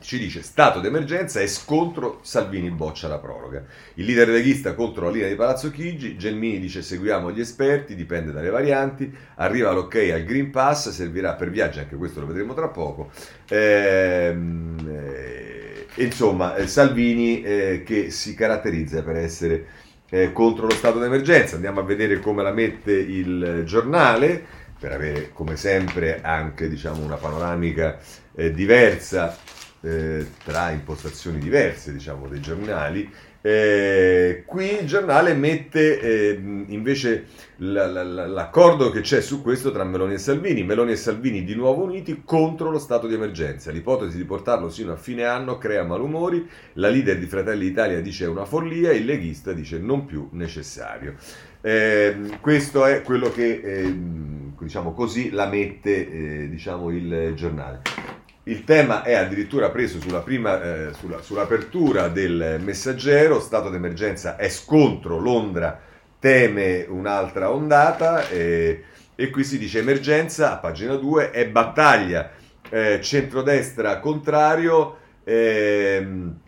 ci 0.00 0.18
dice 0.18 0.42
stato 0.42 0.80
d'emergenza 0.80 1.40
e 1.40 1.46
scontro 1.46 2.20
Salvini 2.22 2.70
boccia 2.70 3.08
la 3.08 3.18
proroga. 3.18 3.64
Il 3.94 4.04
leader 4.06 4.28
leghista 4.28 4.74
contro 4.74 5.06
la 5.06 5.10
linea 5.10 5.28
di 5.28 5.34
Palazzo 5.34 5.70
Chigi, 5.70 6.16
Gelmini 6.16 6.58
dice 6.58 6.82
seguiamo 6.82 7.30
gli 7.30 7.40
esperti, 7.40 7.94
dipende 7.94 8.32
dalle 8.32 8.50
varianti, 8.50 9.12
arriva 9.36 9.72
l'ok 9.72 9.94
al 10.12 10.24
Green 10.24 10.50
Pass, 10.50 10.90
servirà 10.90 11.34
per 11.34 11.50
viaggi, 11.50 11.78
anche 11.78 11.96
questo 11.96 12.20
lo 12.20 12.26
vedremo 12.26 12.54
tra 12.54 12.68
poco. 12.68 13.10
Ehm, 13.48 14.76
eh, 14.88 15.86
insomma, 15.96 16.56
eh, 16.56 16.66
Salvini 16.66 17.42
eh, 17.42 17.82
che 17.84 18.10
si 18.10 18.34
caratterizza 18.34 19.02
per 19.02 19.16
essere 19.16 19.66
eh, 20.08 20.32
contro 20.32 20.66
lo 20.66 20.74
stato 20.74 20.98
d'emergenza. 20.98 21.54
Andiamo 21.54 21.80
a 21.80 21.84
vedere 21.84 22.18
come 22.20 22.42
la 22.42 22.52
mette 22.52 22.92
il 22.92 23.62
giornale 23.64 24.60
per 24.80 24.92
avere 24.92 25.30
come 25.34 25.56
sempre 25.56 26.20
anche 26.22 26.66
diciamo, 26.68 27.04
una 27.04 27.16
panoramica 27.16 27.98
eh, 28.34 28.50
diversa 28.50 29.36
eh, 29.82 30.26
tra 30.44 30.70
impostazioni 30.70 31.38
diverse 31.38 31.92
diciamo, 31.92 32.28
dei 32.28 32.40
giornali. 32.40 33.10
Eh, 33.42 34.42
qui 34.44 34.80
il 34.80 34.86
giornale 34.86 35.32
mette 35.32 35.98
eh, 35.98 36.38
invece 36.66 37.24
la, 37.56 37.86
la, 37.86 38.02
l'accordo 38.04 38.90
che 38.90 39.00
c'è 39.00 39.22
su 39.22 39.40
questo 39.40 39.72
tra 39.72 39.84
Meloni 39.84 40.14
e 40.14 40.18
Salvini. 40.18 40.62
Meloni 40.62 40.92
e 40.92 40.96
Salvini 40.96 41.42
di 41.44 41.54
nuovo 41.54 41.82
uniti 41.84 42.20
contro 42.24 42.70
lo 42.70 42.78
stato 42.78 43.06
di 43.06 43.14
emergenza. 43.14 43.70
L'ipotesi 43.70 44.18
di 44.18 44.24
portarlo 44.24 44.68
sino 44.68 44.92
a 44.92 44.96
fine 44.96 45.24
anno 45.24 45.56
crea 45.56 45.84
malumori. 45.84 46.46
La 46.74 46.88
leader 46.88 47.18
di 47.18 47.26
Fratelli 47.26 47.68
d'Italia 47.68 48.00
dice 48.02 48.26
una 48.26 48.44
follia, 48.44 48.92
il 48.92 49.06
leghista 49.06 49.52
dice 49.52 49.78
non 49.78 50.04
più 50.04 50.28
necessario. 50.32 51.14
Eh, 51.62 52.16
questo 52.40 52.84
è 52.84 53.02
quello 53.02 53.30
che 53.30 53.60
ehm, 53.62 54.56
diciamo 54.58 54.92
così 54.92 55.30
la 55.30 55.46
mette 55.46 56.42
eh, 56.42 56.48
diciamo, 56.50 56.90
il 56.90 57.32
giornale. 57.34 58.09
Il 58.44 58.64
tema 58.64 59.02
è 59.02 59.14
addirittura 59.14 59.70
preso 59.70 60.00
sulla 60.00 60.20
prima, 60.20 60.62
eh, 60.62 60.94
sulla, 60.94 61.20
sull'apertura 61.20 62.08
del 62.08 62.58
messaggero, 62.62 63.38
stato 63.38 63.68
d'emergenza 63.68 64.36
è 64.36 64.48
scontro, 64.48 65.18
Londra 65.18 65.88
teme 66.20 66.84
un'altra 66.88 67.50
ondata 67.50 68.28
eh, 68.28 68.84
e 69.14 69.30
qui 69.30 69.42
si 69.42 69.58
dice 69.58 69.80
emergenza, 69.80 70.52
a 70.52 70.56
pagina 70.58 70.94
2, 70.94 71.30
è 71.30 71.48
battaglia, 71.48 72.30
eh, 72.68 73.00
centrodestra 73.02 73.98
contrario, 73.98 74.96
ehm, 75.24 76.38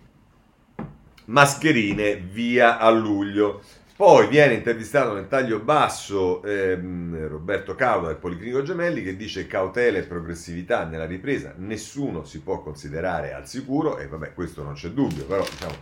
mascherine 1.27 2.17
via 2.17 2.79
a 2.79 2.89
luglio. 2.91 3.63
Poi 4.03 4.27
viene 4.27 4.55
intervistato 4.55 5.13
nel 5.15 5.29
taglio 5.29 5.61
basso 5.61 6.43
ehm, 6.43 7.29
Roberto 7.29 7.77
Cauda 7.77 8.09
del 8.09 8.17
Policlinico 8.17 8.63
Gemelli 8.63 9.01
che 9.01 9.15
dice 9.15 9.47
cautela 9.47 9.97
e 9.97 10.03
progressività 10.03 10.83
nella 10.83 11.07
ripresa, 11.07 11.55
nessuno 11.59 12.25
si 12.25 12.41
può 12.41 12.61
considerare 12.63 13.33
al 13.33 13.47
sicuro 13.47 13.99
e 13.99 14.09
vabbè 14.09 14.35
questo 14.35 14.65
non 14.65 14.73
c'è 14.73 14.89
dubbio, 14.89 15.25
però 15.25 15.45
diciamo 15.49 15.75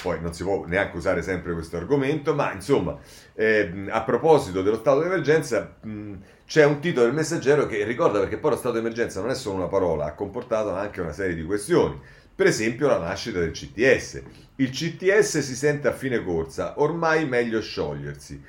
poi 0.00 0.18
non 0.18 0.32
si 0.32 0.44
può 0.44 0.64
neanche 0.64 0.96
usare 0.96 1.20
sempre 1.20 1.52
questo 1.52 1.76
argomento, 1.76 2.34
ma 2.34 2.54
insomma 2.54 2.96
ehm, 3.34 3.90
a 3.92 4.02
proposito 4.02 4.62
dello 4.62 4.76
stato 4.76 5.00
d'emergenza 5.00 5.76
mh, 5.82 6.12
c'è 6.46 6.64
un 6.64 6.80
titolo 6.80 7.04
del 7.04 7.14
messaggero 7.14 7.66
che 7.66 7.84
ricorda 7.84 8.18
perché 8.18 8.38
poi 8.38 8.52
lo 8.52 8.56
stato 8.56 8.76
d'emergenza 8.76 9.20
non 9.20 9.28
è 9.28 9.34
solo 9.34 9.56
una 9.56 9.66
parola, 9.66 10.06
ha 10.06 10.14
comportato 10.14 10.72
anche 10.72 11.02
una 11.02 11.12
serie 11.12 11.34
di 11.34 11.44
questioni 11.44 12.00
per 12.38 12.46
esempio 12.46 12.86
la 12.86 12.98
nascita 12.98 13.40
del 13.40 13.50
CTS. 13.50 14.22
Il 14.54 14.70
CTS 14.70 15.40
si 15.40 15.56
sente 15.56 15.88
a 15.88 15.92
fine 15.92 16.22
corsa, 16.22 16.80
ormai 16.80 17.26
meglio 17.26 17.60
sciogliersi. 17.60 18.40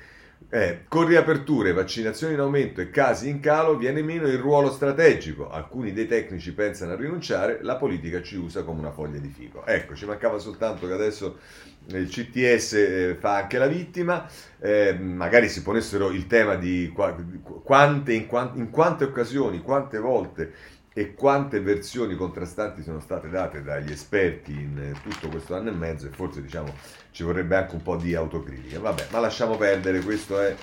Eh, 0.48 0.84
con 0.86 1.06
riaperture, 1.06 1.72
vaccinazioni 1.72 2.34
in 2.34 2.38
aumento 2.38 2.80
e 2.80 2.90
casi 2.90 3.28
in 3.28 3.40
calo 3.40 3.76
viene 3.76 4.00
meno 4.02 4.28
il 4.28 4.38
ruolo 4.38 4.70
strategico. 4.70 5.50
Alcuni 5.50 5.92
dei 5.92 6.06
tecnici 6.06 6.52
pensano 6.52 6.92
a 6.92 6.96
rinunciare, 6.96 7.58
la 7.62 7.74
politica 7.74 8.22
ci 8.22 8.36
usa 8.36 8.62
come 8.62 8.78
una 8.78 8.92
foglia 8.92 9.18
di 9.18 9.28
fico. 9.28 9.66
Ecco, 9.66 9.96
ci 9.96 10.06
mancava 10.06 10.38
soltanto 10.38 10.86
che 10.86 10.92
adesso 10.92 11.38
il 11.86 12.08
CTS 12.08 12.72
eh, 12.74 13.16
fa 13.18 13.38
anche 13.38 13.58
la 13.58 13.66
vittima, 13.66 14.24
eh, 14.60 14.96
magari 14.96 15.48
si 15.48 15.62
ponessero 15.62 16.10
il 16.10 16.28
tema 16.28 16.54
di 16.54 16.92
quante, 17.64 18.12
in, 18.12 18.28
in 18.54 18.70
quante 18.70 19.02
occasioni, 19.02 19.60
quante 19.60 19.98
volte 19.98 20.78
e 20.92 21.14
quante 21.14 21.60
versioni 21.60 22.16
contrastanti 22.16 22.82
sono 22.82 23.00
state 23.00 23.28
date 23.28 23.62
dagli 23.62 23.92
esperti 23.92 24.52
in 24.52 24.92
tutto 25.02 25.28
questo 25.28 25.54
anno 25.54 25.70
e 25.70 25.72
mezzo 25.72 26.06
e 26.06 26.10
forse 26.10 26.42
diciamo 26.42 26.74
ci 27.12 27.22
vorrebbe 27.22 27.56
anche 27.56 27.74
un 27.74 27.82
po' 27.82 27.96
di 27.96 28.14
autocritica. 28.14 28.80
Vabbè, 28.80 29.06
ma 29.10 29.20
lasciamo 29.20 29.56
perdere, 29.56 30.00
questo 30.00 30.40
è, 30.40 30.54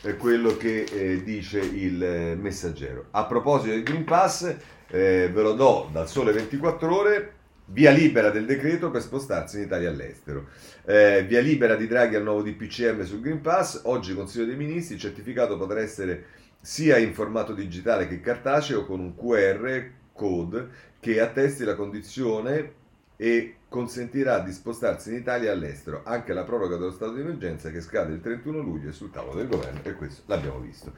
è 0.00 0.16
quello 0.16 0.56
che 0.56 0.84
eh, 0.84 1.22
dice 1.22 1.58
il 1.58 2.02
eh, 2.02 2.34
messaggero. 2.34 3.06
A 3.10 3.26
proposito 3.26 3.74
del 3.74 3.82
Green 3.82 4.04
Pass, 4.04 4.54
eh, 4.88 5.30
ve 5.32 5.42
lo 5.42 5.52
do 5.52 5.88
dal 5.92 6.08
sole 6.08 6.32
24 6.32 6.96
ore, 6.96 7.32
via 7.66 7.90
libera 7.90 8.30
del 8.30 8.44
decreto 8.44 8.90
per 8.90 9.02
spostarsi 9.02 9.56
in 9.58 9.64
Italia 9.64 9.88
all'estero. 9.88 10.48
Eh, 10.84 11.24
via 11.26 11.40
libera 11.40 11.76
di 11.76 11.86
Draghi 11.86 12.16
al 12.16 12.22
nuovo 12.22 12.42
DPCM 12.42 13.02
sul 13.04 13.20
Green 13.20 13.40
Pass, 13.40 13.80
oggi 13.84 14.14
Consiglio 14.14 14.44
dei 14.44 14.56
Ministri, 14.56 14.94
il 14.94 15.00
certificato 15.00 15.56
potrà 15.56 15.80
essere 15.80 16.24
sia 16.64 16.96
in 16.96 17.12
formato 17.12 17.52
digitale 17.52 18.08
che 18.08 18.20
cartaceo 18.20 18.86
con 18.86 18.98
un 18.98 19.14
QR 19.14 19.86
code 20.14 20.68
che 20.98 21.20
attesti 21.20 21.62
la 21.62 21.74
condizione 21.74 22.72
e 23.16 23.56
consentirà 23.68 24.38
di 24.38 24.50
spostarsi 24.50 25.10
in 25.10 25.16
Italia 25.16 25.50
e 25.50 25.52
all'estero. 25.52 26.00
Anche 26.04 26.32
la 26.32 26.42
proroga 26.42 26.76
dello 26.76 26.90
stato 26.90 27.12
di 27.12 27.20
emergenza 27.20 27.70
che 27.70 27.82
scade 27.82 28.14
il 28.14 28.22
31 28.22 28.60
luglio 28.60 28.88
è 28.88 28.92
sul 28.92 29.10
tavolo 29.10 29.36
del 29.36 29.48
governo 29.48 29.80
e 29.82 29.92
questo 29.92 30.22
l'abbiamo 30.24 30.58
visto. 30.58 30.92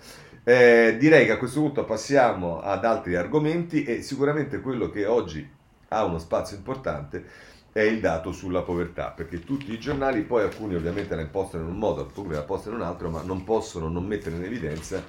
Eh, 0.44 0.96
direi 1.00 1.26
che 1.26 1.33
a 1.33 1.37
questo 1.37 1.59
punto 1.59 1.85
passiamo 1.85 2.61
ad 2.61 2.85
altri 2.85 3.16
argomenti 3.16 3.83
e 3.83 4.02
sicuramente 4.02 4.61
quello 4.61 4.88
che 4.88 5.05
oggi 5.05 5.50
ha 5.88 6.05
uno 6.05 6.18
spazio 6.18 6.57
importante 6.57 7.24
è 7.72 7.81
il 7.81 8.00
dato 8.00 8.31
sulla 8.33 8.62
povertà, 8.62 9.11
perché 9.11 9.40
tutti 9.40 9.72
i 9.72 9.79
giornali, 9.79 10.22
poi 10.22 10.44
alcuni 10.44 10.76
ovviamente 10.76 11.14
la 11.14 11.20
impostano 11.20 11.64
in 11.64 11.70
un 11.70 11.79
modo, 11.79 12.02
alcuni 12.02 12.33
la 12.33 12.40
impostano 12.40 12.76
in 12.76 12.83
un 12.83 12.87
altro, 12.87 13.11
ma 13.11 13.20
non 13.22 13.44
possono 13.44 13.88
non 13.88 14.07
mettere 14.07 14.37
in 14.37 14.44
evidenza 14.44 15.02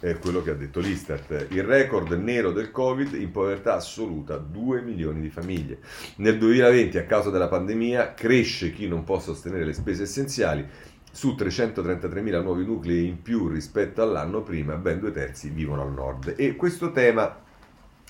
è 0.00 0.18
quello 0.18 0.42
che 0.42 0.50
ha 0.50 0.54
detto 0.54 0.80
l'Istat. 0.80 1.46
Il 1.50 1.62
record 1.62 2.10
nero 2.12 2.52
del 2.52 2.70
Covid 2.70 3.14
in 3.14 3.30
povertà 3.30 3.74
assoluta, 3.74 4.38
2 4.38 4.80
milioni 4.80 5.20
di 5.20 5.28
famiglie. 5.28 5.78
Nel 6.16 6.38
2020, 6.38 6.98
a 6.98 7.04
causa 7.04 7.30
della 7.30 7.48
pandemia, 7.48 8.14
cresce 8.14 8.72
chi 8.72 8.88
non 8.88 9.04
può 9.04 9.20
sostenere 9.20 9.64
le 9.64 9.74
spese 9.74 10.04
essenziali. 10.04 10.66
Su 11.12 11.34
333.000 11.38 12.42
nuovi 12.42 12.64
nuclei 12.64 13.06
in 13.06 13.20
più 13.20 13.48
rispetto 13.48 14.00
all'anno 14.00 14.42
prima, 14.42 14.76
ben 14.76 15.00
due 15.00 15.10
terzi 15.10 15.50
vivono 15.50 15.82
al 15.82 15.92
nord. 15.92 16.34
E 16.36 16.56
questo 16.56 16.92
tema 16.92 17.48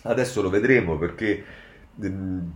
adesso 0.03 0.43
lo 0.43 0.51
vedremo 0.51 0.97
perché 0.97 1.45
ehm, 2.01 2.53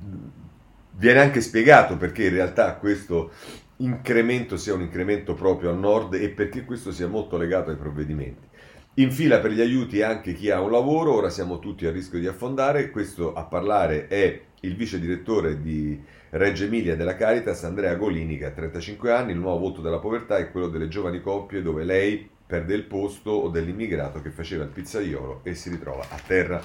viene 0.92 1.20
anche 1.20 1.40
spiegato 1.40 1.96
perché 1.96 2.24
in 2.26 2.34
realtà 2.34 2.74
questo 2.74 3.32
incremento 3.78 4.56
sia 4.56 4.74
un 4.74 4.82
incremento 4.82 5.34
proprio 5.34 5.70
al 5.70 5.78
nord 5.78 6.14
e 6.14 6.28
perché 6.28 6.64
questo 6.64 6.92
sia 6.92 7.08
molto 7.08 7.36
legato 7.36 7.70
ai 7.70 7.76
provvedimenti. 7.76 8.52
In 8.96 9.10
fila 9.10 9.40
per 9.40 9.50
gli 9.50 9.60
aiuti 9.60 10.02
anche 10.02 10.34
chi 10.34 10.50
ha 10.50 10.60
un 10.60 10.70
lavoro, 10.70 11.14
ora 11.14 11.28
siamo 11.28 11.58
tutti 11.58 11.84
a 11.84 11.90
rischio 11.90 12.20
di 12.20 12.28
affondare, 12.28 12.90
questo 12.90 13.34
a 13.34 13.42
parlare 13.42 14.06
è 14.06 14.40
il 14.60 14.76
vice 14.76 15.00
direttore 15.00 15.60
di 15.60 16.00
Reggio 16.30 16.62
Emilia 16.62 16.94
della 16.94 17.16
Caritas, 17.16 17.64
Andrea 17.64 17.96
Golini, 17.96 18.38
che 18.38 18.44
ha 18.44 18.50
35 18.52 19.10
anni, 19.10 19.32
il 19.32 19.38
nuovo 19.38 19.58
voto 19.58 19.80
della 19.80 19.98
povertà 19.98 20.36
è 20.36 20.48
quello 20.52 20.68
delle 20.68 20.86
giovani 20.86 21.20
coppie 21.20 21.60
dove 21.60 21.82
lei 21.82 22.30
perde 22.46 22.74
il 22.74 22.84
posto 22.84 23.32
o 23.32 23.48
dell'immigrato 23.48 24.22
che 24.22 24.30
faceva 24.30 24.62
il 24.62 24.70
pizzaiolo 24.70 25.40
e 25.42 25.56
si 25.56 25.70
ritrova 25.70 26.06
a 26.08 26.20
terra. 26.24 26.62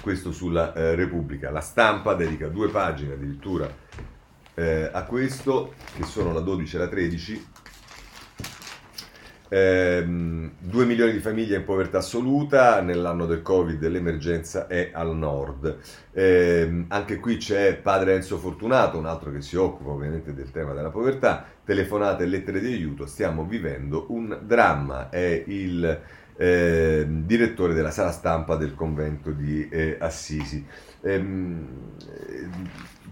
Questo 0.00 0.30
sulla 0.30 0.72
eh, 0.72 0.94
Repubblica. 0.94 1.50
La 1.50 1.60
stampa 1.60 2.14
dedica 2.14 2.46
due 2.46 2.68
pagine 2.68 3.14
addirittura 3.14 3.68
eh, 4.54 4.88
a 4.92 5.02
questo, 5.02 5.74
che 5.96 6.04
sono 6.04 6.32
la 6.32 6.40
12 6.40 6.76
e 6.76 6.78
la 6.78 6.88
13, 6.88 7.46
eh, 9.50 10.04
2 10.06 10.84
milioni 10.84 11.12
di 11.12 11.18
famiglie 11.18 11.56
in 11.56 11.64
povertà 11.64 11.98
assoluta, 11.98 12.80
nell'anno 12.80 13.26
del 13.26 13.42
Covid 13.42 13.84
l'emergenza 13.88 14.68
è 14.68 14.90
al 14.92 15.16
nord. 15.16 15.78
Eh, 16.12 16.84
anche 16.86 17.18
qui 17.18 17.36
c'è 17.36 17.74
padre 17.74 18.14
Enzo 18.14 18.38
Fortunato, 18.38 18.96
un 18.96 19.06
altro 19.06 19.32
che 19.32 19.42
si 19.42 19.56
occupa 19.56 19.90
ovviamente 19.90 20.32
del 20.32 20.52
tema 20.52 20.72
della 20.72 20.90
povertà, 20.90 21.44
telefonate 21.64 22.22
e 22.22 22.26
lettere 22.26 22.60
di 22.60 22.72
aiuto, 22.72 23.06
stiamo 23.06 23.44
vivendo 23.44 24.06
un 24.10 24.38
dramma, 24.40 25.10
è 25.10 25.42
il 25.46 26.00
eh, 26.36 27.04
direttore 27.08 27.74
della 27.74 27.90
sala 27.90 28.12
stampa 28.12 28.54
del 28.54 28.74
convento 28.74 29.32
di 29.32 29.68
eh, 29.68 29.96
Assisi. 29.98 30.64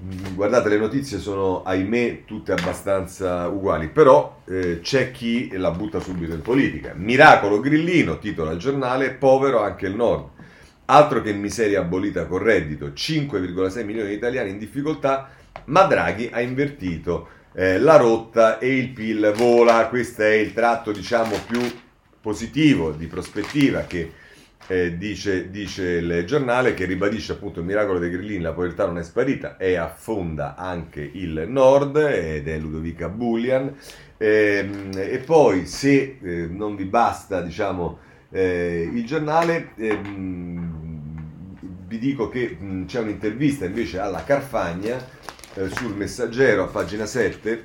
Ehm, 0.00 0.34
guardate, 0.34 0.68
le 0.68 0.78
notizie 0.78 1.18
sono, 1.18 1.62
ahimè, 1.62 2.24
tutte 2.24 2.52
abbastanza 2.52 3.48
uguali, 3.48 3.88
però 3.88 4.42
eh, 4.46 4.80
c'è 4.80 5.10
chi 5.10 5.50
la 5.56 5.70
butta 5.70 6.00
subito 6.00 6.32
in 6.32 6.42
politica. 6.42 6.92
Miracolo 6.94 7.60
grillino, 7.60 8.18
titola 8.18 8.52
il 8.52 8.58
giornale, 8.58 9.10
povero 9.10 9.62
anche 9.62 9.86
il 9.86 9.94
nord. 9.94 10.28
Altro 10.86 11.20
che 11.20 11.32
miseria 11.32 11.80
abolita 11.80 12.26
con 12.26 12.38
reddito, 12.38 12.86
5,6 12.86 13.84
milioni 13.84 14.08
di 14.08 14.14
italiani 14.14 14.50
in 14.50 14.58
difficoltà, 14.58 15.30
ma 15.66 15.82
Draghi 15.82 16.30
ha 16.32 16.40
invertito 16.40 17.28
eh, 17.52 17.78
la 17.78 17.96
rotta 17.96 18.58
e 18.58 18.74
il 18.74 18.90
PIL 18.90 19.32
vola. 19.36 19.86
Questo 19.88 20.22
è 20.22 20.32
il 20.32 20.54
tratto, 20.54 20.92
diciamo, 20.92 21.36
più 21.46 21.60
positivo 22.20 22.92
di 22.92 23.06
prospettiva 23.06 23.82
che 23.82 24.12
eh, 24.66 24.96
dice, 24.98 25.50
dice, 25.50 25.84
il 25.84 26.24
giornale 26.26 26.74
che 26.74 26.84
ribadisce 26.84 27.32
appunto 27.32 27.60
il 27.60 27.66
miracolo 27.66 27.98
dei 27.98 28.10
grillini, 28.10 28.42
la 28.42 28.52
povertà 28.52 28.84
non 28.86 28.98
è 28.98 29.02
sparita 29.02 29.56
e 29.56 29.76
affonda 29.76 30.56
anche 30.56 31.00
il 31.00 31.46
nord 31.48 31.96
ed 31.96 32.48
è 32.48 32.58
Ludovica 32.58 33.08
Bullian. 33.08 33.74
Eh, 34.16 34.68
e 34.94 35.18
poi 35.18 35.66
se 35.66 36.18
eh, 36.20 36.46
non 36.50 36.74
vi 36.74 36.84
basta 36.84 37.40
diciamo 37.40 37.98
eh, 38.30 38.90
il 38.92 39.06
giornale, 39.06 39.70
ehm, 39.76 40.68
vi 41.86 41.98
dico 41.98 42.28
che 42.28 42.56
mh, 42.58 42.84
c'è 42.86 43.00
un'intervista 43.00 43.64
invece 43.64 43.98
alla 43.98 44.24
Carfagna 44.24 44.98
eh, 45.54 45.68
sul 45.70 45.94
messaggero 45.94 46.64
a 46.64 46.66
pagina 46.66 47.06
7 47.06 47.64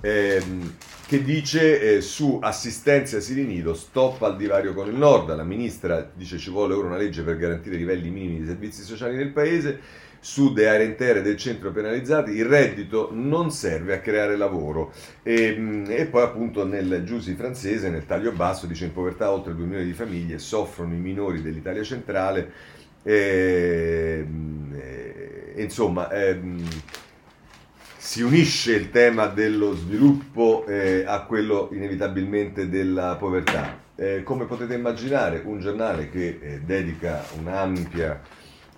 ehm, 0.00 0.76
che 1.08 1.24
dice 1.24 1.80
eh, 1.80 2.00
su 2.02 2.38
assistenza 2.42 3.16
asili 3.16 3.46
nido 3.46 3.72
stop 3.72 4.20
al 4.24 4.36
divario 4.36 4.74
con 4.74 4.88
il 4.88 4.94
nord. 4.94 5.34
La 5.34 5.42
ministra 5.42 6.06
dice 6.12 6.36
ci 6.36 6.50
vuole 6.50 6.74
ora 6.74 6.88
una 6.88 6.98
legge 6.98 7.22
per 7.22 7.38
garantire 7.38 7.76
livelli 7.76 8.10
minimi 8.10 8.40
di 8.40 8.46
servizi 8.46 8.82
sociali 8.82 9.16
nel 9.16 9.30
paese. 9.30 9.80
Sud 10.20 10.58
e 10.58 10.66
aree 10.66 10.84
intere 10.84 11.22
del 11.22 11.38
centro 11.38 11.70
penalizzati, 11.70 12.32
il 12.32 12.44
reddito 12.44 13.08
non 13.10 13.50
serve 13.50 13.94
a 13.94 14.00
creare 14.00 14.36
lavoro. 14.36 14.92
E, 15.22 15.56
mm, 15.56 15.84
e 15.88 16.04
poi 16.04 16.24
appunto 16.24 16.66
nel 16.66 17.04
Giusi 17.04 17.32
francese, 17.32 17.88
nel 17.88 18.04
taglio 18.04 18.32
basso, 18.32 18.66
dice 18.66 18.84
in 18.84 18.92
povertà 18.92 19.32
oltre 19.32 19.54
2 19.54 19.64
milioni 19.64 19.86
di 19.86 19.94
famiglie, 19.94 20.38
soffrono 20.38 20.92
i 20.92 20.98
minori 20.98 21.40
dell'Italia 21.40 21.84
centrale. 21.84 22.52
E, 23.02 24.26
mm, 24.28 24.74
e, 24.74 25.54
insomma, 25.56 26.10
ehm, 26.10 26.62
si 28.00 28.22
unisce 28.22 28.74
il 28.74 28.90
tema 28.90 29.26
dello 29.26 29.74
sviluppo 29.74 30.64
eh, 30.66 31.02
a 31.04 31.24
quello 31.24 31.68
inevitabilmente 31.72 32.68
della 32.68 33.16
povertà. 33.16 33.86
Eh, 33.96 34.22
come 34.22 34.44
potete 34.44 34.74
immaginare, 34.74 35.42
un 35.44 35.58
giornale 35.58 36.08
che 36.08 36.38
eh, 36.40 36.60
dedica 36.60 37.24
un'ampia 37.36 38.22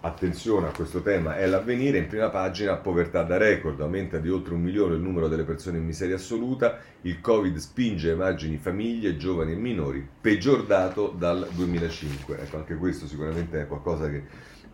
attenzione 0.01 0.69
a 0.69 0.73
questo 0.73 1.03
tema 1.03 1.37
è 1.37 1.47
l'avvenire, 1.47 1.99
in 1.99 2.07
prima 2.07 2.31
pagina 2.31 2.77
povertà 2.77 3.23
da 3.23 3.37
record, 3.37 3.79
aumenta 3.83 4.17
di 4.17 4.31
oltre 4.31 4.55
un 4.55 4.63
milione 4.63 4.95
il 4.95 5.03
numero 5.03 5.29
delle 5.29 5.45
persone 5.45 5.77
in 5.77 5.85
miseria 5.85 6.15
assoluta, 6.15 6.79
il 7.03 7.21
Covid 7.21 7.55
spinge 7.59 8.13
immagini 8.13 8.57
famiglie, 8.57 9.19
giovani 9.19 9.53
e 9.53 9.57
minori, 9.57 10.09
peggior 10.19 10.65
dato 10.65 11.15
dal 11.15 11.47
2005. 11.53 12.39
Ecco, 12.41 12.57
anche 12.57 12.75
questo 12.77 13.07
sicuramente 13.07 13.61
è 13.61 13.67
qualcosa 13.67 14.09
che 14.09 14.23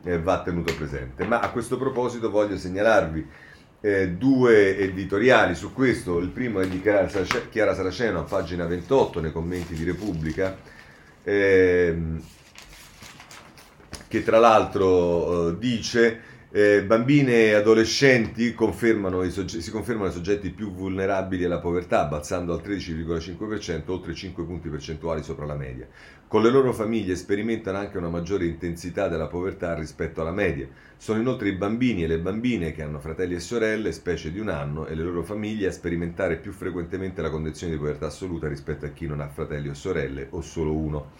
eh, 0.05 0.21
va 0.21 0.41
tenuto 0.43 0.73
presente. 0.77 1.25
Ma 1.25 1.41
a 1.41 1.51
questo 1.51 1.77
proposito 1.77 2.31
voglio 2.31 2.57
segnalarvi 2.57 3.27
eh, 3.81 4.11
due 4.11 4.77
editoriali 4.79 5.55
su 5.55 5.73
questo, 5.73 6.19
il 6.19 6.29
primo 6.29 6.61
è 6.61 6.69
di 6.69 6.81
Chiara 6.81 7.75
Saraceno 7.75 8.21
a 8.21 8.25
pagina 8.25 8.67
28 8.67 9.21
nei 9.21 9.33
commenti 9.33 9.75
di 9.75 9.85
Repubblica, 9.85 10.57
ehm, 11.23 12.23
che 14.09 14.23
tra 14.23 14.39
l'altro 14.39 15.51
eh, 15.51 15.59
dice 15.59 16.21
eh, 16.57 16.83
bambine 16.85 17.49
e 17.49 17.53
adolescenti 17.53 18.55
confermano 18.55 19.23
soggetti, 19.29 19.61
si 19.61 19.71
confermano 19.71 20.09
i 20.09 20.13
soggetti 20.13 20.49
più 20.49 20.73
vulnerabili 20.73 21.45
alla 21.45 21.59
povertà, 21.59 22.07
balzando 22.07 22.55
al 22.55 22.63
13,5%, 22.65 23.91
oltre 23.91 24.15
5 24.15 24.43
punti 24.45 24.71
percentuali 24.71 25.23
sopra 25.23 25.45
la 25.45 25.55
media. 25.55 25.87
Con 26.27 26.41
le 26.41 26.49
loro 26.49 26.73
famiglie 26.73 27.15
sperimentano 27.15 27.77
anche 27.77 27.99
una 27.99 28.09
maggiore 28.09 28.47
intensità 28.47 29.07
della 29.07 29.27
povertà 29.27 29.75
rispetto 29.75 30.23
alla 30.23 30.33
media. 30.33 30.67
Sono 30.97 31.21
inoltre 31.21 31.49
i 31.49 31.57
bambini 31.57 32.05
e 32.05 32.07
le 32.07 32.21
bambine 32.21 32.73
che 32.73 32.83
hanno 32.83 33.01
fratelli 33.01 33.35
e 33.35 33.41
sorelle, 33.41 33.93
specie 33.93 34.33
di 34.33 34.39
un 34.39 34.49
anno, 34.49 34.87
e 34.87 34.95
le 34.95 35.03
loro 35.03 35.23
famiglie 35.23 35.67
a 35.67 35.73
sperimentare 35.73 36.37
più 36.37 36.53
frequentemente 36.53 37.21
la 37.21 37.29
condizione 37.29 37.75
di 37.75 37.79
povertà 37.79 38.07
assoluta 38.07 38.49
rispetto 38.49 38.87
a 38.87 38.89
chi 38.89 39.07
non 39.07 39.21
ha 39.21 39.29
fratelli 39.29 39.69
o 39.69 39.75
sorelle 39.75 40.29
o 40.31 40.41
solo 40.41 40.73
uno. 40.73 41.11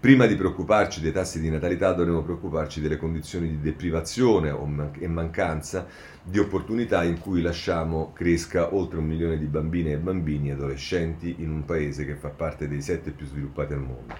Prima 0.00 0.24
di 0.24 0.34
preoccuparci 0.34 1.02
dei 1.02 1.12
tassi 1.12 1.42
di 1.42 1.50
natalità 1.50 1.92
dovremmo 1.92 2.22
preoccuparci 2.22 2.80
delle 2.80 2.96
condizioni 2.96 3.48
di 3.48 3.60
deprivazione 3.60 4.50
e 4.98 5.06
mancanza 5.08 5.86
di 6.22 6.38
opportunità 6.38 7.04
in 7.04 7.18
cui 7.18 7.42
lasciamo 7.42 8.10
cresca 8.14 8.74
oltre 8.74 8.98
un 8.98 9.04
milione 9.04 9.36
di 9.36 9.44
bambine 9.44 9.92
e 9.92 9.98
bambini 9.98 10.52
adolescenti 10.52 11.34
in 11.40 11.50
un 11.50 11.66
paese 11.66 12.06
che 12.06 12.14
fa 12.14 12.30
parte 12.30 12.66
dei 12.66 12.80
sette 12.80 13.10
più 13.10 13.26
sviluppati 13.26 13.74
al 13.74 13.80
mondo. 13.80 14.14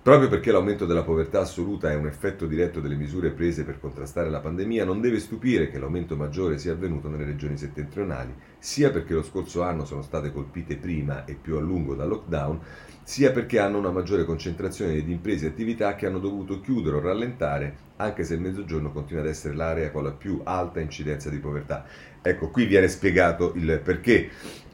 Proprio 0.00 0.28
perché 0.28 0.52
l'aumento 0.52 0.86
della 0.86 1.02
povertà 1.02 1.40
assoluta 1.40 1.90
è 1.90 1.96
un 1.96 2.06
effetto 2.06 2.46
diretto 2.46 2.78
delle 2.78 2.94
misure 2.94 3.32
prese 3.32 3.64
per 3.64 3.80
contrastare 3.80 4.30
la 4.30 4.38
pandemia, 4.38 4.84
non 4.84 5.00
deve 5.00 5.18
stupire 5.18 5.68
che 5.68 5.80
l'aumento 5.80 6.14
maggiore 6.14 6.58
sia 6.58 6.70
avvenuto 6.70 7.08
nelle 7.08 7.24
regioni 7.24 7.56
settentrionali, 7.56 8.32
sia 8.60 8.92
perché 8.92 9.14
lo 9.14 9.24
scorso 9.24 9.62
anno 9.62 9.84
sono 9.84 10.02
state 10.02 10.30
colpite 10.30 10.76
prima 10.76 11.24
e 11.24 11.34
più 11.34 11.56
a 11.56 11.60
lungo 11.60 11.96
dal 11.96 12.06
lockdown, 12.06 12.60
sia 13.06 13.30
perché 13.30 13.60
hanno 13.60 13.78
una 13.78 13.92
maggiore 13.92 14.24
concentrazione 14.24 15.00
di 15.00 15.12
imprese 15.12 15.46
e 15.46 15.50
attività 15.50 15.94
che 15.94 16.06
hanno 16.06 16.18
dovuto 16.18 16.58
chiudere 16.58 16.96
o 16.96 17.00
rallentare, 17.00 17.76
anche 17.98 18.24
se 18.24 18.34
il 18.34 18.40
Mezzogiorno 18.40 18.90
continua 18.90 19.22
ad 19.22 19.28
essere 19.28 19.54
l'area 19.54 19.92
con 19.92 20.02
la 20.02 20.10
più 20.10 20.40
alta 20.42 20.80
incidenza 20.80 21.30
di 21.30 21.38
povertà. 21.38 21.84
Ecco, 22.20 22.50
qui 22.50 22.66
viene 22.66 22.88
spiegato 22.88 23.52
il 23.54 23.80
perché. 23.82 24.28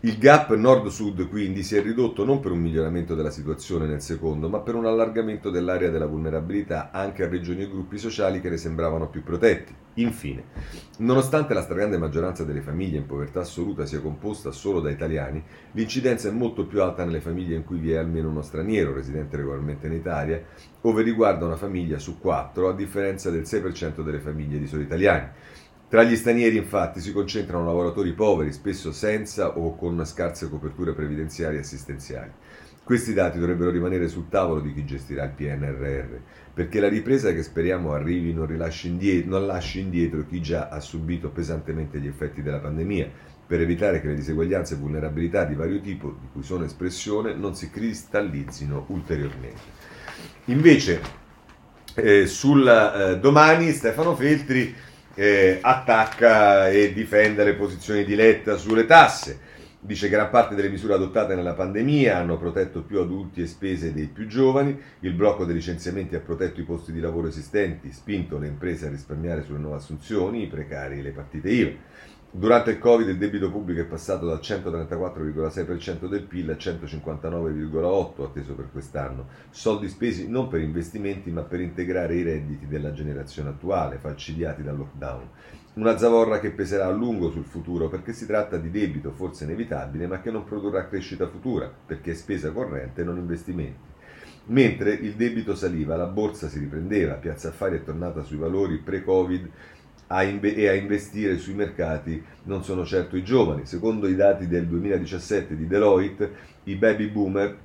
Il 0.05 0.19
gap 0.19 0.53
nord-sud 0.53 1.29
quindi 1.29 1.63
si 1.63 1.77
è 1.77 1.81
ridotto 1.81 2.25
non 2.25 2.41
per 2.41 2.51
un 2.51 2.59
miglioramento 2.59 3.15
della 3.15 3.31
situazione 3.31 3.87
nel 3.87 4.01
secondo, 4.01 4.49
ma 4.49 4.59
per 4.59 4.75
un 4.75 4.85
allargamento 4.85 5.49
dell'area 5.49 5.91
della 5.91 6.07
vulnerabilità 6.07 6.91
anche 6.91 7.23
a 7.23 7.29
regioni 7.29 7.63
e 7.63 7.69
gruppi 7.69 7.99
sociali 7.99 8.41
che 8.41 8.51
ne 8.51 8.57
sembravano 8.57 9.09
più 9.09 9.23
protetti. 9.23 9.73
Infine, 9.95 10.47
nonostante 10.99 11.55
la 11.55 11.63
stragrande 11.63 11.99
maggioranza 11.99 12.43
delle 12.43 12.63
famiglie 12.63 12.99
in 12.99 13.07
povertà 13.07 13.43
assoluta 13.43 13.87
sia 13.87 14.01
composta 14.01 14.51
solo 14.51 14.81
da 14.81 14.91
italiani, 14.91 15.41
l'incidenza 15.71 16.29
è 16.29 16.33
molto 16.33 16.67
più 16.67 16.83
alta 16.83 17.05
nelle 17.05 17.21
famiglie 17.21 17.55
in 17.55 17.63
cui 17.63 17.79
vi 17.79 17.93
è 17.93 17.97
almeno 17.99 18.29
uno 18.29 18.43
straniero 18.43 18.93
residente 18.93 19.37
regolarmente 19.37 19.87
in 19.87 19.93
Italia, 19.93 20.43
ove 20.81 21.03
riguarda 21.05 21.47
una 21.47 21.55
famiglia 21.55 22.01
su 22.01 22.19
quattro, 22.19 22.69
a 22.69 22.75
differenza 22.75 23.31
del 23.31 23.43
6% 23.43 24.03
delle 24.03 24.19
famiglie 24.19 24.59
di 24.59 24.67
soli 24.67 24.83
italiani. 24.83 25.29
Tra 25.93 26.05
gli 26.05 26.17
stranieri 26.17 26.57
infatti 26.57 27.01
si 27.01 27.13
concentrano 27.13 27.67
lavoratori 27.67 28.15
poveri, 28.15 28.51
spesso 28.51 28.93
senza 28.93 29.59
o 29.59 29.77
con 29.77 30.03
scarse 30.07 30.49
coperture 30.49 30.95
previdenziali 30.95 31.57
e 31.57 31.59
assistenziali. 31.59 32.31
Questi 32.83 33.13
dati 33.13 33.39
dovrebbero 33.39 33.69
rimanere 33.69 34.09
sul 34.09 34.31
tavolo 34.31 34.63
di 34.63 34.73
chi 34.73 34.87
gestirà 34.87 35.25
il 35.25 35.33
PNRR, 35.33 36.15
perché 36.55 36.81
la 36.81 36.89
ripresa 36.89 37.35
che 37.35 37.43
speriamo 37.43 37.93
arrivi 37.93 38.33
non, 38.33 38.49
indietro, 38.85 39.31
non 39.33 39.47
lasci 39.47 39.81
indietro 39.81 40.25
chi 40.27 40.41
già 40.41 40.69
ha 40.71 40.81
subito 40.81 41.29
pesantemente 41.29 42.01
gli 42.01 42.07
effetti 42.07 42.41
della 42.41 42.61
pandemia, 42.61 43.11
per 43.47 43.61
evitare 43.61 44.01
che 44.01 44.07
le 44.07 44.15
diseguaglianze 44.15 44.73
e 44.73 44.79
vulnerabilità 44.79 45.45
di 45.45 45.55
vario 45.55 45.79
tipo, 45.83 46.17
di 46.19 46.29
cui 46.33 46.43
sono 46.43 46.65
espressione, 46.65 47.35
non 47.35 47.55
si 47.55 47.69
cristallizzino 47.69 48.87
ulteriormente. 48.89 49.61
Invece, 50.47 51.03
eh, 51.97 52.27
sul 52.27 52.67
eh, 52.67 53.19
domani 53.19 53.73
Stefano 53.73 54.17
Feltri 54.17 54.75
eh, 55.15 55.59
attacca 55.61 56.69
e 56.69 56.93
difende 56.93 57.45
le 57.45 57.55
posizioni 57.55 58.05
di 58.05 58.15
Letta 58.15 58.57
sulle 58.57 58.87
tasse. 58.87 59.51
Dice 59.85 60.07
che 60.09 60.15
gran 60.15 60.31
parte 60.31 60.55
delle 60.55 60.69
misure 60.69 60.95
adottate 60.95 61.35
nella 61.35 61.55
pandemia 61.55 62.17
hanno 62.17 62.39
protetto 62.39 62.83
più 62.83 63.01
adulti 63.01 63.43
e 63.43 63.49
spese 63.49 63.93
dei 63.93 64.07
più 64.07 64.29
giovani, 64.29 64.81
il 65.01 65.13
blocco 65.13 65.45
dei 65.45 65.57
licenziamenti 65.57 66.15
ha 66.15 66.21
protetto 66.21 66.61
i 66.61 66.65
posti 66.65 66.93
di 66.93 67.01
lavoro 67.01 67.27
esistenti, 67.27 67.91
spinto 67.91 68.39
le 68.39 68.47
imprese 68.47 68.87
a 68.87 68.91
risparmiare 68.91 69.43
sulle 69.43 69.59
nuove 69.59 69.79
assunzioni, 69.79 70.45
i 70.45 70.47
precari 70.47 71.01
e 71.01 71.03
le 71.03 71.11
partite 71.11 71.51
IVA. 71.51 71.73
Durante 72.35 72.71
il 72.71 72.79
Covid 72.79 73.07
il 73.09 73.19
debito 73.19 73.51
pubblico 73.51 73.83
è 73.83 73.85
passato 73.85 74.25
dal 74.25 74.39
134,6% 74.39 76.09
del 76.09 76.23
PIL 76.23 76.49
a 76.49 76.55
159,8% 76.55 78.25
atteso 78.25 78.55
per 78.55 78.71
quest'anno, 78.73 79.27
soldi 79.51 79.87
spesi 79.91 80.31
non 80.31 80.49
per 80.49 80.63
investimenti 80.63 81.31
ma 81.31 81.43
per 81.43 81.61
integrare 81.61 82.15
i 82.15 82.23
redditi 82.23 82.67
della 82.67 82.95
generazione 82.95 83.51
attuale, 83.51 83.99
falcidiati 83.99 84.63
dal 84.63 84.79
lockdown. 84.79 85.29
Una 85.75 85.99
zavorra 85.99 86.41
che 86.41 86.53
peserà 86.53 86.87
a 86.87 86.91
lungo 86.91 87.31
sul 87.31 87.45
futuro 87.45 87.91
perché 87.91 88.15
si 88.15 88.25
tratta 88.25 88.57
di 88.57 88.71
debito 88.71 89.13
forse 89.13 89.45
inevitabile 89.45 90.07
ma 90.07 90.23
che 90.23 90.31
non 90.31 90.45
produrrà 90.45 90.89
crescita 90.89 91.29
futura 91.29 91.71
perché 91.85 92.13
è 92.13 92.15
spesa 92.15 92.51
corrente 92.51 93.03
e 93.03 93.05
non 93.05 93.19
investimenti. 93.19 93.91
Mentre 94.45 94.95
il 94.95 95.15
debito 95.17 95.55
saliva, 95.55 95.97
la 95.97 96.07
borsa 96.07 96.49
si 96.49 96.59
riprendeva, 96.59 97.15
Piazza 97.15 97.49
Affari 97.49 97.77
è 97.77 97.85
tornata 97.85 98.23
sui 98.23 98.39
valori 98.39 98.79
pre-Covid 98.79 99.51
a 100.13 100.23
inve- 100.25 100.55
e 100.55 100.69
a 100.69 100.75
investire 100.75 101.39
sui 101.39 101.55
mercati 101.55 102.23
non 102.45 102.63
sono 102.63 102.85
certo 102.85 103.17
i 103.17 103.25
giovani. 103.25 103.65
Secondo 103.65 104.07
i 104.07 104.15
dati 104.15 104.47
del 104.47 104.67
2017 104.67 105.57
di 105.57 105.67
Deloitte, 105.67 106.31
i 106.65 106.77
baby 106.77 107.09
boomer 107.09 107.57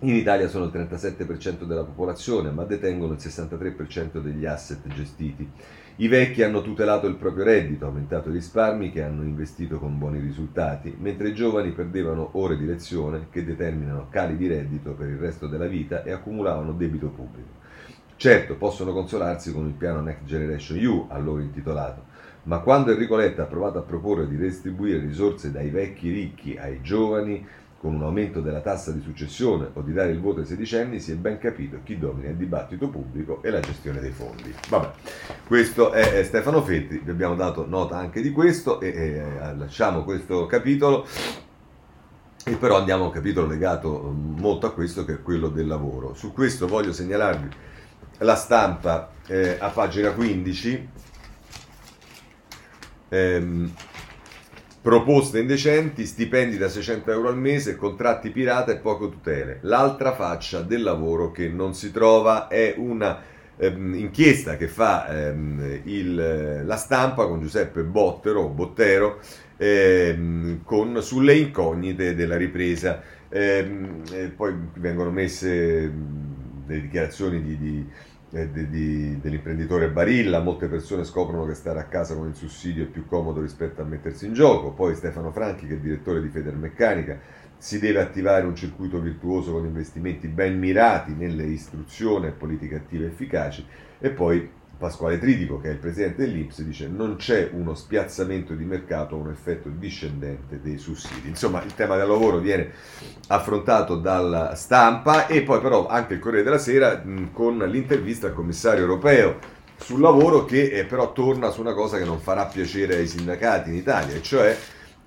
in 0.00 0.14
Italia 0.16 0.48
sono 0.48 0.64
il 0.64 0.72
37% 0.72 1.64
della 1.64 1.84
popolazione, 1.84 2.50
ma 2.50 2.64
detengono 2.64 3.12
il 3.12 3.18
63% 3.20 4.20
degli 4.20 4.44
asset 4.46 4.86
gestiti. 4.88 5.48
I 5.96 6.08
vecchi 6.08 6.42
hanno 6.42 6.62
tutelato 6.62 7.06
il 7.06 7.14
proprio 7.16 7.44
reddito, 7.44 7.86
aumentato 7.86 8.30
i 8.30 8.32
risparmi 8.32 8.90
che 8.90 9.02
hanno 9.02 9.22
investito 9.22 9.78
con 9.78 9.98
buoni 9.98 10.18
risultati, 10.18 10.92
mentre 10.98 11.28
i 11.28 11.34
giovani 11.34 11.70
perdevano 11.70 12.30
ore 12.32 12.56
di 12.56 12.66
lezione 12.66 13.26
che 13.30 13.44
determinano 13.44 14.08
cali 14.08 14.36
di 14.36 14.48
reddito 14.48 14.92
per 14.92 15.08
il 15.08 15.18
resto 15.18 15.46
della 15.46 15.66
vita 15.66 16.02
e 16.02 16.10
accumulavano 16.10 16.72
debito 16.72 17.08
pubblico. 17.08 17.61
Certo, 18.22 18.54
possono 18.54 18.92
consolarsi 18.92 19.52
con 19.52 19.66
il 19.66 19.72
piano 19.72 20.00
Next 20.00 20.22
Generation 20.26 20.78
EU 20.78 21.06
a 21.08 21.18
loro 21.18 21.40
intitolato, 21.40 22.04
ma 22.44 22.60
quando 22.60 22.92
Enrico 22.92 23.16
Letta 23.16 23.42
ha 23.42 23.46
provato 23.46 23.78
a 23.78 23.82
proporre 23.82 24.28
di 24.28 24.36
redistribuire 24.36 25.00
risorse 25.00 25.50
dai 25.50 25.70
vecchi 25.70 26.08
ricchi 26.08 26.56
ai 26.56 26.80
giovani 26.82 27.44
con 27.80 27.94
un 27.96 28.02
aumento 28.04 28.40
della 28.40 28.60
tassa 28.60 28.92
di 28.92 29.00
successione 29.00 29.70
o 29.72 29.80
di 29.80 29.92
dare 29.92 30.12
il 30.12 30.20
voto 30.20 30.38
ai 30.38 30.46
sedicenni, 30.46 31.00
si 31.00 31.10
è 31.10 31.16
ben 31.16 31.38
capito 31.38 31.80
chi 31.82 31.98
domina 31.98 32.28
il 32.28 32.36
dibattito 32.36 32.88
pubblico 32.90 33.42
e 33.42 33.50
la 33.50 33.58
gestione 33.58 33.98
dei 33.98 34.12
fondi. 34.12 34.54
Vabbè, 34.68 34.90
questo 35.44 35.90
è 35.90 36.22
Stefano 36.22 36.62
Fetti, 36.62 37.00
vi 37.02 37.10
abbiamo 37.10 37.34
dato 37.34 37.66
nota 37.66 37.96
anche 37.96 38.22
di 38.22 38.30
questo 38.30 38.78
e, 38.78 38.86
e 38.86 39.54
lasciamo 39.56 40.04
questo 40.04 40.46
capitolo. 40.46 41.04
E 42.44 42.54
però 42.54 42.78
andiamo 42.78 43.02
a 43.02 43.06
un 43.06 43.12
capitolo 43.12 43.48
legato 43.48 44.14
molto 44.16 44.68
a 44.68 44.72
questo 44.72 45.04
che 45.04 45.14
è 45.14 45.22
quello 45.22 45.48
del 45.48 45.66
lavoro. 45.66 46.14
Su 46.14 46.32
questo 46.32 46.68
voglio 46.68 46.92
segnalarvi 46.92 47.70
la 48.22 48.34
stampa 48.34 49.10
eh, 49.26 49.56
a 49.58 49.68
pagina 49.68 50.12
15, 50.12 50.88
ehm, 53.08 53.72
proposte 54.80 55.38
indecenti, 55.38 56.06
stipendi 56.06 56.58
da 56.58 56.68
600 56.68 57.10
euro 57.12 57.28
al 57.28 57.38
mese, 57.38 57.76
contratti 57.76 58.30
pirata 58.30 58.72
e 58.72 58.78
poco 58.78 59.08
tutele. 59.08 59.58
L'altra 59.62 60.12
faccia 60.12 60.60
del 60.60 60.82
lavoro 60.82 61.30
che 61.30 61.48
non 61.48 61.74
si 61.74 61.92
trova 61.92 62.48
è 62.48 62.74
una 62.76 63.20
ehm, 63.56 63.94
inchiesta 63.94 64.56
che 64.56 64.66
fa 64.66 65.06
ehm, 65.08 65.82
il, 65.84 66.62
la 66.64 66.76
stampa 66.76 67.26
con 67.26 67.40
Giuseppe 67.40 67.82
Bottero, 67.82 68.48
Bottero 68.48 69.20
ehm, 69.56 70.62
con, 70.64 71.00
sulle 71.00 71.36
incognite 71.36 72.14
della 72.14 72.36
ripresa. 72.36 73.02
Ehm, 73.28 74.02
poi 74.36 74.54
vengono 74.74 75.10
messe 75.10 75.90
delle 76.66 76.82
dichiarazioni 76.82 77.42
di, 77.42 77.56
di 77.58 77.86
di, 78.32 78.68
di, 78.68 79.20
dell'imprenditore 79.20 79.90
Barilla, 79.90 80.40
molte 80.40 80.66
persone 80.66 81.04
scoprono 81.04 81.44
che 81.44 81.54
stare 81.54 81.80
a 81.80 81.84
casa 81.84 82.14
con 82.14 82.28
il 82.28 82.34
sussidio 82.34 82.84
è 82.84 82.86
più 82.86 83.06
comodo 83.06 83.42
rispetto 83.42 83.82
a 83.82 83.84
mettersi 83.84 84.26
in 84.26 84.32
gioco, 84.32 84.72
poi 84.72 84.94
Stefano 84.94 85.32
Franchi 85.32 85.66
che 85.66 85.74
è 85.74 85.78
direttore 85.78 86.22
di 86.22 86.28
Federmeccanica 86.28 87.18
si 87.58 87.78
deve 87.78 88.00
attivare 88.00 88.44
un 88.44 88.56
circuito 88.56 88.98
virtuoso 88.98 89.52
con 89.52 89.64
investimenti 89.64 90.26
ben 90.26 90.58
mirati 90.58 91.12
nelle 91.12 91.44
istruzioni 91.44 92.26
e 92.26 92.30
politiche 92.30 92.74
attive 92.74 93.06
efficaci. 93.06 93.64
E 94.00 94.10
poi 94.10 94.50
Pasquale 94.82 95.20
Tridico, 95.20 95.60
che 95.60 95.68
è 95.68 95.70
il 95.70 95.78
presidente 95.78 96.24
dell'Inps, 96.24 96.60
dice 96.62 96.88
non 96.88 97.14
c'è 97.14 97.50
uno 97.52 97.72
spiazzamento 97.72 98.54
di 98.54 98.64
mercato, 98.64 99.14
un 99.14 99.30
effetto 99.30 99.68
discendente 99.68 100.60
dei 100.60 100.76
sussidi. 100.76 101.28
Insomma, 101.28 101.62
il 101.62 101.72
tema 101.76 101.96
del 101.96 102.08
lavoro 102.08 102.38
viene 102.38 102.72
affrontato 103.28 103.94
dalla 103.94 104.56
stampa 104.56 105.28
e 105.28 105.42
poi 105.42 105.60
però 105.60 105.86
anche 105.86 106.14
il 106.14 106.18
Corriere 106.18 106.42
della 106.42 106.58
Sera 106.58 107.00
mh, 107.00 107.30
con 107.30 107.58
l'intervista 107.58 108.26
al 108.26 108.34
commissario 108.34 108.82
europeo 108.82 109.38
sul 109.76 110.00
lavoro 110.00 110.44
che 110.44 110.64
eh, 110.64 110.84
però 110.84 111.12
torna 111.12 111.50
su 111.50 111.60
una 111.60 111.74
cosa 111.74 111.96
che 111.96 112.04
non 112.04 112.18
farà 112.18 112.46
piacere 112.46 112.96
ai 112.96 113.06
sindacati 113.06 113.70
in 113.70 113.76
Italia, 113.76 114.16
e 114.16 114.22
cioè 114.22 114.58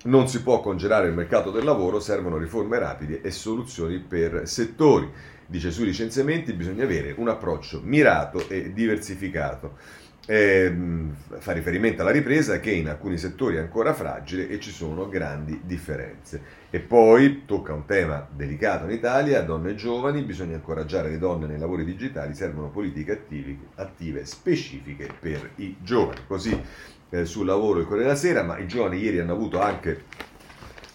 non 0.04 0.26
si 0.26 0.42
può 0.42 0.60
congelare 0.60 1.08
il 1.08 1.14
mercato 1.14 1.50
del 1.50 1.64
lavoro, 1.64 2.00
servono 2.00 2.38
riforme 2.38 2.78
rapide 2.78 3.20
e 3.20 3.30
soluzioni 3.30 3.98
per 3.98 4.42
settori. 4.44 5.34
Dice 5.46 5.70
sui 5.70 5.84
licenziamenti 5.84 6.52
bisogna 6.52 6.84
avere 6.84 7.14
un 7.16 7.28
approccio 7.28 7.80
mirato 7.82 8.48
e 8.48 8.72
diversificato. 8.72 9.76
Eh, 10.28 10.74
fa 11.38 11.52
riferimento 11.52 12.02
alla 12.02 12.10
ripresa 12.10 12.58
che 12.58 12.72
in 12.72 12.88
alcuni 12.88 13.16
settori 13.16 13.56
è 13.56 13.60
ancora 13.60 13.94
fragile 13.94 14.48
e 14.48 14.58
ci 14.58 14.72
sono 14.72 15.08
grandi 15.08 15.60
differenze. 15.62 16.42
E 16.68 16.80
poi 16.80 17.44
tocca 17.46 17.72
un 17.72 17.86
tema 17.86 18.26
delicato 18.28 18.86
in 18.86 18.90
Italia, 18.90 19.42
donne 19.42 19.70
e 19.70 19.74
giovani, 19.76 20.22
bisogna 20.22 20.56
incoraggiare 20.56 21.10
le 21.10 21.18
donne 21.18 21.46
nei 21.46 21.60
lavori 21.60 21.84
digitali, 21.84 22.34
servono 22.34 22.70
politiche 22.70 23.12
attive, 23.12 23.56
attive 23.76 24.24
specifiche 24.24 25.08
per 25.16 25.50
i 25.56 25.76
giovani. 25.80 26.20
Così 26.26 26.60
eh, 27.10 27.24
sul 27.24 27.46
lavoro 27.46 27.78
il 27.78 27.86
Corriere 27.86 28.08
della 28.08 28.18
Sera, 28.18 28.42
ma 28.42 28.58
i 28.58 28.66
giovani 28.66 28.98
ieri 28.98 29.20
hanno 29.20 29.32
avuto 29.32 29.60
anche 29.60 30.02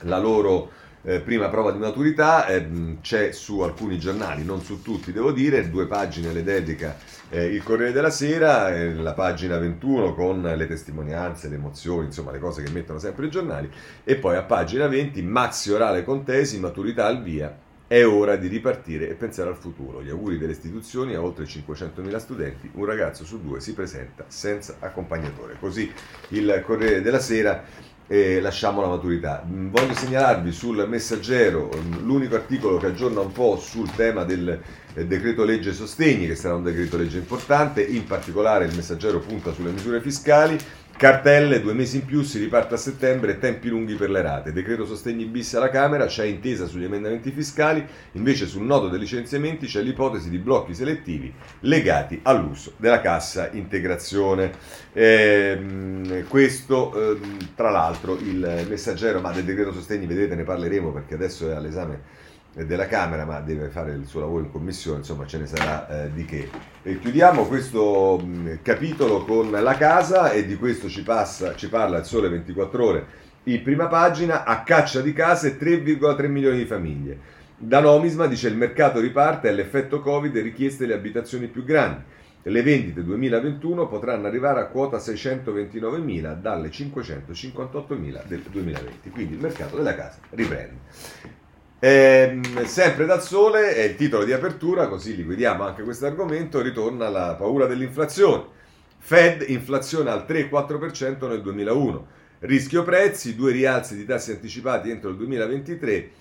la 0.02 0.20
loro 0.20 0.72
eh, 1.04 1.20
prima 1.20 1.50
prova 1.50 1.72
di 1.72 1.80
maturità, 1.80 2.46
eh, 2.48 2.98
c'è 3.02 3.32
su 3.32 3.60
alcuni 3.62 3.98
giornali, 3.98 4.44
non 4.44 4.62
su 4.62 4.82
tutti 4.82 5.12
devo 5.12 5.32
dire, 5.32 5.70
due 5.70 5.88
pagine 5.88 6.32
le 6.32 6.44
dedica 6.44 6.98
eh, 7.30 7.46
il 7.46 7.64
Corriere 7.64 7.94
della 7.94 8.10
Sera, 8.10 8.76
eh, 8.76 8.94
la 8.94 9.14
pagina 9.14 9.58
21 9.58 10.14
con 10.14 10.42
le 10.42 10.68
testimonianze, 10.68 11.48
le 11.48 11.56
emozioni, 11.56 12.08
insomma 12.08 12.32
le 12.32 12.40
cose 12.40 12.62
che 12.62 12.70
mettono 12.72 13.00
sempre 13.00 13.26
i 13.26 13.30
giornali, 13.30 13.70
e 14.04 14.16
poi 14.18 14.36
a 14.36 14.44
pagina 14.44 14.88
20 14.88 15.22
Maxi 15.24 15.72
Orale 15.72 16.04
Contesi, 16.04 16.60
maturità 16.60 17.06
al 17.06 17.24
via, 17.24 17.70
È 17.92 18.06
ora 18.06 18.38
di 18.38 18.48
ripartire 18.48 19.10
e 19.10 19.16
pensare 19.16 19.50
al 19.50 19.58
futuro. 19.58 20.02
Gli 20.02 20.10
auguri 20.10 20.38
delle 20.38 20.54
istituzioni 20.54 21.14
a 21.14 21.22
oltre 21.22 21.44
500.000 21.44 22.18
studenti, 22.20 22.70
un 22.76 22.86
ragazzo 22.86 23.26
su 23.26 23.42
due 23.42 23.60
si 23.60 23.74
presenta 23.74 24.24
senza 24.28 24.78
accompagnatore. 24.80 25.58
Così 25.60 25.92
il 26.30 26.64
Corriere 26.66 27.02
della 27.02 27.20
Sera 27.20 27.62
eh, 28.12 28.42
lasciamo 28.42 28.82
la 28.82 28.90
maturità. 28.90 29.42
Mm, 29.48 29.70
voglio 29.70 29.94
segnalarvi 29.94 30.52
sul 30.52 30.86
messaggero 30.86 31.70
mm, 31.74 32.06
l'unico 32.06 32.36
articolo 32.36 32.78
che 32.78 32.88
aggiorna 32.88 33.22
un 33.22 33.32
po' 33.32 33.58
sul 33.58 33.90
tema 33.96 34.26
del 34.26 34.60
eh, 34.94 35.06
decreto 35.06 35.46
legge 35.46 35.72
sostegni, 35.72 36.28
che 36.28 36.36
sarà 36.36 36.56
un 36.56 36.64
decreto 36.64 36.98
legge 36.98 37.20
importante, 37.20 37.82
in 37.82 38.04
particolare 38.04 38.66
il 38.66 38.76
messaggero 38.76 39.20
punta 39.20 39.54
sulle 39.54 39.72
misure 39.72 40.02
fiscali 40.02 40.58
Cartelle, 41.02 41.62
due 41.62 41.74
mesi 41.74 41.96
in 41.96 42.06
più, 42.06 42.22
si 42.22 42.38
riparte 42.38 42.76
a 42.76 42.78
settembre, 42.78 43.40
tempi 43.40 43.70
lunghi 43.70 43.96
per 43.96 44.12
le 44.12 44.22
rate. 44.22 44.54
Decreto 44.54 44.86
sostegni 44.86 45.26
bis 45.26 45.56
alla 45.56 45.72
Camera, 45.72 46.06
c'è 46.06 46.26
intesa 46.26 46.68
sugli 46.68 46.84
emendamenti 46.84 47.32
fiscali, 47.32 47.84
invece 48.12 48.46
sul 48.46 48.62
nodo 48.62 48.88
dei 48.88 49.00
licenziamenti 49.00 49.66
c'è 49.66 49.82
l'ipotesi 49.82 50.30
di 50.30 50.38
blocchi 50.38 50.76
selettivi 50.76 51.34
legati 51.62 52.20
all'uso 52.22 52.74
della 52.78 53.02
cassa 53.02 53.50
integrazione. 53.52 54.52
Eh, 54.94 56.24
questo, 56.28 57.14
eh, 57.14 57.20
tra 57.56 57.72
l'altro, 57.72 58.16
il 58.20 58.68
messaggero, 58.70 59.22
ma 59.22 59.32
del 59.32 59.46
decreto 59.46 59.74
sostegni, 59.74 60.06
vedete, 60.06 60.36
ne 60.36 60.44
parleremo 60.44 60.92
perché 60.92 61.16
adesso 61.16 61.50
è 61.50 61.56
all'esame 61.56 62.21
della 62.54 62.88
Camera, 62.88 63.26
ma 63.26 63.40
deve 63.40 63.70
fare 63.70 63.94
il 63.94 64.06
suo 64.06 64.20
lavoro 64.20 64.44
in 64.44 64.52
commissione, 64.52 65.00
insomma 65.00 65.26
ce 65.26 65.38
ne 65.38 65.46
sarà 65.46 66.06
eh, 66.06 66.14
di 66.14 66.26
che. 66.26 66.50
E 66.84 67.00
chiudiamo 67.00 67.46
questo 67.46 68.18
mh, 68.18 68.60
capitolo 68.62 69.24
con 69.24 69.52
la 69.52 69.76
casa 69.78 70.32
e 70.32 70.46
di 70.46 70.58
questo 70.58 70.90
ci, 70.90 71.04
passa, 71.04 71.56
ci 71.56 71.70
parla 71.70 72.00
il 72.00 72.06
Sole 72.06 72.30
24 72.30 72.86
ore 72.86 73.06
in 73.46 73.64
prima 73.64 73.88
pagina, 73.88 74.44
a 74.44 74.62
caccia 74.62 75.02
di 75.02 75.14
case 75.14 75.58
3,3 75.58 76.28
milioni 76.28 76.58
di 76.58 76.66
famiglie. 76.66 77.40
Da 77.58 77.80
Nomisma 77.80 78.28
dice 78.28 78.48
il 78.48 78.56
mercato 78.56 79.00
riparte 79.00 79.48
e 79.48 79.52
l'effetto 79.52 80.00
Covid 80.00 80.36
richieste 80.38 80.86
le 80.86 80.94
abitazioni 80.94 81.48
più 81.48 81.64
grandi. 81.64 82.04
Le 82.44 82.64
vendite 82.64 83.04
2021 83.04 83.88
potranno 83.88 84.28
arrivare 84.28 84.60
a 84.60 84.66
quota 84.66 84.98
629.000 84.98 86.40
dalle 86.40 86.70
558.000 86.70 88.26
del 88.26 88.42
2020, 88.50 89.10
quindi 89.10 89.34
il 89.34 89.40
mercato 89.40 89.76
della 89.76 89.96
casa 89.96 90.18
riprende. 90.32 91.41
Ehm, 91.84 92.66
sempre 92.66 93.08
dal 93.08 93.24
sole 93.24 93.74
è 93.74 93.82
il 93.82 93.96
titolo 93.96 94.24
di 94.24 94.32
apertura, 94.32 94.88
così 94.88 95.16
liquidiamo 95.16 95.64
anche 95.64 95.82
questo 95.82 96.06
argomento. 96.06 96.62
Ritorna 96.62 97.10
la 97.10 97.34
paura 97.34 97.66
dell'inflazione. 97.66 98.44
Fed 99.00 99.46
inflazione 99.48 100.12
al 100.12 100.26
3-4% 100.28 101.28
nel 101.28 101.42
2001. 101.42 102.08
Rischio 102.42 102.84
prezzi, 102.84 103.36
due 103.36 103.52
rialzi 103.52 103.96
di 103.96 104.06
tassi 104.06 104.30
anticipati 104.30 104.92
entro 104.92 105.10
il 105.10 105.16
2023 105.16 106.12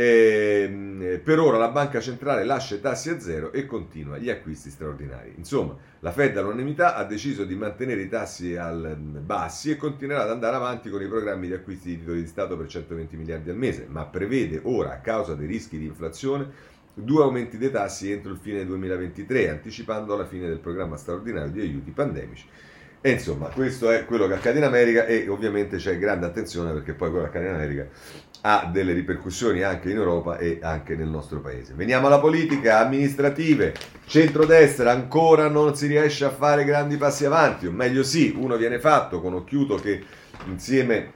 eh, 0.00 1.20
per 1.24 1.40
ora 1.40 1.58
la 1.58 1.70
banca 1.70 1.98
centrale 1.98 2.44
lascia 2.44 2.76
i 2.76 2.80
tassi 2.80 3.10
a 3.10 3.18
zero 3.18 3.50
e 3.50 3.66
continua 3.66 4.16
gli 4.16 4.30
acquisti 4.30 4.70
straordinari. 4.70 5.32
Insomma, 5.36 5.76
la 5.98 6.12
Fed 6.12 6.36
all'unanimità 6.36 6.94
ha 6.94 7.02
deciso 7.02 7.44
di 7.44 7.56
mantenere 7.56 8.02
i 8.02 8.08
tassi 8.08 8.54
al, 8.54 8.96
bassi 8.96 9.72
e 9.72 9.76
continuerà 9.76 10.22
ad 10.22 10.30
andare 10.30 10.54
avanti 10.54 10.88
con 10.88 11.02
i 11.02 11.08
programmi 11.08 11.48
di 11.48 11.54
acquisti 11.54 11.88
di 11.88 11.98
titoli 11.98 12.20
di 12.20 12.28
Stato 12.28 12.56
per 12.56 12.68
120 12.68 13.16
miliardi 13.16 13.50
al 13.50 13.56
mese, 13.56 13.86
ma 13.88 14.04
prevede 14.04 14.60
ora, 14.62 14.92
a 14.92 15.00
causa 15.00 15.34
dei 15.34 15.48
rischi 15.48 15.78
di 15.78 15.86
inflazione, 15.86 16.48
due 16.94 17.24
aumenti 17.24 17.58
dei 17.58 17.72
tassi 17.72 18.12
entro 18.12 18.30
il 18.30 18.38
fine 18.38 18.64
2023, 18.64 19.50
anticipando 19.50 20.16
la 20.16 20.26
fine 20.26 20.46
del 20.46 20.58
programma 20.58 20.96
straordinario 20.96 21.50
di 21.50 21.60
aiuti 21.60 21.90
pandemici. 21.90 22.46
E 23.00 23.10
insomma, 23.12 23.46
questo 23.46 23.90
è 23.90 24.04
quello 24.04 24.26
che 24.26 24.34
accade 24.34 24.58
in 24.58 24.64
America 24.64 25.06
e 25.06 25.28
ovviamente 25.28 25.76
c'è 25.76 25.98
grande 25.98 26.26
attenzione 26.26 26.72
perché 26.72 26.94
poi 26.94 27.10
quello 27.10 27.24
che 27.24 27.30
accade 27.30 27.48
in 27.48 27.54
America 27.54 27.88
ha 28.42 28.68
delle 28.72 28.92
ripercussioni 28.92 29.62
anche 29.62 29.90
in 29.90 29.96
Europa 29.96 30.38
e 30.38 30.58
anche 30.62 30.94
nel 30.94 31.08
nostro 31.08 31.40
paese. 31.40 31.74
Veniamo 31.74 32.06
alla 32.06 32.20
politica, 32.20 32.80
amministrative, 32.80 33.74
centrodestra 34.06 34.90
ancora 34.90 35.48
non 35.48 35.74
si 35.74 35.86
riesce 35.86 36.24
a 36.24 36.30
fare 36.30 36.64
grandi 36.64 36.96
passi 36.96 37.24
avanti, 37.24 37.66
o 37.66 37.72
meglio 37.72 38.02
sì, 38.02 38.34
uno 38.36 38.56
viene 38.56 38.78
fatto 38.78 39.20
con 39.20 39.34
Occhiuto 39.34 39.76
che 39.76 40.02
insieme 40.46 41.12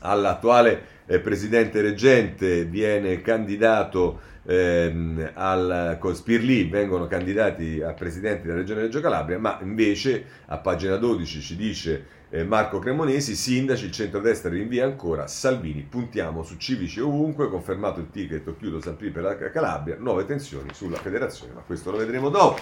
all'attuale 0.00 0.96
eh, 1.06 1.18
presidente 1.20 1.80
reggente 1.80 2.64
viene 2.64 3.20
candidato 3.20 4.20
ehm, 4.46 5.30
al, 5.34 5.96
con 5.98 6.14
Spirlì 6.14 6.64
vengono 6.64 7.06
candidati 7.06 7.80
a 7.82 7.92
presidente 7.92 8.46
della 8.46 8.58
regione 8.58 8.82
Reggio 8.82 9.00
Calabria, 9.00 9.38
ma 9.38 9.58
invece 9.62 10.24
a 10.46 10.58
pagina 10.58 10.96
12 10.96 11.40
ci 11.40 11.56
dice 11.56 12.06
eh, 12.30 12.44
Marco 12.44 12.78
Cremonesi, 12.78 13.34
sindaci, 13.34 13.86
il 13.86 13.92
centrodestra 13.92 14.50
rinvia 14.50 14.84
ancora, 14.84 15.26
Salvini, 15.26 15.86
puntiamo 15.88 16.42
su 16.42 16.56
civici 16.56 17.00
ovunque, 17.00 17.48
confermato 17.48 18.00
il 18.00 18.10
ticket, 18.10 18.56
chiudo 18.56 18.80
Sampri 18.80 19.10
per 19.10 19.22
la 19.22 19.36
Calabria, 19.36 19.96
nuove 19.98 20.26
tensioni 20.26 20.68
sulla 20.72 20.98
federazione, 20.98 21.52
ma 21.54 21.60
questo 21.60 21.90
lo 21.90 21.96
vedremo 21.96 22.28
dopo. 22.28 22.60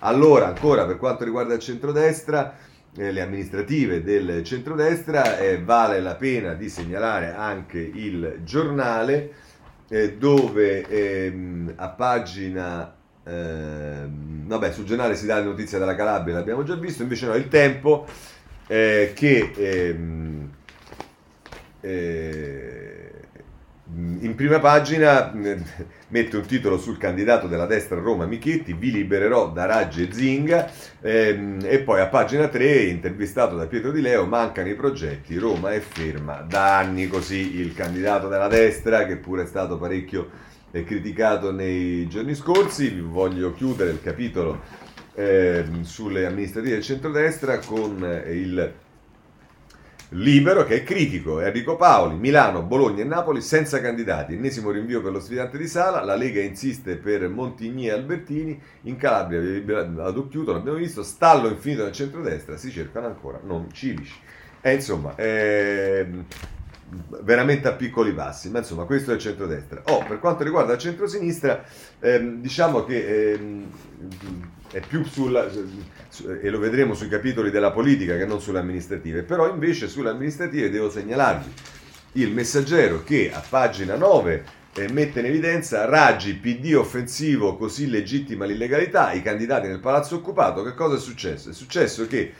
Allora, 0.00 0.46
ancora 0.46 0.86
per 0.86 0.96
quanto 0.96 1.24
riguarda 1.24 1.54
il 1.54 1.60
centrodestra, 1.60 2.56
eh, 2.96 3.12
le 3.12 3.20
amministrative 3.20 4.02
del 4.02 4.42
centrodestra, 4.44 5.38
eh, 5.38 5.60
vale 5.60 6.00
la 6.00 6.14
pena 6.14 6.54
di 6.54 6.68
segnalare 6.68 7.34
anche 7.34 7.78
il 7.78 8.40
giornale 8.44 9.48
eh, 9.88 10.16
dove 10.16 10.86
ehm, 10.86 11.72
a 11.76 11.88
pagina 11.88 12.94
ehm, 13.24 14.46
vabbè 14.46 14.72
sul 14.72 14.84
giornale 14.84 15.16
si 15.16 15.26
dà 15.26 15.38
la 15.38 15.44
notizia 15.44 15.78
della 15.78 15.96
Calabria 15.96 16.34
l'abbiamo 16.34 16.62
già 16.62 16.76
visto 16.76 17.02
invece 17.02 17.26
no 17.26 17.34
il 17.34 17.48
tempo 17.48 18.06
eh, 18.70 19.10
che 19.16 19.50
ehm, 19.56 20.48
eh, 21.80 23.10
in 24.20 24.34
prima 24.36 24.60
pagina 24.60 25.32
mette 26.06 26.36
un 26.36 26.46
titolo 26.46 26.78
sul 26.78 26.96
candidato 26.96 27.48
della 27.48 27.66
destra 27.66 27.98
Roma 27.98 28.26
Michetti, 28.26 28.72
vi 28.72 28.92
libererò 28.92 29.50
da 29.50 29.66
Raggi 29.66 30.06
e 30.06 30.12
Zinga, 30.12 30.70
ehm, 31.00 31.58
e 31.64 31.80
poi 31.80 32.00
a 32.00 32.06
pagina 32.06 32.46
3, 32.46 32.82
intervistato 32.84 33.56
da 33.56 33.66
Pietro 33.66 33.90
Di 33.90 34.00
Leo, 34.00 34.24
mancano 34.26 34.68
i 34.68 34.76
progetti, 34.76 35.36
Roma 35.36 35.72
è 35.72 35.80
ferma 35.80 36.46
da 36.48 36.78
anni 36.78 37.08
così 37.08 37.56
il 37.56 37.74
candidato 37.74 38.28
della 38.28 38.46
destra, 38.46 39.04
che 39.04 39.16
pure 39.16 39.42
è 39.42 39.46
stato 39.46 39.78
parecchio 39.78 40.30
eh, 40.70 40.84
criticato 40.84 41.50
nei 41.50 42.06
giorni 42.06 42.36
scorsi, 42.36 43.00
voglio 43.00 43.52
chiudere 43.52 43.90
il 43.90 44.00
capitolo 44.00 44.60
eh, 45.20 45.64
sulle 45.82 46.24
amministrative 46.24 46.74
del 46.74 46.82
centrodestra 46.82 47.58
con 47.58 48.02
eh, 48.04 48.32
il 48.32 48.74
Libero 50.12 50.64
che 50.64 50.76
è 50.76 50.82
critico, 50.82 51.40
Enrico 51.40 51.76
Paoli, 51.76 52.16
Milano, 52.16 52.62
Bologna 52.62 53.02
e 53.02 53.06
Napoli 53.06 53.40
senza 53.40 53.80
candidati, 53.80 54.34
ennesimo 54.34 54.72
rinvio 54.72 55.00
per 55.00 55.12
lo 55.12 55.20
sfidante 55.20 55.56
di 55.56 55.68
Sala, 55.68 56.02
la 56.02 56.16
Lega 56.16 56.40
insiste 56.40 56.96
per 56.96 57.28
Montigny 57.28 57.86
e 57.86 57.92
Albertini, 57.92 58.60
in 58.82 58.96
Calabria 58.96 59.78
ad 60.04 60.16
Occhiuto, 60.16 60.52
l'abbiamo 60.52 60.78
visto, 60.78 61.04
stallo 61.04 61.48
infinito 61.48 61.84
nel 61.84 61.92
centrodestra, 61.92 62.56
si 62.56 62.72
cercano 62.72 63.06
ancora 63.06 63.38
non 63.44 63.70
civici. 63.70 64.18
E 64.60 64.74
insomma, 64.74 65.14
eh, 65.14 66.08
veramente 67.22 67.68
a 67.68 67.72
piccoli 67.74 68.12
passi, 68.12 68.50
ma 68.50 68.58
insomma 68.58 68.86
questo 68.86 69.12
è 69.12 69.14
il 69.14 69.20
centrodestra. 69.20 69.82
Oh, 69.86 70.04
per 70.04 70.18
quanto 70.18 70.42
riguarda 70.42 70.72
il 70.72 70.80
centrosinistra, 70.80 71.62
ehm, 72.00 72.40
diciamo 72.40 72.84
che 72.84 73.32
ehm, 73.32 73.70
è 74.70 74.80
più 74.80 75.04
sulla, 75.04 75.48
e 75.48 76.50
lo 76.50 76.58
vedremo 76.58 76.94
sui 76.94 77.08
capitoli 77.08 77.50
della 77.50 77.72
politica 77.72 78.16
che 78.16 78.26
non 78.26 78.40
sulle 78.40 78.60
amministrative, 78.60 79.22
però 79.22 79.48
invece 79.48 79.88
sulle 79.88 80.10
amministrative 80.10 80.70
devo 80.70 80.90
segnalarvi 80.90 81.52
il 82.12 82.32
messaggero 82.32 83.02
che 83.02 83.32
a 83.32 83.42
pagina 83.46 83.96
9 83.96 84.44
eh, 84.74 84.90
mette 84.92 85.20
in 85.20 85.26
evidenza 85.26 85.84
Raggi, 85.84 86.34
PD 86.34 86.74
offensivo, 86.76 87.56
così 87.56 87.88
legittima 87.88 88.44
l'illegalità, 88.44 89.12
i 89.12 89.22
candidati 89.22 89.66
nel 89.66 89.80
palazzo 89.80 90.16
occupato, 90.16 90.62
che 90.62 90.74
cosa 90.74 90.96
è 90.96 90.98
successo? 90.98 91.50
È 91.50 91.52
successo 91.52 92.06
che 92.06 92.32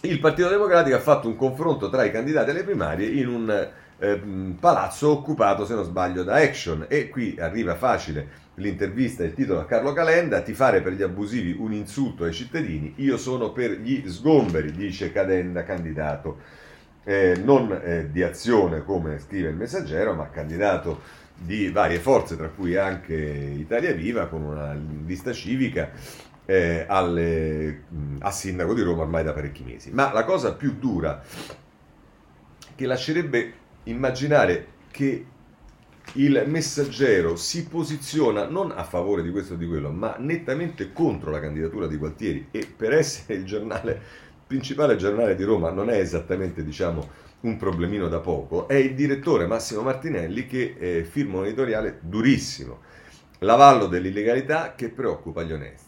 il 0.00 0.20
Partito 0.20 0.48
Democratico 0.48 0.96
ha 0.96 1.00
fatto 1.00 1.28
un 1.28 1.36
confronto 1.36 1.88
tra 1.88 2.04
i 2.04 2.10
candidati 2.10 2.50
alle 2.50 2.64
primarie 2.64 3.08
in 3.08 3.28
un 3.28 3.70
eh, 3.98 4.20
palazzo 4.58 5.10
occupato, 5.10 5.64
se 5.64 5.74
non 5.74 5.84
sbaglio, 5.84 6.22
da 6.22 6.34
Action. 6.34 6.86
E 6.88 7.08
qui 7.08 7.36
arriva 7.38 7.74
facile 7.74 8.42
l'intervista, 8.56 9.24
il 9.24 9.34
titolo 9.34 9.60
a 9.60 9.64
Carlo 9.64 9.92
Calenda, 9.92 10.42
ti 10.42 10.54
fare 10.54 10.80
per 10.80 10.92
gli 10.92 11.02
abusivi 11.02 11.56
un 11.58 11.72
insulto 11.72 12.24
ai 12.24 12.32
cittadini, 12.32 12.94
io 12.96 13.16
sono 13.16 13.52
per 13.52 13.72
gli 13.72 14.08
sgomberi, 14.08 14.72
dice 14.72 15.12
Calenda, 15.12 15.64
candidato. 15.64 16.62
Eh, 17.06 17.38
non 17.44 17.70
eh, 17.70 18.10
di 18.10 18.22
azione 18.22 18.82
come 18.82 19.18
scrive 19.18 19.50
il 19.50 19.56
messaggero, 19.56 20.14
ma 20.14 20.30
candidato 20.30 21.22
di 21.36 21.68
varie 21.68 21.98
forze, 21.98 22.36
tra 22.36 22.48
cui 22.48 22.76
anche 22.76 23.14
Italia 23.14 23.92
Viva, 23.92 24.26
con 24.26 24.42
una 24.42 24.74
lista 25.04 25.32
civica 25.32 25.90
eh, 26.46 26.84
alle, 26.88 27.82
a 28.20 28.30
sindaco 28.30 28.72
di 28.72 28.82
Roma 28.82 29.02
ormai 29.02 29.24
da 29.24 29.32
parecchi 29.32 29.64
mesi. 29.64 29.90
Ma 29.90 30.12
la 30.12 30.24
cosa 30.24 30.54
più 30.54 30.76
dura 30.78 31.22
che 32.74 32.86
lascerebbe 32.86 33.52
immaginare 33.84 34.66
che 34.90 35.26
il 36.14 36.44
messaggero 36.46 37.34
si 37.34 37.66
posiziona 37.66 38.46
non 38.46 38.70
a 38.70 38.84
favore 38.84 39.22
di 39.22 39.30
questo 39.30 39.54
o 39.54 39.56
di 39.56 39.66
quello, 39.66 39.90
ma 39.90 40.16
nettamente 40.18 40.92
contro 40.92 41.30
la 41.30 41.40
candidatura 41.40 41.86
di 41.86 41.96
Gualtieri 41.96 42.48
e 42.50 42.66
per 42.76 42.92
essere 42.92 43.34
il 43.34 43.44
giornale 43.44 44.22
principale 44.46 44.96
giornale 44.96 45.34
di 45.34 45.42
Roma 45.42 45.70
non 45.70 45.90
è 45.90 45.98
esattamente, 45.98 46.62
diciamo, 46.62 47.08
un 47.40 47.56
problemino 47.56 48.08
da 48.08 48.20
poco, 48.20 48.68
è 48.68 48.74
il 48.74 48.94
direttore 48.94 49.46
Massimo 49.46 49.82
Martinelli 49.82 50.46
che 50.46 50.76
eh, 50.78 51.04
firma 51.04 51.38
un 51.38 51.46
editoriale 51.46 51.98
durissimo, 52.00 52.80
l'avallo 53.40 53.86
dell'illegalità 53.86 54.74
che 54.74 54.88
preoccupa 54.90 55.42
gli 55.42 55.52
onesti. 55.52 55.83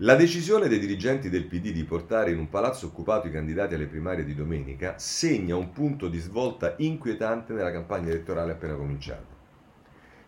La 0.00 0.14
decisione 0.14 0.68
dei 0.68 0.78
dirigenti 0.78 1.30
del 1.30 1.46
PD 1.46 1.72
di 1.72 1.84
portare 1.84 2.30
in 2.30 2.38
un 2.38 2.50
palazzo 2.50 2.86
occupato 2.86 3.28
i 3.28 3.30
candidati 3.30 3.74
alle 3.74 3.86
primarie 3.86 4.24
di 4.24 4.34
domenica 4.34 4.98
segna 4.98 5.56
un 5.56 5.72
punto 5.72 6.08
di 6.08 6.18
svolta 6.18 6.74
inquietante 6.76 7.54
nella 7.54 7.72
campagna 7.72 8.10
elettorale 8.10 8.52
appena 8.52 8.74
cominciata 8.74 9.36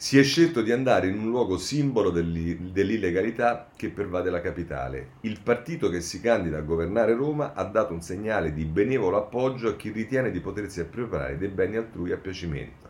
si 0.00 0.16
è 0.16 0.22
scelto 0.22 0.62
di 0.62 0.70
andare 0.70 1.08
in 1.08 1.18
un 1.18 1.28
luogo 1.28 1.58
simbolo 1.58 2.10
dell'illegalità 2.10 3.68
che 3.74 3.90
pervade 3.90 4.30
la 4.30 4.40
capitale. 4.40 5.14
Il 5.22 5.40
partito 5.42 5.88
che 5.88 6.00
si 6.00 6.20
candida 6.20 6.58
a 6.58 6.60
governare 6.62 7.14
Roma 7.14 7.52
ha 7.52 7.64
dato 7.64 7.94
un 7.94 8.00
segnale 8.00 8.52
di 8.52 8.64
benevolo 8.64 9.16
appoggio 9.16 9.70
a 9.70 9.74
chi 9.74 9.90
ritiene 9.90 10.30
di 10.30 10.38
potersi 10.38 10.78
appropriare 10.78 11.36
dei 11.36 11.48
beni 11.48 11.78
altrui 11.78 12.12
a 12.12 12.16
piacimento. 12.16 12.87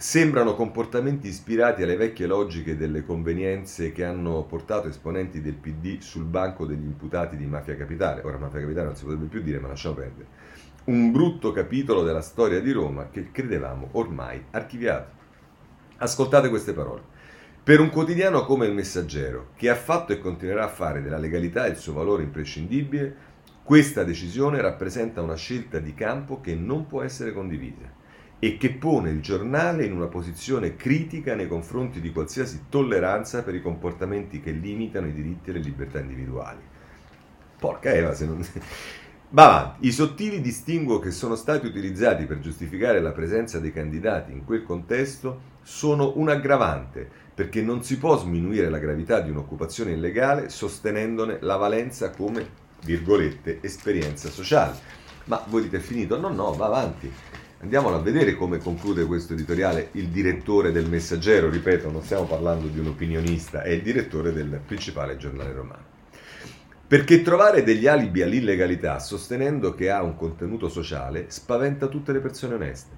Sembrano 0.00 0.54
comportamenti 0.54 1.28
ispirati 1.28 1.82
alle 1.82 1.94
vecchie 1.94 2.26
logiche 2.26 2.74
delle 2.74 3.04
convenienze 3.04 3.92
che 3.92 4.02
hanno 4.02 4.44
portato 4.44 4.88
esponenti 4.88 5.42
del 5.42 5.56
PD 5.56 6.00
sul 6.00 6.24
banco 6.24 6.64
degli 6.64 6.86
imputati 6.86 7.36
di 7.36 7.44
Mafia 7.44 7.76
Capitale. 7.76 8.22
Ora 8.22 8.38
Mafia 8.38 8.60
Capitale 8.60 8.86
non 8.86 8.96
si 8.96 9.04
potrebbe 9.04 9.26
più 9.26 9.42
dire, 9.42 9.58
ma 9.58 9.68
lasciamo 9.68 9.96
perdere. 9.96 10.26
Un 10.84 11.12
brutto 11.12 11.52
capitolo 11.52 12.02
della 12.02 12.22
storia 12.22 12.60
di 12.60 12.72
Roma 12.72 13.10
che 13.10 13.30
credevamo 13.30 13.88
ormai 13.92 14.42
archiviato. 14.52 15.10
Ascoltate 15.98 16.48
queste 16.48 16.72
parole. 16.72 17.02
Per 17.62 17.78
un 17.78 17.90
quotidiano 17.90 18.46
come 18.46 18.64
il 18.64 18.72
Messaggero, 18.72 19.50
che 19.54 19.68
ha 19.68 19.74
fatto 19.76 20.14
e 20.14 20.18
continuerà 20.18 20.64
a 20.64 20.68
fare 20.68 21.02
della 21.02 21.18
legalità 21.18 21.66
il 21.66 21.76
suo 21.76 21.92
valore 21.92 22.22
imprescindibile, 22.22 23.14
questa 23.62 24.02
decisione 24.02 24.62
rappresenta 24.62 25.20
una 25.20 25.36
scelta 25.36 25.78
di 25.78 25.92
campo 25.92 26.40
che 26.40 26.54
non 26.54 26.86
può 26.86 27.02
essere 27.02 27.34
condivisa 27.34 27.98
e 28.42 28.56
che 28.56 28.70
pone 28.70 29.10
il 29.10 29.20
giornale 29.20 29.84
in 29.84 29.92
una 29.92 30.06
posizione 30.06 30.74
critica 30.74 31.34
nei 31.34 31.46
confronti 31.46 32.00
di 32.00 32.10
qualsiasi 32.10 32.64
tolleranza 32.70 33.42
per 33.42 33.54
i 33.54 33.60
comportamenti 33.60 34.40
che 34.40 34.50
limitano 34.50 35.06
i 35.06 35.12
diritti 35.12 35.50
e 35.50 35.52
le 35.52 35.58
libertà 35.58 36.00
individuali. 36.00 36.60
Porca 37.58 37.92
Eva, 37.92 38.14
se 38.14 38.26
non... 38.26 38.44
Va 39.32 39.44
avanti. 39.44 39.86
I 39.86 39.92
sottili 39.92 40.40
distinguo 40.40 40.98
che 40.98 41.12
sono 41.12 41.36
stati 41.36 41.66
utilizzati 41.66 42.24
per 42.24 42.40
giustificare 42.40 43.00
la 43.00 43.12
presenza 43.12 43.60
dei 43.60 43.72
candidati 43.72 44.32
in 44.32 44.44
quel 44.44 44.64
contesto 44.64 45.48
sono 45.62 46.14
un 46.16 46.30
aggravante, 46.30 47.08
perché 47.32 47.62
non 47.62 47.84
si 47.84 47.98
può 47.98 48.18
sminuire 48.18 48.70
la 48.70 48.78
gravità 48.78 49.20
di 49.20 49.30
un'occupazione 49.30 49.92
illegale 49.92 50.48
sostenendone 50.48 51.38
la 51.42 51.56
valenza 51.56 52.10
come, 52.10 52.48
virgolette, 52.84 53.58
esperienza 53.60 54.30
sociale. 54.30 54.74
Ma 55.24 55.44
voi 55.46 55.62
dite 55.62 55.78
finito? 55.78 56.18
No, 56.18 56.30
no, 56.30 56.52
va 56.54 56.66
avanti. 56.66 57.12
Andiamolo 57.62 57.96
a 57.96 58.00
vedere 58.00 58.36
come 58.36 58.56
conclude 58.56 59.04
questo 59.04 59.34
editoriale 59.34 59.90
il 59.92 60.08
direttore 60.08 60.72
del 60.72 60.88
Messaggero, 60.88 61.50
ripeto, 61.50 61.90
non 61.90 62.02
stiamo 62.02 62.24
parlando 62.24 62.68
di 62.68 62.78
un 62.78 62.86
opinionista, 62.86 63.60
è 63.60 63.68
il 63.68 63.82
direttore 63.82 64.32
del 64.32 64.62
principale 64.64 65.18
giornale 65.18 65.52
romano. 65.52 65.84
Perché 66.86 67.20
trovare 67.20 67.62
degli 67.62 67.86
alibi 67.86 68.22
all'illegalità 68.22 68.98
sostenendo 68.98 69.74
che 69.74 69.90
ha 69.90 70.02
un 70.02 70.16
contenuto 70.16 70.70
sociale 70.70 71.26
spaventa 71.28 71.88
tutte 71.88 72.12
le 72.12 72.20
persone 72.20 72.54
oneste. 72.54 72.96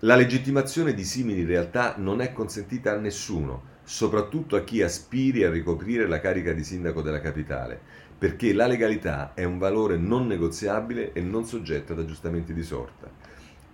La 0.00 0.16
legittimazione 0.16 0.92
di 0.92 1.04
simili 1.04 1.44
realtà 1.44 1.94
non 1.96 2.20
è 2.20 2.32
consentita 2.32 2.90
a 2.90 2.98
nessuno, 2.98 3.62
soprattutto 3.84 4.56
a 4.56 4.64
chi 4.64 4.82
aspiri 4.82 5.44
a 5.44 5.50
ricoprire 5.50 6.08
la 6.08 6.18
carica 6.18 6.52
di 6.52 6.64
sindaco 6.64 7.00
della 7.00 7.20
capitale, 7.20 7.80
perché 8.18 8.52
la 8.52 8.66
legalità 8.66 9.34
è 9.34 9.44
un 9.44 9.58
valore 9.58 9.96
non 9.96 10.26
negoziabile 10.26 11.12
e 11.12 11.20
non 11.20 11.44
soggetto 11.44 11.92
ad 11.92 12.00
aggiustamenti 12.00 12.52
di 12.52 12.64
sorta. 12.64 13.23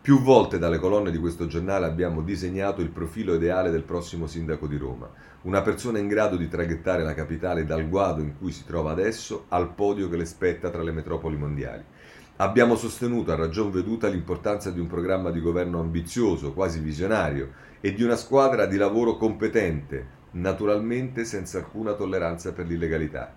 Più 0.03 0.23
volte 0.23 0.59
dalle 0.59 0.79
colonne 0.79 1.11
di 1.11 1.19
questo 1.19 1.47
giornale 1.47 1.85
abbiamo 1.85 2.23
disegnato 2.23 2.81
il 2.81 2.89
profilo 2.89 3.35
ideale 3.35 3.71
del 3.71 3.83
prossimo 3.83 4.27
sindaco 4.27 4.67
di 4.67 4.79
Roma, 4.79 5.11
una 5.43 5.61
persona 5.61 5.99
in 5.99 6.09
grado 6.09 6.37
di 6.37 6.49
traghettare 6.49 7.03
la 7.03 7.13
capitale 7.13 7.67
dal 7.67 7.87
guado 7.87 8.23
in 8.23 8.39
cui 8.39 8.51
si 8.51 8.65
trova 8.65 8.93
adesso 8.93 9.45
al 9.49 9.75
podio 9.75 10.09
che 10.09 10.17
le 10.17 10.25
spetta 10.25 10.71
tra 10.71 10.83
le 10.83 10.93
metropoli 10.93 11.37
mondiali. 11.37 11.85
Abbiamo 12.37 12.77
sostenuto 12.77 13.31
a 13.31 13.37
ragion 13.37 13.71
veduta 13.71 14.09
l'importanza 14.09 14.71
di 14.71 14.81
un 14.81 14.87
programma 14.87 15.31
di 15.31 15.43
governo 15.43 15.81
ambizioso, 15.81 16.55
quasi 16.55 16.81
visionario, 16.81 17.53
e 17.83 17.93
di 17.93 18.03
una 18.03 18.17
squadra 18.17 18.65
di 18.65 18.79
lavoro 18.79 19.19
competente, 19.19 20.07
naturalmente 20.31 21.27
senza 21.27 21.59
alcuna 21.59 21.93
tolleranza 21.93 22.55
per 22.55 22.67
l'illegalità. 22.67 23.35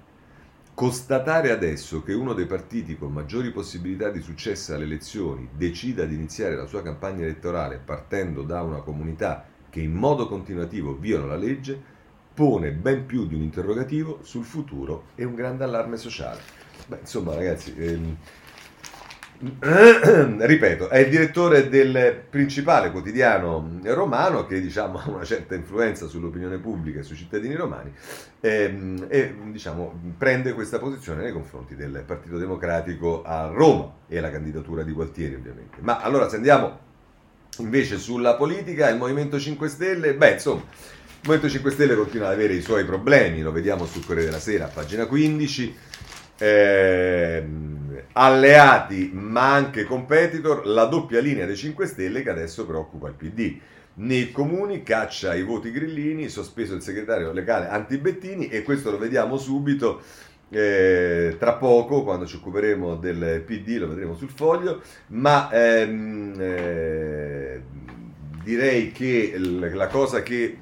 Constatare 0.76 1.52
adesso 1.52 2.02
che 2.02 2.14
uno 2.14 2.34
dei 2.34 2.48
partiti 2.48 2.98
con 2.98 3.14
maggiori 3.14 3.52
possibilità 3.52 4.10
di 4.10 4.22
successo 4.22 4.74
alle 4.74 4.86
elezioni 4.86 5.48
decida 5.56 6.04
di 6.06 6.16
iniziare 6.16 6.56
la 6.56 6.66
sua 6.66 6.82
campagna 6.82 7.22
elettorale 7.24 7.78
partendo 7.78 8.42
da 8.42 8.64
una 8.64 8.82
comunità 8.82 9.46
che 9.70 9.82
in 9.82 9.94
modo 9.94 10.28
continuativo 10.28 10.98
viola 10.98 11.28
la 11.28 11.36
legge 11.36 11.80
pone 12.34 12.72
ben 12.72 13.06
più 13.06 13.28
di 13.28 13.36
un 13.36 13.44
interrogativo 13.44 14.22
sul 14.24 14.46
futuro 14.46 15.10
e 15.14 15.24
un 15.26 15.36
grande 15.36 15.64
allarme 15.64 15.98
sociale. 15.98 16.42
Beh, 16.88 17.02
insomma, 17.02 17.36
ragazzi, 17.36 17.76
ehm, 17.78 18.18
ripeto, 20.40 20.88
è 20.90 21.00
il 21.00 21.10
direttore 21.10 21.68
del 21.68 22.24
principale 22.30 22.92
quotidiano 22.92 23.80
romano 23.84 24.46
che 24.46 24.62
diciamo, 24.62 25.00
ha 25.04 25.10
una 25.10 25.26
certa 25.26 25.56
influenza 25.56 26.08
sull'opinione 26.08 26.58
pubblica 26.60 27.00
e 27.00 27.04
sui 27.04 27.18
cittadini 27.18 27.56
romani 27.56 27.92
ehm, 28.40 29.08
e 29.10 29.36
diciamo, 29.52 30.00
prende 30.18 30.54
questa 30.54 30.80
posizione 30.80 31.24
nei 31.24 31.34
confronti 31.34 31.76
del 31.76 32.04
Partito 32.06 32.38
Democratico 32.38 33.22
a 33.24 33.48
Roma 33.48 33.92
e 34.08 34.20
la 34.22 34.32
candidatura 34.32 34.84
di 34.84 34.94
Gualtieri 34.94 35.36
ovviamente. 35.36 35.78
Ma 35.82 36.00
allora 36.00 36.30
se 36.30 36.38
andiamo 36.38 36.80
invece 37.58 37.98
sulla 37.98 38.36
politica, 38.36 38.90
il 38.90 38.98
Movimento 38.98 39.38
5 39.38 39.68
Stelle, 39.68 40.14
beh 40.16 40.32
insomma, 40.32 40.62
il 40.62 41.20
Movimento 41.22 41.50
5 41.50 41.72
Stelle 41.72 41.96
continua 41.96 42.28
ad 42.28 42.34
avere 42.34 42.54
i 42.54 42.62
suoi 42.62 42.86
problemi, 42.86 43.42
lo 43.42 43.52
vediamo 43.52 43.86
sul 43.86 44.06
Corriere 44.06 44.30
della 44.30 44.40
Sera, 44.42 44.68
pagina 44.68 45.06
15 45.06 45.76
eh, 46.38 47.44
alleati 48.12 49.10
ma 49.14 49.54
anche 49.54 49.86
competitor, 49.86 50.66
la 50.66 50.86
doppia 50.86 51.20
linea 51.20 51.46
dei 51.46 51.56
5 51.56 51.86
Stelle 51.86 52.22
che 52.22 52.30
adesso 52.30 52.66
preoccupa 52.66 53.08
il 53.08 53.16
PD. 53.16 53.58
Nei 53.96 54.32
comuni 54.32 54.84
caccia 54.84 55.36
i 55.36 55.44
voti 55.44 55.72
grillini, 55.72 56.28
sospeso 56.28 56.74
il 56.74 56.82
segretario 56.82 57.32
legale 57.32 57.68
Antibettini 57.68 58.48
e 58.48 58.64
questo 58.64 58.90
lo 58.90 58.98
vediamo 58.98 59.38
subito 59.38 60.02
eh, 60.50 61.36
tra 61.40 61.54
poco 61.54 62.04
quando 62.04 62.26
ci 62.26 62.36
occuperemo 62.36 62.96
del 62.96 63.44
PD, 63.46 63.78
lo 63.78 63.88
vedremo 63.88 64.16
sul 64.16 64.30
foglio, 64.30 64.82
ma 65.08 65.50
ehm, 65.52 66.36
eh, 66.40 67.62
direi 68.44 68.92
che 68.92 69.36
la 69.38 69.88
cosa 69.88 70.22
che 70.22 70.58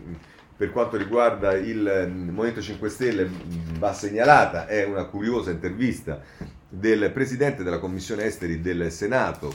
per 0.55 0.71
quanto 0.71 0.95
riguarda 0.95 1.53
il 1.53 2.07
mm, 2.07 2.29
Movimento 2.29 2.61
5 2.61 2.89
Stelle 2.89 3.25
mm, 3.25 3.79
va 3.79 3.93
segnalata 3.93 4.67
è 4.67 4.85
una 4.85 5.05
curiosa 5.05 5.49
intervista 5.49 6.21
del 6.73 7.11
presidente 7.11 7.63
della 7.63 7.79
commissione 7.79 8.23
esteri 8.23 8.61
del 8.61 8.89
Senato, 8.91 9.53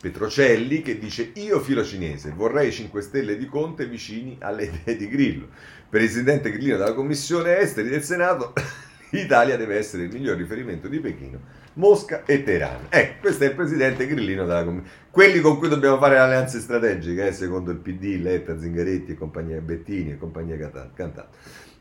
Petrocelli, 0.00 0.80
che 0.80 0.96
dice 0.96 1.32
io 1.34 1.58
filo 1.58 1.84
cinese, 1.84 2.30
vorrei 2.30 2.70
5 2.70 3.02
Stelle 3.02 3.36
di 3.36 3.46
Conte 3.46 3.86
vicini 3.86 4.36
alle 4.38 4.64
idee 4.82 4.96
di 4.96 5.08
Grillo. 5.08 5.48
Presidente 5.88 6.52
Grillino 6.52 6.76
della 6.76 6.94
commissione 6.94 7.58
esteri 7.58 7.88
del 7.88 8.04
Senato, 8.04 8.52
l'Italia 9.10 9.56
deve 9.56 9.76
essere 9.76 10.04
il 10.04 10.12
miglior 10.12 10.36
riferimento 10.36 10.86
di 10.86 11.00
Pechino 11.00 11.40
Mosca 11.74 12.22
e 12.24 12.44
Teheran. 12.44 12.86
Ecco, 12.88 13.22
questo 13.22 13.42
è 13.42 13.48
il 13.48 13.54
presidente 13.54 14.06
grillino 14.06 14.46
della 14.46 14.62
Commissione. 14.62 14.96
Quelli 15.10 15.40
con 15.40 15.58
cui 15.58 15.68
dobbiamo 15.68 15.98
fare 15.98 16.18
alleanze 16.18 16.60
strategiche, 16.60 17.26
eh, 17.26 17.32
secondo 17.32 17.72
il 17.72 17.78
PD, 17.78 18.20
Letta, 18.20 18.56
Zingaretti 18.56 19.12
e 19.12 19.14
compagnia 19.16 19.60
Bettini 19.60 20.12
e 20.12 20.16
compagnia 20.16 20.56
Cantata. 20.94 21.28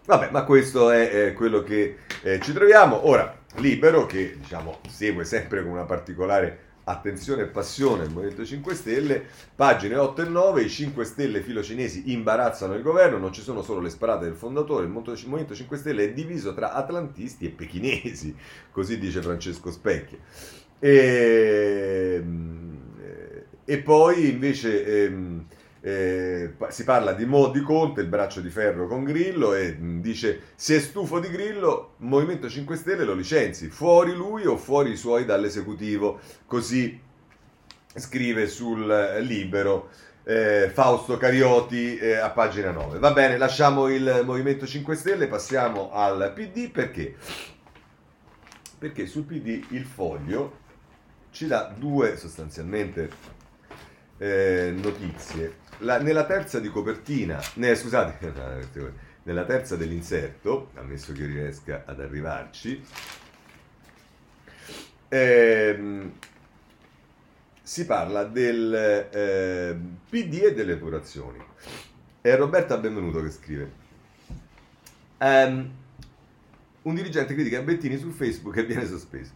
Vabbè, 0.05 0.31
ma 0.31 0.43
questo 0.43 0.89
è, 0.89 1.27
è 1.27 1.33
quello 1.33 1.61
che 1.61 1.97
eh, 2.23 2.39
ci 2.41 2.53
troviamo. 2.53 3.07
Ora, 3.07 3.42
Libero, 3.55 4.05
che 4.05 4.37
diciamo 4.39 4.79
segue 4.89 5.25
sempre 5.25 5.61
con 5.61 5.71
una 5.71 5.85
particolare 5.85 6.71
attenzione 6.85 7.43
e 7.43 7.47
passione 7.47 8.03
il 8.03 8.09
Movimento 8.09 8.43
5 8.43 8.73
Stelle, 8.73 9.23
pagine 9.55 9.95
8 9.95 10.23
e 10.23 10.25
9, 10.25 10.61
i 10.63 10.69
5 10.69 11.05
Stelle 11.05 11.41
filocinesi 11.41 12.11
imbarazzano 12.11 12.73
il 12.73 12.81
governo, 12.81 13.17
non 13.17 13.31
ci 13.31 13.41
sono 13.41 13.61
solo 13.61 13.79
le 13.79 13.89
sparate 13.89 14.25
del 14.25 14.35
fondatore, 14.35 14.85
il 14.85 14.89
Movimento 14.89 15.55
5 15.55 15.77
Stelle 15.77 16.03
è 16.03 16.13
diviso 16.13 16.53
tra 16.53 16.73
atlantisti 16.73 17.45
e 17.45 17.49
pechinesi, 17.49 18.35
così 18.71 18.97
dice 18.97 19.21
Francesco 19.21 19.71
Specchia. 19.71 20.17
E, 20.79 22.19
ehm, 22.21 22.77
e 23.65 23.77
poi 23.79 24.29
invece... 24.29 25.05
Ehm, 25.05 25.45
eh, 25.85 26.53
si 26.69 26.85
parla 26.85 27.11
di 27.11 27.25
Mo 27.25 27.49
di 27.49 27.59
Conte, 27.59 27.99
il 27.99 28.07
braccio 28.07 28.39
di 28.39 28.49
ferro 28.49 28.87
con 28.87 29.03
Grillo 29.03 29.53
e 29.53 29.75
dice 29.99 30.53
se 30.55 30.77
è 30.77 30.79
stufo 30.79 31.19
di 31.19 31.29
Grillo, 31.29 31.95
Movimento 31.97 32.49
5 32.49 32.77
Stelle 32.77 33.03
lo 33.03 33.13
licenzi, 33.13 33.67
fuori 33.67 34.13
lui 34.13 34.45
o 34.45 34.55
fuori 34.55 34.91
i 34.91 34.95
suoi 34.95 35.25
dall'esecutivo, 35.25 36.21
così 36.45 36.97
scrive 37.95 38.47
sul 38.47 38.87
Libero 39.23 39.89
eh, 40.23 40.71
Fausto 40.73 41.17
Carioti 41.17 41.97
eh, 41.97 42.15
a 42.15 42.29
pagina 42.29 42.71
9. 42.71 42.99
Va 42.99 43.11
bene, 43.11 43.37
lasciamo 43.37 43.89
il 43.89 44.21
Movimento 44.23 44.65
5 44.65 44.95
Stelle, 44.95 45.27
passiamo 45.27 45.91
al 45.91 46.31
PD 46.33 46.71
perché 46.71 47.15
perché 48.83 49.05
sul 49.05 49.23
PD 49.23 49.63
il 49.69 49.85
foglio 49.85 50.59
ci 51.31 51.47
dà 51.47 51.73
due 51.77 52.15
sostanzialmente 52.15 53.09
eh, 54.17 54.73
notizie. 54.75 55.62
La, 55.79 55.99
nella 55.99 56.25
terza 56.25 56.59
di 56.59 56.69
copertina, 56.69 57.41
ne, 57.55 57.75
scusate, 57.75 58.33
nella 59.23 59.43
terza 59.45 59.75
dell'inserto, 59.75 60.71
ammesso 60.75 61.13
che 61.13 61.25
riesca 61.25 61.83
ad 61.85 61.99
arrivarci, 61.99 62.83
ehm, 65.09 66.11
si 67.61 67.85
parla 67.85 68.23
del 68.25 68.73
eh, 69.11 69.77
PD 70.09 70.41
e 70.43 70.53
delle 70.53 70.73
epurazioni. 70.73 71.43
È 72.21 72.35
Roberta 72.35 72.77
Benvenuto 72.77 73.21
che 73.21 73.31
scrive. 73.31 73.71
Um, 75.19 75.71
un 76.83 76.95
dirigente 76.95 77.33
critica 77.33 77.61
Bettini 77.61 77.97
su 77.97 78.09
Facebook 78.09 78.57
e 78.57 78.65
viene 78.65 78.85
sospeso. 78.85 79.31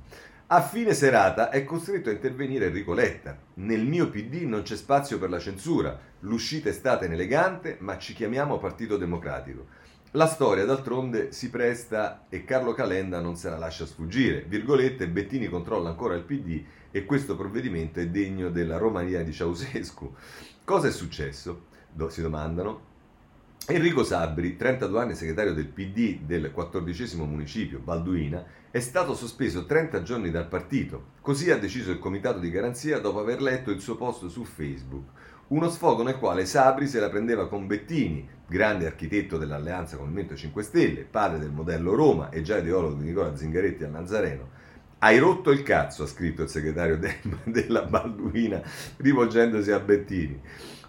A 0.49 0.61
fine 0.61 0.93
serata 0.93 1.49
è 1.49 1.65
costretto 1.65 2.07
a 2.07 2.13
intervenire 2.13 2.67
Enrico 2.67 2.93
Letta. 2.93 3.37
Nel 3.55 3.85
mio 3.85 4.09
PD 4.09 4.43
non 4.43 4.61
c'è 4.61 4.77
spazio 4.77 5.19
per 5.19 5.29
la 5.29 5.39
censura. 5.39 5.99
L'uscita 6.21 6.69
è 6.69 6.71
stata 6.71 7.03
inelegante, 7.03 7.75
ma 7.81 7.97
ci 7.97 8.13
chiamiamo 8.13 8.57
Partito 8.57 8.95
Democratico. 8.95 9.65
La 10.11 10.25
storia, 10.25 10.63
d'altronde, 10.63 11.33
si 11.33 11.49
presta 11.49 12.27
e 12.29 12.45
Carlo 12.45 12.71
Calenda 12.71 13.19
non 13.19 13.35
se 13.35 13.49
la 13.49 13.57
lascia 13.57 13.85
sfuggire. 13.85 14.45
Virgolette, 14.47 15.09
Bettini 15.09 15.49
controlla 15.49 15.89
ancora 15.89 16.15
il 16.15 16.23
PD 16.23 16.63
e 16.91 17.03
questo 17.03 17.35
provvedimento 17.35 17.99
è 17.99 18.07
degno 18.07 18.49
della 18.49 18.77
Romania 18.77 19.23
di 19.23 19.33
Ceausescu. 19.33 20.15
Cosa 20.63 20.87
è 20.87 20.91
successo? 20.91 21.65
Si 22.07 22.21
domandano. 22.21 22.86
Enrico 23.69 24.05
Sabri, 24.05 24.55
32 24.55 25.01
anni 25.01 25.13
segretario 25.13 25.53
del 25.53 25.67
PD 25.67 26.21
del 26.21 26.51
14 26.53 27.17
municipio, 27.17 27.79
Balduina, 27.79 28.41
è 28.71 28.79
stato 28.79 29.13
sospeso 29.13 29.65
30 29.65 30.03
giorni 30.03 30.31
dal 30.31 30.47
partito. 30.47 31.07
Così 31.19 31.51
ha 31.51 31.57
deciso 31.57 31.91
il 31.91 31.99
comitato 31.99 32.39
di 32.39 32.49
garanzia 32.49 32.99
dopo 32.99 33.19
aver 33.19 33.41
letto 33.41 33.69
il 33.69 33.81
suo 33.81 33.97
post 33.97 34.27
su 34.27 34.45
Facebook. 34.45 35.09
Uno 35.47 35.69
sfogo 35.69 36.03
nel 36.03 36.17
quale 36.17 36.45
Sabri 36.45 36.87
se 36.87 37.01
la 37.01 37.09
prendeva 37.09 37.49
con 37.49 37.67
Bettini, 37.67 38.25
grande 38.47 38.85
architetto 38.85 39.37
dell'alleanza 39.37 39.97
con 39.97 40.05
il 40.05 40.11
Movimento 40.11 40.37
5 40.37 40.63
Stelle, 40.63 41.01
padre 41.01 41.39
del 41.39 41.51
modello 41.51 41.93
Roma 41.93 42.29
e 42.29 42.43
già 42.43 42.59
ideologo 42.59 42.93
di 42.93 43.03
Nicola 43.03 43.35
Zingaretti 43.35 43.83
al 43.83 43.91
Nazareno. 43.91 44.49
Hai 44.99 45.17
rotto 45.17 45.51
il 45.51 45.63
cazzo, 45.63 46.03
ha 46.03 46.07
scritto 46.07 46.41
il 46.41 46.49
segretario 46.49 46.97
de- 46.97 47.19
della 47.43 47.83
Balduina 47.83 48.61
rivolgendosi 48.95 49.71
a 49.71 49.79
Bettini. 49.79 50.41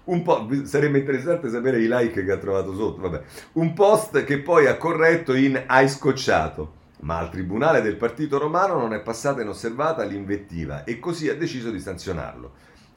Un 0.09 0.23
po', 0.23 0.49
sarebbe 0.65 1.01
interessante 1.01 1.51
sapere 1.51 1.81
i 1.81 1.87
like 1.87 2.25
che 2.25 2.33
ha 2.33 2.39
trovato 2.39 2.75
sotto. 2.75 3.03
Vabbè. 3.03 3.23
Un 3.53 3.75
post 3.75 4.25
che 4.25 4.39
poi 4.39 4.67
ha 4.67 4.79
corretto 4.79 5.35
in 5.35 5.63
hai 5.67 5.89
scocciato. 5.89 6.77
Ma 7.01 7.19
al 7.19 7.31
tribunale 7.31 7.83
del 7.83 7.97
partito 7.97 8.39
romano 8.39 8.79
non 8.79 8.95
è 8.95 9.01
passata 9.01 9.43
inosservata 9.43 10.03
l'invettiva 10.05 10.85
e 10.85 10.99
così 10.99 11.29
ha 11.29 11.37
deciso 11.37 11.71
di 11.71 11.79
sanzionarlo. 11.79 12.53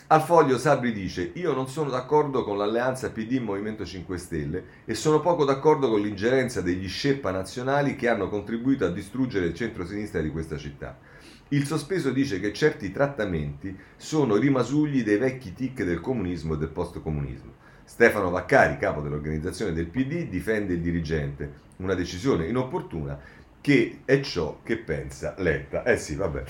Al 0.08 0.22
foglio 0.22 0.58
Sabri 0.58 0.94
dice: 0.94 1.32
Io 1.36 1.54
non 1.54 1.68
sono 1.68 1.90
d'accordo 1.90 2.44
con 2.44 2.58
l'alleanza 2.58 3.12
PD 3.12 3.40
Movimento 3.40 3.86
5 3.86 4.18
Stelle 4.18 4.64
e 4.86 4.94
sono 4.96 5.20
poco 5.20 5.44
d'accordo 5.44 5.90
con 5.90 6.00
l'ingerenza 6.00 6.62
degli 6.62 6.88
scerpa 6.88 7.32
nazionali 7.32 7.96
che 7.98 8.08
hanno 8.08 8.30
contribuito 8.30 8.86
a 8.86 8.90
distruggere 8.90 9.48
il 9.48 9.54
centro-sinistra 9.54 10.22
di 10.22 10.32
questa 10.32 10.58
città. 10.58 10.98
Il 11.54 11.66
sospeso 11.66 12.12
dice 12.12 12.40
che 12.40 12.54
certi 12.54 12.94
trattamenti 12.94 13.78
sono 13.98 14.38
rimasugli 14.38 15.04
dei 15.04 15.18
vecchi 15.18 15.54
tic 15.54 15.84
del 15.84 16.00
comunismo 16.00 16.54
e 16.54 16.58
del 16.58 16.70
post-comunismo. 16.70 17.52
Stefano 17.84 18.30
Vaccari, 18.30 18.78
capo 18.78 19.02
dell'organizzazione 19.02 19.74
del 19.74 19.88
PD, 19.88 20.30
difende 20.30 20.76
il 20.76 20.80
dirigente, 20.80 21.52
una 21.78 21.94
decisione 21.94 22.48
inopportuna 22.48 23.20
che 23.60 24.00
è 24.06 24.22
ciò 24.22 24.60
che 24.64 24.78
pensa 24.78 25.36
Letta. 25.40 25.84
Eh 25.84 25.98
sì, 25.98 26.16
vabbè. 26.16 26.44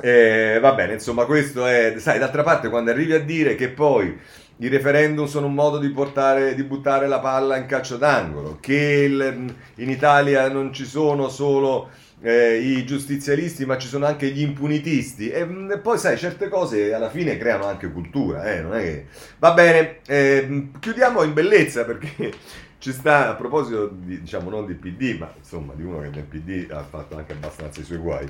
Eh, 0.00 0.58
va 0.58 0.72
bene, 0.72 0.94
insomma, 0.94 1.26
questo 1.26 1.66
è. 1.66 1.96
Sai, 1.98 2.18
d'altra 2.18 2.42
parte, 2.42 2.70
quando 2.70 2.90
arrivi 2.90 3.12
a 3.12 3.20
dire 3.20 3.56
che 3.56 3.68
poi 3.68 4.18
i 4.56 4.68
referendum 4.68 5.26
sono 5.26 5.48
un 5.48 5.54
modo 5.54 5.76
di, 5.76 5.90
portare, 5.90 6.54
di 6.54 6.62
buttare 6.62 7.06
la 7.06 7.20
palla 7.20 7.58
in 7.58 7.66
calcio 7.66 7.98
d'angolo, 7.98 8.56
che 8.58 9.06
il, 9.06 9.54
in 9.74 9.90
Italia 9.90 10.48
non 10.48 10.72
ci 10.72 10.86
sono 10.86 11.28
solo 11.28 11.90
eh, 12.20 12.58
i 12.58 12.84
giustizialisti, 12.84 13.64
ma 13.66 13.78
ci 13.78 13.88
sono 13.88 14.06
anche 14.06 14.28
gli 14.28 14.40
impunitisti. 14.40 15.30
E, 15.30 15.44
mm, 15.44 15.70
e, 15.72 15.78
poi, 15.78 15.98
sai, 15.98 16.16
certe 16.16 16.48
cose 16.48 16.92
alla 16.94 17.10
fine 17.10 17.36
creano 17.36 17.66
anche 17.66 17.90
cultura, 17.90 18.52
eh, 18.52 18.60
non 18.60 18.74
è 18.74 18.82
che... 18.82 19.06
Va 19.38 19.52
bene, 19.52 20.00
eh, 20.06 20.68
chiudiamo 20.78 21.22
in 21.22 21.32
bellezza 21.32 21.84
perché 21.84 22.32
ci 22.78 22.92
sta, 22.92 23.30
a 23.30 23.34
proposito 23.34 23.88
di, 23.88 24.20
diciamo, 24.20 24.50
non 24.50 24.66
di 24.66 24.74
PD, 24.74 25.16
ma 25.18 25.32
insomma, 25.36 25.74
di 25.74 25.82
uno 25.82 26.00
che 26.00 26.08
nel 26.08 26.24
PD 26.24 26.70
ha 26.70 26.82
fatto 26.82 27.16
anche 27.16 27.32
abbastanza 27.32 27.80
i 27.80 27.84
suoi 27.84 27.98
guai. 27.98 28.26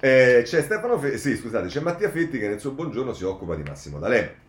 Eh, 0.00 0.42
c'è 0.44 0.62
Stefano 0.62 0.98
Fe- 0.98 1.18
sì, 1.18 1.36
scusate, 1.36 1.66
c'è 1.66 1.80
Mattia 1.80 2.08
Fetti 2.10 2.38
che 2.38 2.48
nel 2.48 2.60
suo 2.60 2.70
buongiorno 2.70 3.12
si 3.12 3.24
occupa 3.24 3.56
di 3.56 3.62
Massimo 3.62 3.98
D'Alema. 3.98 4.46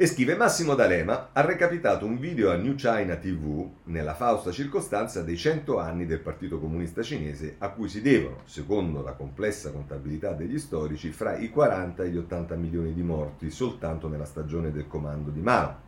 E 0.00 0.06
scrive 0.06 0.34
Massimo 0.34 0.74
D'Alema 0.74 1.28
ha 1.34 1.42
recapitato 1.42 2.06
un 2.06 2.18
video 2.18 2.50
a 2.50 2.56
New 2.56 2.74
China 2.74 3.16
TV 3.16 3.68
nella 3.84 4.14
fausta 4.14 4.50
circostanza 4.50 5.20
dei 5.20 5.36
100 5.36 5.78
anni 5.78 6.06
del 6.06 6.20
Partito 6.20 6.58
Comunista 6.58 7.02
Cinese 7.02 7.56
a 7.58 7.68
cui 7.68 7.86
si 7.86 8.00
devono, 8.00 8.40
secondo 8.46 9.02
la 9.02 9.12
complessa 9.12 9.70
contabilità 9.70 10.32
degli 10.32 10.58
storici, 10.58 11.10
fra 11.10 11.36
i 11.36 11.50
40 11.50 12.02
e 12.02 12.08
gli 12.08 12.16
80 12.16 12.54
milioni 12.54 12.94
di 12.94 13.02
morti 13.02 13.50
soltanto 13.50 14.08
nella 14.08 14.24
stagione 14.24 14.72
del 14.72 14.86
comando 14.88 15.28
di 15.28 15.42
Mao. 15.42 15.80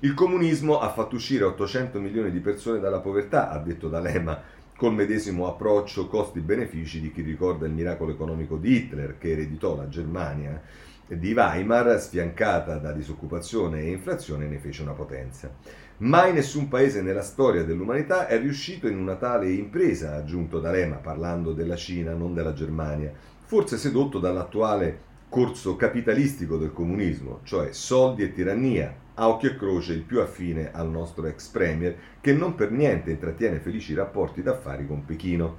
Il 0.00 0.12
comunismo 0.12 0.80
ha 0.80 0.90
fatto 0.90 1.16
uscire 1.16 1.44
800 1.44 2.00
milioni 2.00 2.30
di 2.30 2.40
persone 2.40 2.80
dalla 2.80 3.00
povertà, 3.00 3.48
ha 3.48 3.58
detto 3.58 3.88
D'Alema 3.88 4.42
col 4.76 4.92
medesimo 4.92 5.48
approccio 5.48 6.06
costi-benefici 6.06 7.00
di 7.00 7.10
chi 7.10 7.22
ricorda 7.22 7.64
il 7.64 7.72
miracolo 7.72 8.12
economico 8.12 8.58
di 8.58 8.76
Hitler 8.76 9.16
che 9.16 9.30
ereditò 9.30 9.74
la 9.74 9.88
Germania 9.88 10.62
di 11.08 11.32
Weimar, 11.32 11.98
sfiancata 12.00 12.76
da 12.76 12.92
disoccupazione 12.92 13.80
e 13.80 13.90
inflazione, 13.90 14.46
ne 14.46 14.58
fece 14.58 14.82
una 14.82 14.92
potenza. 14.92 15.50
Mai 15.98 16.32
nessun 16.32 16.68
paese 16.68 17.02
nella 17.02 17.22
storia 17.22 17.64
dell'umanità 17.64 18.26
è 18.26 18.38
riuscito 18.38 18.86
in 18.86 18.98
una 18.98 19.16
tale 19.16 19.50
impresa, 19.50 20.12
ha 20.12 20.16
aggiunto 20.16 20.60
D'Alema, 20.60 20.96
parlando 20.96 21.52
della 21.52 21.76
Cina, 21.76 22.12
non 22.12 22.34
della 22.34 22.52
Germania, 22.52 23.12
forse 23.44 23.76
sedotto 23.78 24.18
dall'attuale 24.18 25.06
corso 25.28 25.76
capitalistico 25.76 26.56
del 26.56 26.72
comunismo, 26.72 27.40
cioè 27.42 27.72
soldi 27.72 28.22
e 28.22 28.32
tirannia, 28.32 28.94
a 29.14 29.28
occhio 29.28 29.50
e 29.50 29.56
croce 29.56 29.92
il 29.92 30.02
più 30.02 30.20
affine 30.20 30.70
al 30.72 30.88
nostro 30.88 31.26
ex 31.26 31.48
premier, 31.48 31.96
che 32.20 32.32
non 32.32 32.54
per 32.54 32.70
niente 32.70 33.10
intrattiene 33.10 33.58
felici 33.58 33.92
rapporti 33.92 34.42
d'affari 34.42 34.86
con 34.86 35.04
Pechino. 35.04 35.56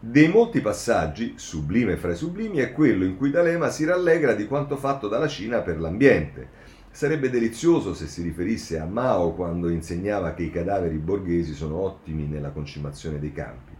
Dei 0.00 0.28
molti 0.28 0.60
passaggi, 0.60 1.32
sublime 1.38 1.96
fra 1.96 2.12
i 2.12 2.16
sublimi, 2.16 2.58
è 2.58 2.70
quello 2.70 3.04
in 3.04 3.16
cui 3.16 3.32
D'Alema 3.32 3.68
si 3.68 3.84
rallegra 3.84 4.32
di 4.34 4.46
quanto 4.46 4.76
fatto 4.76 5.08
dalla 5.08 5.26
Cina 5.26 5.60
per 5.60 5.80
l'ambiente. 5.80 6.50
Sarebbe 6.92 7.30
delizioso 7.30 7.94
se 7.94 8.06
si 8.06 8.22
riferisse 8.22 8.78
a 8.78 8.84
Mao 8.84 9.32
quando 9.32 9.68
insegnava 9.68 10.34
che 10.34 10.44
i 10.44 10.52
cadaveri 10.52 10.98
borghesi 10.98 11.52
sono 11.52 11.78
ottimi 11.78 12.28
nella 12.28 12.50
concimazione 12.50 13.18
dei 13.18 13.32
campi. 13.32 13.72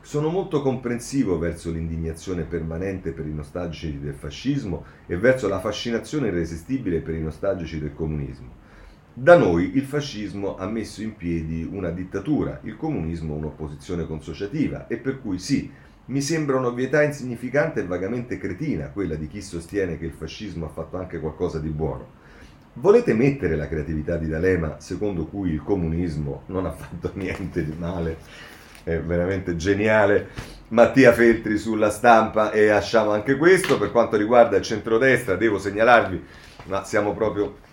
Sono 0.00 0.28
molto 0.28 0.62
comprensivo 0.62 1.38
verso 1.38 1.72
l'indignazione 1.72 2.44
permanente 2.44 3.10
per 3.10 3.26
i 3.26 3.34
nostalgici 3.34 3.98
del 3.98 4.14
fascismo 4.14 4.84
e 5.08 5.16
verso 5.16 5.48
la 5.48 5.58
fascinazione 5.58 6.28
irresistibile 6.28 7.00
per 7.00 7.16
i 7.16 7.20
nostalgici 7.20 7.80
del 7.80 7.94
comunismo. 7.94 8.67
Da 9.20 9.36
noi 9.36 9.72
il 9.74 9.82
fascismo 9.82 10.56
ha 10.56 10.66
messo 10.68 11.02
in 11.02 11.16
piedi 11.16 11.68
una 11.68 11.90
dittatura, 11.90 12.60
il 12.62 12.76
comunismo 12.76 13.34
un'opposizione 13.34 14.06
consociativa 14.06 14.86
e 14.86 14.96
per 14.96 15.20
cui 15.20 15.40
sì, 15.40 15.68
mi 16.04 16.20
sembra 16.20 16.56
un'ovvietà 16.56 17.02
insignificante 17.02 17.80
e 17.80 17.86
vagamente 17.86 18.38
cretina 18.38 18.90
quella 18.90 19.16
di 19.16 19.26
chi 19.26 19.42
sostiene 19.42 19.98
che 19.98 20.04
il 20.04 20.12
fascismo 20.12 20.66
ha 20.66 20.68
fatto 20.68 20.98
anche 20.98 21.18
qualcosa 21.18 21.58
di 21.58 21.68
buono. 21.70 22.06
Volete 22.74 23.12
mettere 23.12 23.56
la 23.56 23.66
creatività 23.66 24.16
di 24.16 24.28
D'Alema 24.28 24.78
secondo 24.78 25.26
cui 25.26 25.50
il 25.50 25.64
comunismo 25.64 26.44
non 26.46 26.66
ha 26.66 26.70
fatto 26.70 27.10
niente 27.18 27.64
di 27.64 27.74
male 27.76 28.18
è 28.84 29.00
veramente 29.00 29.56
geniale. 29.56 30.28
Mattia 30.68 31.12
Feltri 31.12 31.58
sulla 31.58 31.90
stampa 31.90 32.52
e 32.52 32.68
lasciamo 32.68 33.10
anche 33.10 33.36
questo. 33.36 33.78
Per 33.78 33.90
quanto 33.90 34.16
riguarda 34.16 34.56
il 34.56 34.62
centrodestra, 34.62 35.34
devo 35.34 35.58
segnalarvi, 35.58 36.24
ma 36.66 36.84
siamo 36.84 37.14
proprio 37.14 37.66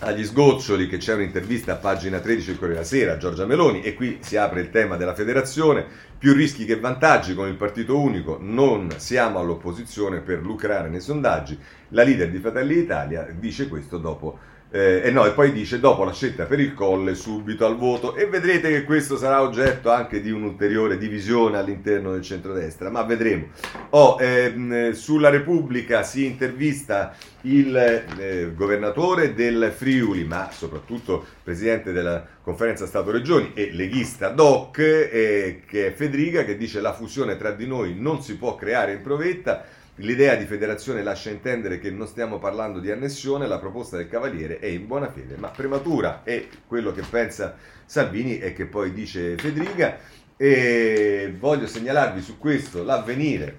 agli 0.00 0.24
sgoccioli 0.24 0.88
che 0.88 0.96
c'è 0.96 1.14
un'intervista 1.14 1.72
a 1.72 1.76
pagina 1.76 2.20
13 2.20 2.46
del 2.46 2.58
Corriere 2.58 2.80
della 2.80 2.86
Sera 2.86 3.12
a 3.12 3.16
Giorgia 3.18 3.44
Meloni 3.44 3.82
e 3.82 3.94
qui 3.94 4.18
si 4.20 4.36
apre 4.36 4.60
il 4.60 4.70
tema 4.70 4.96
della 4.96 5.14
federazione, 5.14 5.84
più 6.16 6.32
rischi 6.32 6.64
che 6.64 6.78
vantaggi 6.78 7.34
con 7.34 7.48
il 7.48 7.56
partito 7.56 7.98
unico, 7.98 8.38
non 8.40 8.88
siamo 8.96 9.38
all'opposizione 9.38 10.20
per 10.20 10.40
lucrare 10.40 10.88
nei 10.88 11.00
sondaggi, 11.00 11.58
la 11.88 12.02
leader 12.02 12.30
di 12.30 12.38
Fratelli 12.38 12.74
d'Italia 12.74 13.26
dice 13.30 13.68
questo 13.68 13.98
dopo 13.98 14.38
Eh, 14.72 15.02
e 15.04 15.10
no, 15.10 15.26
e 15.26 15.32
poi 15.32 15.50
dice 15.50 15.80
dopo 15.80 16.04
la 16.04 16.12
scelta 16.12 16.44
per 16.44 16.60
il 16.60 16.74
colle 16.74 17.16
subito 17.16 17.66
al 17.66 17.76
voto 17.76 18.14
e 18.14 18.26
vedrete 18.26 18.68
che 18.68 18.84
questo 18.84 19.16
sarà 19.16 19.42
oggetto 19.42 19.90
anche 19.90 20.20
di 20.20 20.30
un'ulteriore 20.30 20.96
divisione 20.96 21.58
all'interno 21.58 22.12
del 22.12 22.22
centrodestra, 22.22 22.88
ma 22.88 23.02
vedremo. 23.02 23.48
Oh, 23.90 24.16
ehm, 24.20 24.92
sulla 24.92 25.28
Repubblica 25.28 26.04
si 26.04 26.24
intervista 26.24 27.16
il 27.42 27.76
eh, 27.76 28.52
governatore 28.54 29.34
del 29.34 29.72
Friuli, 29.74 30.22
ma 30.22 30.50
soprattutto 30.52 31.24
presidente 31.42 31.90
della 31.90 32.24
conferenza 32.40 32.86
Stato-Regioni 32.86 33.52
e 33.54 33.70
leghista 33.72 34.28
DOC, 34.28 34.78
eh, 34.78 35.62
che 35.66 35.88
è 35.88 35.92
Federica, 35.92 36.44
che 36.44 36.56
dice 36.56 36.80
la 36.80 36.92
fusione 36.92 37.36
tra 37.36 37.50
di 37.50 37.66
noi 37.66 37.96
non 37.98 38.22
si 38.22 38.36
può 38.36 38.54
creare 38.54 38.92
in 38.92 39.02
provetta 39.02 39.64
L'idea 39.96 40.34
di 40.34 40.46
federazione 40.46 41.02
lascia 41.02 41.30
intendere 41.30 41.78
che 41.78 41.90
non 41.90 42.06
stiamo 42.06 42.38
parlando 42.38 42.78
di 42.78 42.90
annessione, 42.90 43.46
la 43.46 43.58
proposta 43.58 43.96
del 43.96 44.08
Cavaliere 44.08 44.58
è 44.58 44.66
in 44.66 44.86
buona 44.86 45.10
fede, 45.10 45.36
ma 45.36 45.48
prematura 45.48 46.22
e 46.24 46.48
quello 46.66 46.92
che 46.92 47.02
pensa 47.02 47.56
Salvini 47.84 48.38
e 48.38 48.52
che 48.52 48.66
poi 48.66 48.92
dice 48.92 49.36
Federica. 49.36 49.98
E 50.36 51.34
voglio 51.38 51.66
segnalarvi 51.66 52.22
su 52.22 52.38
questo 52.38 52.82
l'avvenire 52.82 53.58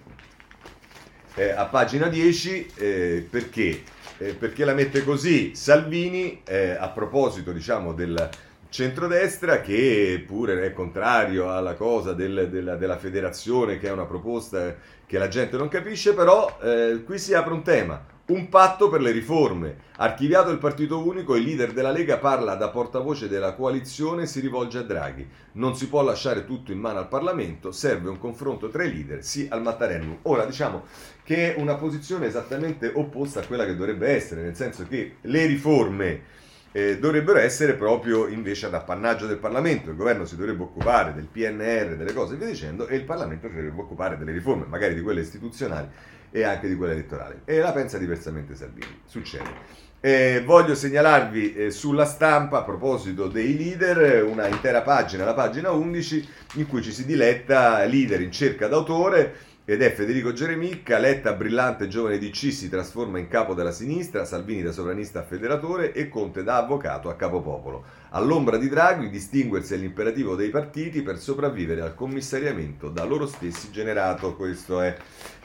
eh, 1.36 1.52
a 1.52 1.66
pagina 1.66 2.08
10 2.08 2.72
eh, 2.76 3.28
perché? 3.30 3.84
Eh, 4.18 4.34
perché 4.34 4.66
la 4.66 4.74
mette 4.74 5.04
così 5.04 5.56
Salvini 5.56 6.42
eh, 6.44 6.72
a 6.72 6.90
proposito 6.90 7.52
diciamo 7.52 7.94
del 7.94 8.30
centrodestra 8.72 9.60
che 9.60 10.24
pure 10.26 10.66
è 10.66 10.72
contrario 10.72 11.52
alla 11.52 11.74
cosa 11.74 12.14
del, 12.14 12.48
della, 12.50 12.78
della, 12.78 12.98
federazione 12.98 13.78
che 13.78 13.90
è 13.90 13.92
una 13.92 14.06
proposta 14.06 14.74
che 15.06 15.18
la 15.18 15.28
gente 15.28 15.58
non 15.58 15.68
capisce, 15.68 16.14
però 16.14 16.58
eh, 16.64 17.04
qui 17.04 17.20
si 17.20 17.34
apre 17.34 17.52
un 17.52 17.64
tema, 17.64 18.02
un 18.28 18.48
patto 18.48 18.88
per 18.88 19.02
le 19.02 19.12
riforme. 19.12 19.90
Archiviato 19.98 20.52
il 20.52 20.58
partito 20.58 21.06
unico, 21.06 21.36
il 21.36 21.44
leader 21.44 21.74
della 21.74 21.92
Lega 21.92 22.18
parla 22.18 22.56
da 22.56 22.70
portavoce 22.70 23.28
della 23.28 23.56
coalizione 23.56 24.24
e 24.24 24.28
si 24.28 24.40
rivolge 24.40 24.78
a 24.78 24.84
Draghi. 24.84 25.28
Non 25.54 25.76
si 25.76 25.90
può 25.90 26.02
lasciare 26.02 26.46
tutto 26.46 26.72
in 26.72 26.80
mano 26.80 27.00
al 27.00 27.10
Parlamento, 27.10 27.74
serve 27.74 28.08
un 28.08 28.20
confronto 28.20 28.70
tra 28.70 28.86
i 28.86 28.94
leader, 28.94 29.22
sì 29.22 29.48
al 29.52 29.62
Mattarellum. 29.62 30.20
Ora 30.24 30.46
diciamo 30.46 30.86
che 31.24 31.56
è 31.56 31.60
una 31.60 31.76
posizione 31.76 32.28
esattamente 32.28 32.90
opposta 32.96 33.42
a 33.42 33.46
quella 33.46 33.66
che 33.66 33.76
dovrebbe 33.76 34.08
essere, 34.08 34.44
nel 34.44 34.56
senso 34.56 34.88
che 34.88 35.18
le 35.20 35.46
riforme 35.46 36.40
eh, 36.72 36.98
dovrebbero 37.00 37.40
essere 37.40 37.74
proprio 37.74 38.28
invece 38.28 38.68
ad 38.68 38.74
appannaggio 38.74 39.28
del 39.28 39.38
Parlamento. 39.38 39.90
Il 39.90 39.96
governo 39.96 40.26
si 40.26 40.36
dovrebbe 40.36 40.64
occupare 40.64 41.14
del 41.14 41.28
PNR, 41.32 41.96
delle 41.96 42.14
cose 42.14 42.36
via 42.36 42.48
dicendo, 42.48 42.88
e 42.88 42.96
il 42.96 43.04
Parlamento 43.04 43.48
si 43.48 43.56
dovrebbe 43.56 43.82
occupare 43.82 44.18
delle 44.18 44.32
riforme, 44.32 44.66
magari 44.68 44.96
di 44.96 45.02
quelle 45.02 45.22
istituzionali 45.22 45.88
e 46.32 46.44
anche 46.44 46.68
di 46.68 46.76
quelle 46.76 46.94
elettorali. 46.94 47.42
E 47.46 47.60
la 47.60 47.72
pensa 47.74 47.98
diversamente 47.98 48.56
Salvini. 48.56 49.02
Succede. 49.06 49.90
Eh, 50.04 50.42
voglio 50.44 50.74
segnalarvi 50.74 51.54
eh, 51.54 51.72
sulla 51.72 52.06
stampa, 52.06 52.60
a 52.60 52.64
proposito 52.64 53.28
dei 53.28 53.56
leader, 53.56 54.24
una 54.24 54.48
intera 54.48 54.82
pagina, 54.82 55.26
la 55.26 55.36
pagina 55.36 55.70
11, 55.70 56.30
in 56.56 56.68
cui 56.68 56.82
ci 56.82 56.92
si 56.92 57.06
diletta 57.06 57.84
leader 57.84 58.20
in 58.22 58.32
cerca 58.32 58.68
d'autore 58.68 59.50
ed 59.64 59.84
è 59.84 59.94
Federico 59.94 60.34
Geremicca, 60.34 60.98
Letta 60.98 61.34
brillante 61.34 61.88
giovane 61.88 62.18
DC 62.18 62.52
si 62.52 62.68
trasforma 62.68 63.20
in 63.20 63.28
capo 63.28 63.54
della 63.54 63.72
sinistra, 63.72 64.26
Salvini 64.26 64.64
da 64.64 64.72
sovranista 64.72 65.20
a 65.20 65.24
federatore 65.24 65.94
e 65.94 66.10
Conte 66.10 66.42
da 66.44 66.58
avvocato 66.58 67.10
a 67.10 67.16
capopopolo. 67.16 67.84
All'ombra 68.10 68.58
di 68.58 68.68
Draghi 68.68 69.10
distinguersi 69.10 69.76
è 69.76 69.78
l'imperativo 69.78 70.36
dei 70.36 70.50
partiti 70.50 71.04
per 71.04 71.20
sopravvivere 71.20 71.82
al 71.82 71.94
commissariamento 71.94 72.90
da 72.90 73.04
loro 73.04 73.28
stessi 73.28 73.70
generato. 73.72 74.36
Questa 74.36 74.84
è 74.84 74.98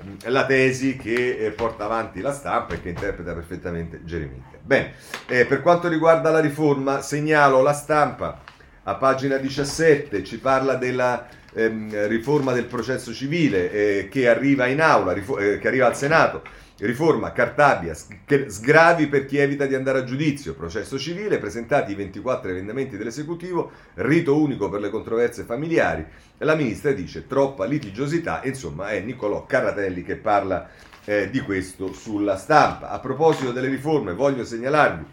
mm, 0.03 0.15
la 0.25 0.47
tesi 0.47 0.97
che 0.97 1.37
eh, 1.37 1.51
porta 1.51 1.85
avanti 1.85 2.23
la 2.23 2.33
stampa 2.33 2.75
e 2.75 2.81
che 2.81 2.89
interpreta 2.89 3.35
perfettamente 3.35 4.01
Geremicca. 4.03 4.57
Bene, 4.63 4.95
eh, 5.27 5.45
per 5.45 5.61
quanto 5.61 5.89
riguarda 5.89 6.31
la 6.31 6.41
riforma, 6.41 7.03
segnalo 7.03 7.61
la 7.61 7.75
stampa 7.75 8.41
a 8.89 8.95
pagina 8.95 9.37
17, 9.37 10.25
ci 10.25 10.39
parla 10.39 10.77
della 10.77 11.27
ehm, 11.57 12.07
riforma 12.09 12.53
del 12.53 12.67
processo 12.67 13.13
civile 13.15 13.73
eh, 13.73 14.09
che 14.09 14.29
arriva 14.29 14.67
in 14.67 14.81
aula, 14.81 15.13
rifo- 15.13 15.39
eh, 15.39 15.59
che 15.59 15.67
arriva 15.67 15.87
al 15.87 15.97
Senato, 15.97 16.43
riforma 16.79 17.33
Cartabia, 17.33 17.95
sgravi 17.95 19.07
per 19.07 19.25
chi 19.25 19.39
evita 19.39 19.65
di 19.65 19.75
andare 19.75 20.01
a 20.01 20.05
giudizio, 20.05 20.55
processo 20.55 20.99
civile, 20.99 21.39
presentati 21.39 21.93
i 21.93 21.95
24 21.95 22.51
emendamenti 22.51 22.99
dell'esecutivo, 22.99 23.71
rito 23.95 24.39
unico 24.39 24.69
per 24.69 24.81
le 24.81 24.91
controversie 24.91 25.45
familiari. 25.45 26.05
La 26.39 26.55
ministra 26.55 26.93
dice 26.93 27.27
troppa 27.27 27.65
litigiosità, 27.65 28.43
insomma 28.45 28.91
è 28.91 29.01
Niccolò 29.01 29.47
Carratelli 29.47 30.03
che 30.03 30.17
parla 30.17 30.69
eh, 31.07 31.31
di 31.31 31.41
questo 31.41 31.95
sulla 31.95 32.37
stampa. 32.37 32.91
A 32.91 32.99
proposito 32.99 33.53
delle 33.53 33.69
riforme, 33.69 34.13
voglio 34.13 34.45
segnalarvi 34.45 35.05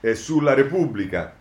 eh, 0.00 0.14
sulla 0.14 0.54
Repubblica 0.54 1.34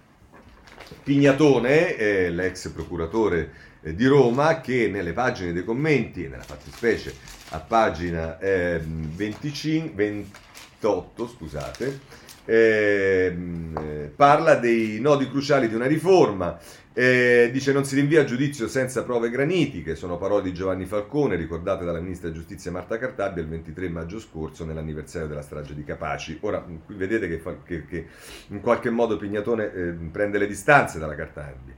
Pignatone, 1.03 1.95
eh, 1.95 2.30
l'ex 2.32 2.70
procuratore 2.70 3.66
di 3.96 4.06
Roma 4.06 4.62
che 4.62 4.88
nelle 4.88 5.14
pagine 5.14 5.54
dei 5.54 5.64
commenti, 5.64 6.28
nella 6.28 6.44
fattispecie 6.44 7.14
a 7.50 7.60
pagina 7.60 8.40
eh, 8.40 8.82
25, 8.84 9.92
28, 9.96 11.28
scusate, 11.28 12.00
ehm, 12.46 13.78
eh, 13.78 14.12
parla 14.16 14.56
dei 14.56 15.00
nodi 15.00 15.30
cruciali 15.30 15.68
di 15.68 15.76
una 15.76 15.88
riforma. 15.88 16.58
Eh, 17.00 17.52
dice 17.54 17.72
non 17.74 17.86
si 17.86 17.94
rinvia 17.94 18.22
a 18.22 18.24
giudizio 18.24 18.68
senza 18.68 19.04
prove 19.04 19.30
granitiche, 19.30 19.94
sono 19.94 20.18
parole 20.18 20.42
di 20.42 20.52
Giovanni 20.52 20.86
Falcone 20.86 21.36
ricordate 21.36 21.86
dalla 21.86 22.00
ministra 22.00 22.28
di 22.28 22.34
giustizia 22.34 22.72
Marta 22.72 22.98
Cartabia 22.98 23.44
il 23.44 23.50
23 23.50 23.88
maggio 23.90 24.20
scorso 24.20 24.66
nell'anniversario 24.66 25.28
della 25.28 25.44
strage 25.44 25.76
di 25.76 25.84
Capaci. 25.84 26.40
Ora 26.42 26.60
qui 26.60 26.96
vedete 26.96 27.28
che, 27.28 27.40
che, 27.64 27.86
che 27.86 28.08
in 28.48 28.62
qualche 28.62 28.90
modo 28.90 29.16
Pignatone 29.16 29.72
eh, 29.72 29.92
prende 30.12 30.40
le 30.40 30.48
distanze 30.48 30.98
dalla 30.98 31.14
Cartabia. 31.14 31.76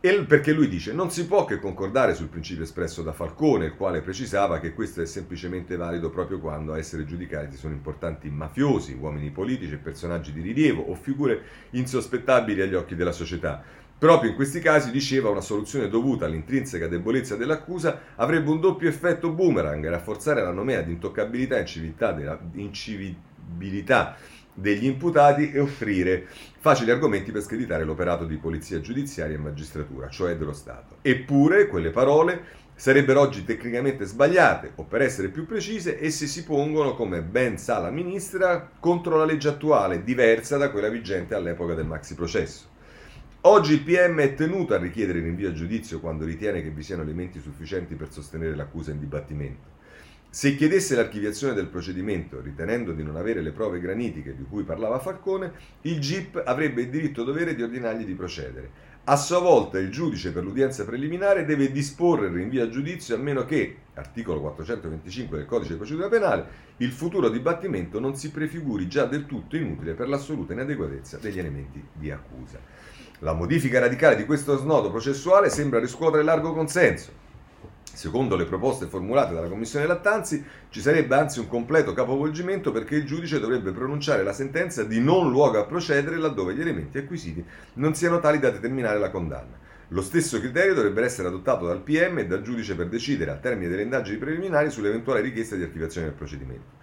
E 0.00 0.24
perché 0.26 0.52
lui 0.52 0.68
dice 0.68 0.92
non 0.92 1.10
si 1.10 1.26
può 1.26 1.44
che 1.44 1.58
concordare 1.58 2.14
sul 2.14 2.28
principio 2.28 2.62
espresso 2.62 3.02
da 3.02 3.12
Falcone, 3.12 3.64
il 3.64 3.74
quale 3.74 4.00
precisava 4.00 4.60
che 4.60 4.72
questo 4.72 5.02
è 5.02 5.06
semplicemente 5.06 5.74
valido 5.74 6.08
proprio 6.08 6.38
quando 6.38 6.72
a 6.72 6.78
essere 6.78 7.04
giudicati 7.04 7.56
sono 7.56 7.74
importanti 7.74 8.30
mafiosi, 8.30 8.96
uomini 8.96 9.30
politici 9.30 9.76
personaggi 9.76 10.32
di 10.32 10.40
rilievo 10.40 10.82
o 10.82 10.94
figure 10.94 11.42
insospettabili 11.70 12.60
agli 12.60 12.74
occhi 12.74 12.94
della 12.94 13.10
società. 13.10 13.60
Proprio 13.98 14.30
in 14.30 14.36
questi 14.36 14.60
casi, 14.60 14.92
diceva, 14.92 15.30
una 15.30 15.40
soluzione 15.40 15.88
dovuta 15.88 16.26
all'intrinseca 16.26 16.86
debolezza 16.86 17.34
dell'accusa 17.34 18.02
avrebbe 18.14 18.50
un 18.50 18.60
doppio 18.60 18.88
effetto 18.88 19.32
boomerang, 19.32 19.88
rafforzare 19.88 20.42
la 20.42 20.52
nomea 20.52 20.82
di 20.82 20.92
intoccabilità 20.92 21.58
e 21.58 21.64
incivibilità 22.52 24.16
degli 24.54 24.86
imputati 24.86 25.50
e 25.50 25.58
offrire 25.58 26.26
facili 26.60 26.90
argomenti 26.90 27.30
per 27.30 27.42
screditare 27.42 27.84
l'operato 27.84 28.24
di 28.24 28.36
polizia 28.36 28.80
giudiziaria 28.80 29.36
e 29.36 29.40
magistratura, 29.40 30.08
cioè 30.08 30.36
dello 30.36 30.52
Stato. 30.52 30.96
Eppure 31.02 31.68
quelle 31.68 31.90
parole 31.90 32.66
sarebbero 32.74 33.20
oggi 33.20 33.44
tecnicamente 33.44 34.04
sbagliate 34.04 34.72
o 34.76 34.84
per 34.84 35.02
essere 35.02 35.28
più 35.28 35.46
precise 35.46 36.02
esse 36.02 36.26
si 36.26 36.44
pongono, 36.44 36.94
come 36.94 37.22
ben 37.22 37.58
sa 37.58 37.78
la 37.78 37.90
ministra, 37.90 38.70
contro 38.78 39.16
la 39.16 39.24
legge 39.24 39.48
attuale, 39.48 40.02
diversa 40.02 40.56
da 40.56 40.70
quella 40.70 40.88
vigente 40.88 41.34
all'epoca 41.34 41.74
del 41.74 41.86
maxi 41.86 42.14
processo. 42.14 42.66
Oggi 43.42 43.74
il 43.74 43.82
PM 43.82 44.18
è 44.20 44.34
tenuto 44.34 44.74
a 44.74 44.78
richiedere 44.78 45.20
rinvio 45.20 45.48
a 45.48 45.52
giudizio 45.52 46.00
quando 46.00 46.24
ritiene 46.24 46.60
che 46.60 46.70
vi 46.70 46.82
siano 46.82 47.02
elementi 47.02 47.40
sufficienti 47.40 47.94
per 47.94 48.10
sostenere 48.10 48.56
l'accusa 48.56 48.90
in 48.90 48.98
dibattimento. 48.98 49.77
Se 50.30 50.54
chiedesse 50.56 50.94
l'archiviazione 50.94 51.54
del 51.54 51.68
procedimento, 51.68 52.40
ritenendo 52.42 52.92
di 52.92 53.02
non 53.02 53.16
avere 53.16 53.40
le 53.40 53.50
prove 53.50 53.80
granitiche 53.80 54.36
di 54.36 54.44
cui 54.48 54.62
parlava 54.62 54.98
Falcone, 54.98 55.52
il 55.82 55.98
GIP 55.98 56.42
avrebbe 56.44 56.82
il 56.82 56.90
diritto 56.90 57.24
dovere 57.24 57.54
di 57.54 57.62
ordinargli 57.62 58.04
di 58.04 58.12
procedere. 58.12 58.70
A 59.04 59.16
sua 59.16 59.38
volta 59.38 59.78
il 59.78 59.90
giudice 59.90 60.32
per 60.32 60.44
l'udienza 60.44 60.84
preliminare 60.84 61.46
deve 61.46 61.72
disporre 61.72 62.26
il 62.26 62.34
rinvio 62.34 62.62
a 62.62 62.68
giudizio 62.68 63.14
a 63.14 63.18
meno 63.18 63.46
che, 63.46 63.76
articolo 63.94 64.42
425 64.42 65.38
del 65.38 65.46
codice 65.46 65.72
di 65.72 65.78
procedura 65.78 66.08
penale, 66.08 66.46
il 66.76 66.92
futuro 66.92 67.30
dibattimento 67.30 67.98
non 67.98 68.14
si 68.14 68.30
prefiguri 68.30 68.86
già 68.86 69.06
del 69.06 69.24
tutto 69.24 69.56
inutile 69.56 69.94
per 69.94 70.08
l'assoluta 70.08 70.52
inadeguatezza 70.52 71.16
degli 71.16 71.38
elementi 71.38 71.82
di 71.90 72.10
accusa. 72.10 72.60
La 73.20 73.32
modifica 73.32 73.80
radicale 73.80 74.14
di 74.14 74.26
questo 74.26 74.58
snodo 74.58 74.90
processuale 74.90 75.48
sembra 75.48 75.80
riscuotere 75.80 76.22
largo 76.22 76.52
consenso. 76.52 77.27
Secondo 77.98 78.36
le 78.36 78.44
proposte 78.44 78.86
formulate 78.86 79.34
dalla 79.34 79.48
Commissione 79.48 79.84
Lattanzi, 79.84 80.44
ci 80.68 80.80
sarebbe 80.80 81.16
anzi 81.16 81.40
un 81.40 81.48
completo 81.48 81.92
capovolgimento 81.94 82.70
perché 82.70 82.94
il 82.94 83.04
giudice 83.04 83.40
dovrebbe 83.40 83.72
pronunciare 83.72 84.22
la 84.22 84.32
sentenza 84.32 84.84
di 84.84 85.00
non 85.00 85.32
luogo 85.32 85.58
a 85.58 85.64
procedere 85.64 86.16
laddove 86.16 86.54
gli 86.54 86.60
elementi 86.60 86.98
acquisiti 86.98 87.44
non 87.72 87.96
siano 87.96 88.20
tali 88.20 88.38
da 88.38 88.50
determinare 88.50 89.00
la 89.00 89.10
condanna. 89.10 89.58
Lo 89.88 90.02
stesso 90.02 90.38
criterio 90.38 90.74
dovrebbe 90.74 91.02
essere 91.02 91.26
adottato 91.26 91.66
dal 91.66 91.80
PM 91.80 92.18
e 92.18 92.26
dal 92.28 92.42
giudice 92.42 92.76
per 92.76 92.86
decidere, 92.86 93.32
al 93.32 93.40
termine 93.40 93.68
delle 93.68 93.82
indagini 93.82 94.16
preliminari, 94.16 94.70
sull'eventuale 94.70 95.20
richiesta 95.20 95.56
di 95.56 95.64
archiviazione 95.64 96.06
del 96.06 96.16
procedimento. 96.16 96.76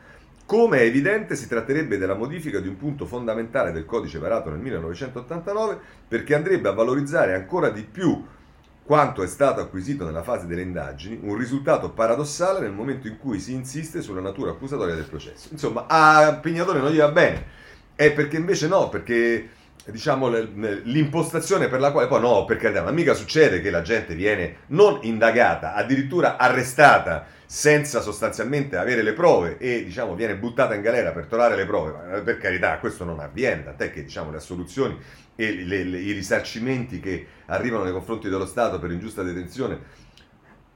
Come 0.45 0.80
è 0.80 0.84
evidente, 0.84 1.38
si 1.38 1.47
tratterebbe 1.47 1.97
della 1.97 2.16
modifica 2.16 2.59
di 2.59 2.68
un 2.68 2.76
punto 2.76 3.05
fondamentale 3.05 3.72
del 3.72 3.86
codice 3.86 4.20
varato 4.20 4.49
nel 4.49 4.59
1989 4.59 5.80
perché 6.09 6.36
andrebbe 6.36 6.68
a 6.68 6.74
valorizzare 6.74 7.36
ancora 7.36 7.70
di 7.70 7.84
più 7.84 8.22
quanto 8.86 9.23
è 9.23 9.27
stato 9.27 9.61
acquisito 9.61 10.05
nella 10.05 10.23
fase 10.23 10.45
delle 10.45 10.61
indagini, 10.61 11.19
un 11.21 11.36
risultato 11.36 11.89
paradossale 11.89 12.59
nel 12.59 12.71
momento 12.71 13.07
in 13.07 13.17
cui 13.17 13.39
si 13.39 13.53
insiste 13.53 14.01
sulla 14.01 14.21
natura 14.21 14.51
accusatoria 14.51 14.93
del 14.93 15.05
processo. 15.05 15.49
Insomma, 15.51 15.86
a 15.88 16.36
Pignatone 16.36 16.79
non 16.79 16.91
gli 16.91 16.97
va 16.97 17.09
bene 17.09 17.63
è 17.95 18.11
perché 18.11 18.36
invece 18.38 18.67
no, 18.67 18.89
perché 18.89 19.49
diciamo 19.91 20.29
l'impostazione 20.29 21.67
per 21.67 21.79
la 21.79 21.91
quale 21.91 22.07
poi 22.07 22.21
no, 22.21 22.45
per 22.45 22.57
carità, 22.57 22.81
ma 22.81 22.91
mica 22.91 23.13
succede 23.13 23.61
che 23.61 23.69
la 23.69 23.81
gente 23.81 24.15
viene 24.15 24.57
non 24.67 24.99
indagata, 25.03 25.73
addirittura 25.73 26.38
arrestata 26.38 27.27
senza 27.45 28.01
sostanzialmente 28.01 28.75
avere 28.75 29.03
le 29.03 29.13
prove 29.13 29.57
e 29.59 29.83
diciamo 29.83 30.15
viene 30.15 30.36
buttata 30.36 30.73
in 30.73 30.81
galera 30.81 31.11
per 31.11 31.27
trovare 31.27 31.55
le 31.55 31.65
prove, 31.65 31.91
ma 31.91 32.19
per 32.21 32.38
carità 32.38 32.77
questo 32.79 33.03
non 33.03 33.19
avviene, 33.19 33.63
tant'è 33.63 33.91
che 33.91 34.03
diciamo 34.03 34.31
le 34.31 34.38
assoluzioni 34.38 34.97
e 35.36 35.63
le, 35.63 35.83
le, 35.83 35.99
i 35.99 36.11
risarcimenti 36.11 36.99
che 36.99 37.27
arrivano 37.45 37.83
nei 37.83 37.93
confronti 37.93 38.29
dello 38.29 38.45
Stato 38.45 38.79
per 38.79 38.91
ingiusta 38.91 39.21
detenzione 39.21 40.03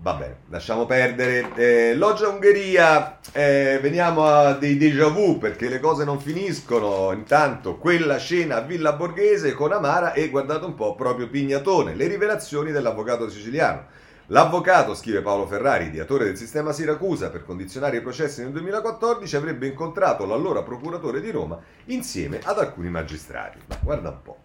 Va 0.02 0.14
bene, 0.14 0.38
lasciamo 0.48 0.86
perdere. 0.86 1.54
Eh, 1.56 1.94
Loggia 1.94 2.30
Ungheria, 2.30 3.20
eh, 3.34 3.80
veniamo 3.82 4.24
a 4.28 4.54
dei 4.54 4.78
déjà 4.78 5.10
vu 5.10 5.38
perché 5.38 5.68
le 5.68 5.82
cose 5.82 6.06
non 6.06 6.22
finiscono. 6.22 7.12
Intanto 7.12 7.76
quella 7.76 8.18
cena 8.18 8.56
a 8.56 8.62
Villa 8.62 8.94
Borghese 8.94 9.52
con 9.52 9.74
Amara 9.74 10.14
e 10.14 10.30
guardate 10.30 10.64
un 10.64 10.74
po' 10.74 10.96
proprio 10.96 11.28
Pignatone, 11.28 11.96
le 11.96 12.08
rivelazioni 12.08 12.72
dell'avvocato 12.72 13.30
siciliano. 13.30 13.88
L'avvocato, 14.28 14.96
scrive 14.96 15.22
Paolo 15.22 15.46
Ferrari, 15.46 15.88
ideatore 15.88 16.24
del 16.24 16.38
sistema 16.38 16.72
Siracusa 16.72 17.30
per 17.30 17.44
condizionare 17.44 17.98
i 17.98 18.02
processi 18.02 18.42
nel 18.42 18.54
2014, 18.54 19.36
avrebbe 19.36 19.68
incontrato 19.68 20.26
l'allora 20.26 20.64
procuratore 20.64 21.20
di 21.20 21.30
Roma 21.30 21.60
insieme 21.86 22.40
ad 22.42 22.58
alcuni 22.58 22.90
magistrati. 22.90 23.60
Ma 23.68 23.78
guarda 23.82 24.10
un 24.12 24.22
po'. 24.22 24.38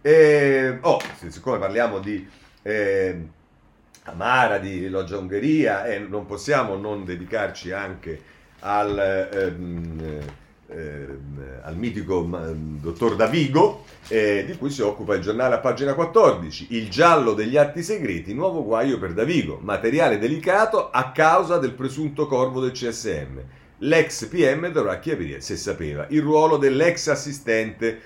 Eh, 0.00 0.78
oh, 0.80 0.98
siccome 1.28 1.58
parliamo 1.58 1.98
di... 1.98 2.26
Eh, 2.62 3.42
amara 4.04 4.58
di 4.58 4.88
Loggia 4.88 5.18
Ungheria 5.18 5.86
e 5.86 5.98
non 5.98 6.26
possiamo 6.26 6.76
non 6.76 7.04
dedicarci 7.04 7.72
anche 7.72 8.20
al, 8.60 8.98
ehm, 8.98 10.20
ehm, 10.68 11.60
al 11.62 11.76
mitico 11.76 12.22
dottor 12.80 13.16
Davigo 13.16 13.84
eh, 14.08 14.44
di 14.46 14.56
cui 14.56 14.70
si 14.70 14.82
occupa 14.82 15.14
il 15.14 15.22
giornale 15.22 15.54
a 15.54 15.58
pagina 15.58 15.94
14 15.94 16.68
il 16.70 16.90
giallo 16.90 17.32
degli 17.32 17.56
atti 17.56 17.82
segreti 17.82 18.34
nuovo 18.34 18.62
guaio 18.64 18.98
per 18.98 19.12
Davigo 19.12 19.58
materiale 19.62 20.18
delicato 20.18 20.90
a 20.90 21.10
causa 21.10 21.58
del 21.58 21.72
presunto 21.72 22.26
corvo 22.26 22.60
del 22.60 22.72
CSM 22.72 23.40
l'ex 23.78 24.26
PM 24.26 24.68
dovrà 24.68 24.98
chiarire 24.98 25.40
se 25.40 25.56
sapeva 25.56 26.06
il 26.10 26.20
ruolo 26.20 26.58
dell'ex 26.58 27.08
assistente 27.08 28.00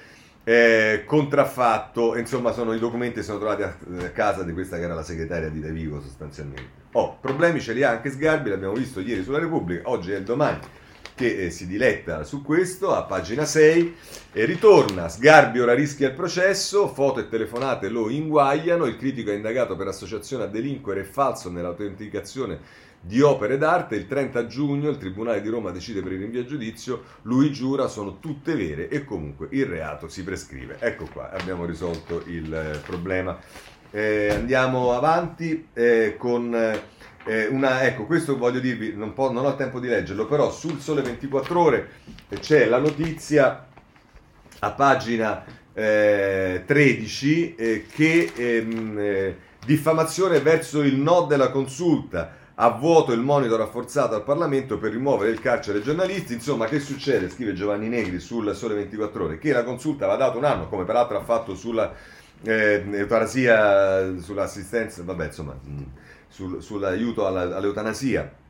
eh, 0.48 1.02
contraffatto, 1.04 2.16
insomma 2.16 2.52
sono 2.52 2.72
i 2.72 2.78
documenti 2.78 3.16
che 3.16 3.22
sono 3.22 3.36
trovati 3.36 3.64
a, 3.64 3.76
a, 3.98 4.10
casa 4.12 4.44
di 4.44 4.54
questa 4.54 4.78
che 4.78 4.84
era 4.84 4.94
la 4.94 5.02
segretaria 5.02 5.50
di 5.50 5.60
De 5.60 5.70
Vigo 5.70 6.00
sostanzialmente. 6.00 6.86
Oh, 6.92 7.18
problemi 7.20 7.60
ce 7.60 7.74
li 7.74 7.82
ha 7.82 7.90
anche 7.90 8.10
Sgarbi, 8.10 8.48
l'abbiamo 8.48 8.72
visto 8.72 9.00
ieri 9.00 9.22
sulla 9.22 9.40
Repubblica, 9.40 9.90
oggi 9.90 10.12
è 10.12 10.16
il 10.16 10.24
domani 10.24 10.58
che 11.14 11.36
eh, 11.36 11.50
si 11.50 11.66
diletta 11.66 12.24
su 12.24 12.40
questo 12.40 12.94
a 12.94 13.02
pagina 13.02 13.44
6 13.44 13.94
e 14.32 14.44
ritorna 14.46 15.08
Sgarbi 15.08 15.60
ora 15.60 15.74
rischia 15.74 16.08
il 16.08 16.14
processo 16.14 16.88
foto 16.88 17.20
e 17.20 17.28
telefonate 17.28 17.88
lo 17.88 18.08
inguagliano 18.08 18.86
il 18.86 18.96
critico 18.96 19.30
è 19.30 19.34
indagato 19.34 19.74
per 19.74 19.88
associazione 19.88 20.44
a 20.44 20.46
delinquere 20.46 21.00
e 21.00 21.04
falso 21.04 21.50
nell'autenticazione 21.50 22.60
di 23.00 23.20
opere 23.20 23.58
d'arte. 23.58 23.96
Il 23.96 24.06
30 24.06 24.46
giugno 24.46 24.88
il 24.88 24.98
Tribunale 24.98 25.40
di 25.40 25.48
Roma 25.48 25.70
decide 25.70 26.02
per 26.02 26.12
il 26.12 26.20
rinvio 26.20 26.40
a 26.40 26.44
giudizio, 26.44 27.02
lui 27.22 27.52
giura 27.52 27.88
sono 27.88 28.18
tutte 28.18 28.54
vere 28.54 28.88
e 28.88 29.04
comunque 29.04 29.48
il 29.50 29.66
reato 29.66 30.08
si 30.08 30.22
prescrive. 30.24 30.76
Ecco 30.80 31.06
qua, 31.12 31.30
abbiamo 31.30 31.64
risolto 31.64 32.22
il 32.26 32.52
eh, 32.52 32.78
problema. 32.84 33.38
Eh, 33.90 34.28
andiamo 34.30 34.92
avanti 34.92 35.68
eh, 35.72 36.16
con 36.18 36.54
eh, 36.54 37.46
una, 37.46 37.82
ecco, 37.82 38.04
questo 38.04 38.36
voglio 38.36 38.60
dirvi, 38.60 38.94
non, 38.94 39.12
po- 39.14 39.30
non 39.30 39.46
ho 39.46 39.54
tempo 39.54 39.80
di 39.80 39.88
leggerlo, 39.88 40.26
però 40.26 40.50
sul 40.50 40.80
Sole 40.80 41.02
24 41.02 41.60
Ore 41.60 41.88
c'è 42.40 42.66
la 42.66 42.78
notizia 42.78 43.66
a 44.60 44.70
pagina 44.72 45.44
13 45.78 47.54
eh, 47.54 47.86
che 47.86 48.32
ehm, 48.34 48.98
eh, 48.98 49.36
diffamazione 49.64 50.40
verso 50.40 50.82
il 50.82 50.96
no 50.96 51.22
della 51.22 51.50
consulta 51.50 52.34
a 52.60 52.70
vuoto 52.70 53.12
il 53.12 53.20
monito 53.20 53.56
rafforzato 53.56 54.14
al 54.14 54.24
Parlamento 54.24 54.78
per 54.78 54.90
rimuovere 54.90 55.30
il 55.30 55.40
carcere 55.40 55.78
ai 55.78 55.84
giornalisti. 55.84 56.34
Insomma, 56.34 56.66
che 56.66 56.80
succede? 56.80 57.30
Scrive 57.30 57.52
Giovanni 57.52 57.88
Negri 57.88 58.18
sul 58.18 58.54
Sole 58.54 58.74
24 58.74 59.24
Ore, 59.24 59.38
che 59.38 59.52
la 59.52 59.62
consulta 59.62 60.06
va 60.06 60.16
dato 60.16 60.38
un 60.38 60.44
anno, 60.44 60.68
come 60.68 60.84
peraltro 60.84 61.16
ha 61.16 61.22
fatto 61.22 61.54
sulla 61.54 61.92
eh, 62.42 62.84
eutanasia, 62.90 64.18
sull'assistenza, 64.20 65.02
vabbè, 65.04 65.26
insomma, 65.26 65.56
sul, 66.28 66.60
sull'aiuto 66.60 67.26
alla, 67.26 67.56
all'eutanasia 67.56 68.46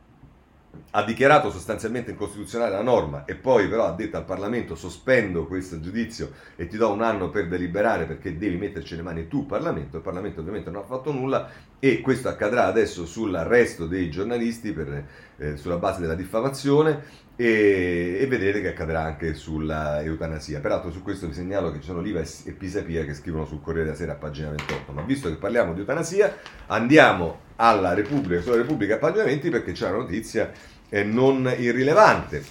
ha 0.91 1.03
dichiarato 1.05 1.51
sostanzialmente 1.51 2.11
incostituzionale 2.11 2.73
la 2.73 2.83
norma 2.83 3.25
e 3.25 3.35
poi 3.35 3.69
però 3.69 3.87
ha 3.87 3.93
detto 3.93 4.17
al 4.17 4.25
Parlamento 4.25 4.75
sospendo 4.75 5.47
questo 5.47 5.81
giudizio 5.81 6.33
e 6.57 6.67
ti 6.67 6.77
do 6.77 6.91
un 6.91 7.03
anno 7.03 7.31
per 7.31 7.49
deliberare 7.49 8.07
perché 8.07 8.37
devi 8.37 8.57
metterci 8.57 8.97
le 8.97 9.03
mani 9.03 9.29
tu 9.29 9.47
Parlamento, 9.47 9.97
il 9.97 10.03
Parlamento 10.03 10.41
ovviamente 10.41 10.71
non 10.71 10.83
ha 10.83 10.87
fatto 10.87 11.13
nulla 11.13 11.49
e 11.79 12.01
questo 12.01 12.29
accadrà 12.29 12.67
adesso 12.67 13.07
sull'arresto 13.07 13.87
dei 13.87 14.11
giornalisti 14.11 14.73
per, 14.73 15.05
eh, 15.37 15.57
sulla 15.57 15.77
base 15.77 16.01
della 16.01 16.15
diffamazione 16.15 17.27
e, 17.41 18.19
e, 18.21 18.27
vedrete 18.27 18.61
che 18.61 18.71
accadrà 18.71 19.03
anche 19.03 19.33
sulla 19.35 20.03
eutanasia. 20.03 20.59
Peraltro 20.59 20.91
su 20.91 21.05
questo 21.05 21.29
vi 21.29 21.35
segnalo 21.35 21.71
che 21.71 21.79
ci 21.79 21.87
sono 21.87 22.01
Liva 22.01 22.21
e 22.21 22.51
Pisapia 22.51 23.05
che 23.05 23.15
scrivono 23.15 23.47
sul 23.47 23.61
Corriere 23.63 23.85
della 23.85 23.97
Sera 23.97 24.13
a 24.13 24.17
pagina 24.17 24.49
28, 24.49 24.91
ma 24.91 25.03
visto 25.03 25.29
che 25.29 25.37
parliamo 25.37 25.73
di 25.73 25.79
eutanasia 25.79 26.37
andiamo 26.67 27.43
alla 27.55 27.95
Repubblica, 27.95 28.43
sulla 28.43 28.57
Repubblica 28.57 28.97
a 28.97 28.99
pagina 28.99 29.23
20 29.23 29.51
perché 29.51 29.71
c'è 29.71 29.89
una 29.89 29.99
notizia 29.99 30.51
eh, 30.89 31.05
non 31.05 31.55
irrilevante. 31.57 32.45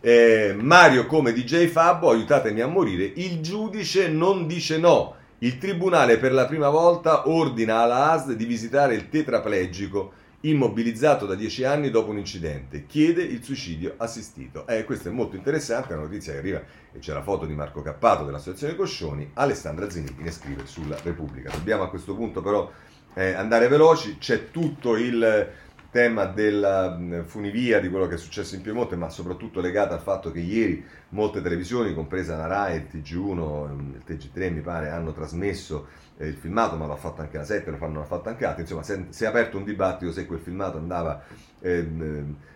Eh, 0.00 0.56
Mario 0.58 1.06
come 1.06 1.32
DJ 1.32 1.66
Fabbo, 1.68 2.10
aiutatemi 2.10 2.60
a 2.60 2.66
morire, 2.66 3.04
il 3.14 3.40
giudice 3.42 4.08
non 4.08 4.48
dice 4.48 4.76
no. 4.76 5.14
Il 5.38 5.58
tribunale 5.58 6.18
per 6.18 6.32
la 6.32 6.46
prima 6.46 6.68
volta 6.68 7.28
ordina 7.28 7.78
alla 7.78 8.10
ASD 8.10 8.32
di 8.32 8.44
visitare 8.44 8.96
il 8.96 9.08
tetraplegico 9.08 10.24
immobilizzato 10.40 11.26
da 11.26 11.34
10 11.34 11.64
anni 11.64 11.90
dopo 11.90 12.10
un 12.10 12.18
incidente. 12.18 12.86
Chiede 12.86 13.22
il 13.22 13.42
suicidio 13.42 13.94
assistito. 13.96 14.66
Eh, 14.66 14.84
questo 14.84 15.08
è 15.08 15.12
molto 15.12 15.36
interessante, 15.36 15.92
è 15.92 15.96
una 15.96 16.04
notizia 16.04 16.32
che 16.32 16.38
arriva 16.38 16.62
e 16.92 16.98
c'è 16.98 17.12
la 17.12 17.22
foto 17.22 17.46
di 17.46 17.54
Marco 17.54 17.82
Cappato 17.82 18.24
dell'associazione 18.24 18.76
Coscioni. 18.76 19.30
Alessandra 19.34 19.88
Zenichi 19.90 20.22
ne 20.22 20.30
scrive 20.30 20.66
sulla 20.66 20.98
Repubblica. 21.02 21.50
Dobbiamo 21.50 21.82
a 21.82 21.88
questo 21.88 22.14
punto 22.14 22.42
però 22.42 22.70
eh, 23.14 23.32
andare 23.32 23.68
veloci, 23.68 24.18
c'è 24.18 24.50
tutto 24.50 24.96
il 24.96 25.48
tema 25.96 26.26
della 26.26 26.94
funivia, 27.24 27.80
di 27.80 27.88
quello 27.88 28.06
che 28.06 28.16
è 28.16 28.18
successo 28.18 28.54
in 28.54 28.60
Piemonte, 28.60 28.96
ma 28.96 29.08
soprattutto 29.08 29.62
legato 29.62 29.94
al 29.94 30.02
fatto 30.02 30.30
che 30.30 30.40
ieri 30.40 30.84
molte 31.10 31.40
televisioni, 31.40 31.94
compresa 31.94 32.36
la 32.36 32.46
RAI, 32.46 32.76
il 32.76 32.86
TG1, 32.92 33.94
il 33.94 34.02
TG3 34.06 34.52
mi 34.52 34.60
pare, 34.60 34.90
hanno 34.90 35.14
trasmesso 35.14 35.86
eh, 36.18 36.26
il 36.26 36.34
filmato, 36.34 36.76
ma 36.76 36.86
l'ha 36.86 36.96
fatto 36.96 37.22
anche 37.22 37.38
la 37.38 37.44
7, 37.44 37.70
lo 37.70 37.78
fanno, 37.78 38.00
l'ha 38.00 38.04
fatto 38.04 38.28
anche 38.28 38.44
altri, 38.44 38.60
insomma 38.62 38.82
si 38.82 39.24
è, 39.24 39.26
aperto 39.26 39.56
un 39.56 39.64
dibattito 39.64 40.12
se 40.12 40.26
quel 40.26 40.38
filmato 40.38 40.76
andava 40.76 41.22
eh, 41.60 41.88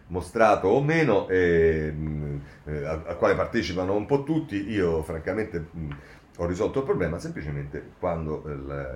mostrato 0.09 0.69
o 0.69 0.83
meno, 0.83 1.27
eh, 1.29 1.95
al, 2.67 3.05
al 3.07 3.17
quale 3.17 3.35
partecipano 3.37 3.95
un 3.95 4.05
po' 4.05 4.23
tutti, 4.23 4.69
io 4.69 5.03
francamente... 5.03 6.19
Ho 6.41 6.47
risolto 6.47 6.79
il 6.79 6.87
problema 6.87 7.19
semplicemente 7.19 7.91
quando 7.99 8.43
eh, 8.47 8.57
la, 8.57 8.89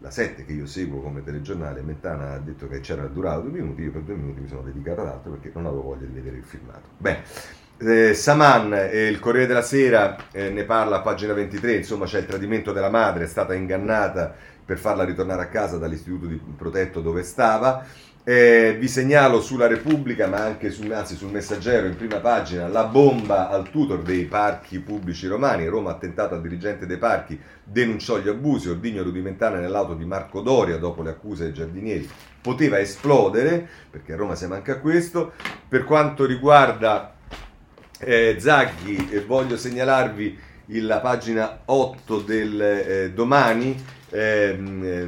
la 0.00 0.10
7 0.10 0.44
che 0.44 0.52
io 0.52 0.66
seguo 0.66 1.00
come 1.00 1.22
telegiornale 1.22 1.80
Mentana 1.80 2.32
ha 2.32 2.38
detto 2.38 2.66
che 2.66 2.80
c'era 2.80 3.06
durato 3.06 3.42
due 3.42 3.60
minuti, 3.60 3.82
io 3.82 3.92
per 3.92 4.00
due 4.02 4.16
minuti 4.16 4.40
mi 4.40 4.48
sono 4.48 4.62
dedicato 4.62 5.02
ad 5.02 5.06
altro 5.06 5.30
perché 5.30 5.52
non 5.54 5.66
avevo 5.66 5.82
voglia 5.82 6.06
di 6.06 6.12
vedere 6.12 6.38
il 6.38 6.42
filmato. 6.42 6.88
Bene, 6.96 7.22
eh, 7.78 8.14
Saman, 8.14 8.74
eh, 8.74 9.06
il 9.06 9.20
Corriere 9.20 9.46
della 9.46 9.62
Sera 9.62 10.16
eh, 10.32 10.50
ne 10.50 10.64
parla 10.64 10.96
a 10.96 11.00
pagina 11.00 11.34
23, 11.34 11.76
insomma 11.76 12.04
c'è 12.04 12.18
il 12.18 12.26
tradimento 12.26 12.72
della 12.72 12.90
madre, 12.90 13.24
è 13.24 13.28
stata 13.28 13.54
ingannata 13.54 14.34
per 14.64 14.76
farla 14.76 15.04
ritornare 15.04 15.42
a 15.42 15.46
casa 15.46 15.78
dall'istituto 15.78 16.26
di 16.26 16.40
protetto 16.56 17.00
dove 17.00 17.22
stava. 17.22 17.86
Eh, 18.28 18.76
vi 18.78 18.88
segnalo 18.88 19.40
sulla 19.40 19.66
Repubblica, 19.66 20.26
ma 20.26 20.36
anche 20.44 20.68
su, 20.68 20.82
anzi, 20.92 21.16
sul 21.16 21.30
Messaggero 21.30 21.86
in 21.86 21.96
prima 21.96 22.18
pagina, 22.18 22.68
la 22.68 22.84
bomba 22.84 23.48
al 23.48 23.70
tutor 23.70 24.02
dei 24.02 24.26
parchi 24.26 24.80
pubblici 24.80 25.26
romani. 25.26 25.66
Roma 25.66 25.92
attentato 25.92 26.34
al 26.34 26.42
dirigente 26.42 26.84
dei 26.84 26.98
parchi, 26.98 27.40
denunciò 27.64 28.18
gli 28.18 28.28
abusi, 28.28 28.68
ordigno 28.68 29.02
rudimentale 29.02 29.60
nell'auto 29.60 29.94
di 29.94 30.04
Marco 30.04 30.42
Doria 30.42 30.76
dopo 30.76 31.02
le 31.02 31.08
accuse 31.08 31.44
ai 31.46 31.54
giardinieri. 31.54 32.06
Poteva 32.42 32.78
esplodere, 32.78 33.66
perché 33.90 34.12
a 34.12 34.16
Roma 34.16 34.34
si 34.34 34.46
manca 34.46 34.78
questo. 34.78 35.32
Per 35.66 35.84
quanto 35.84 36.26
riguarda 36.26 37.14
eh, 37.98 38.36
Zaghi, 38.38 39.08
eh, 39.10 39.20
voglio 39.20 39.56
segnalarvi 39.56 40.38
la 40.82 41.00
pagina 41.00 41.60
8 41.64 42.18
del 42.18 42.60
eh, 42.60 43.10
domani 43.10 43.96
eh, 44.10 44.56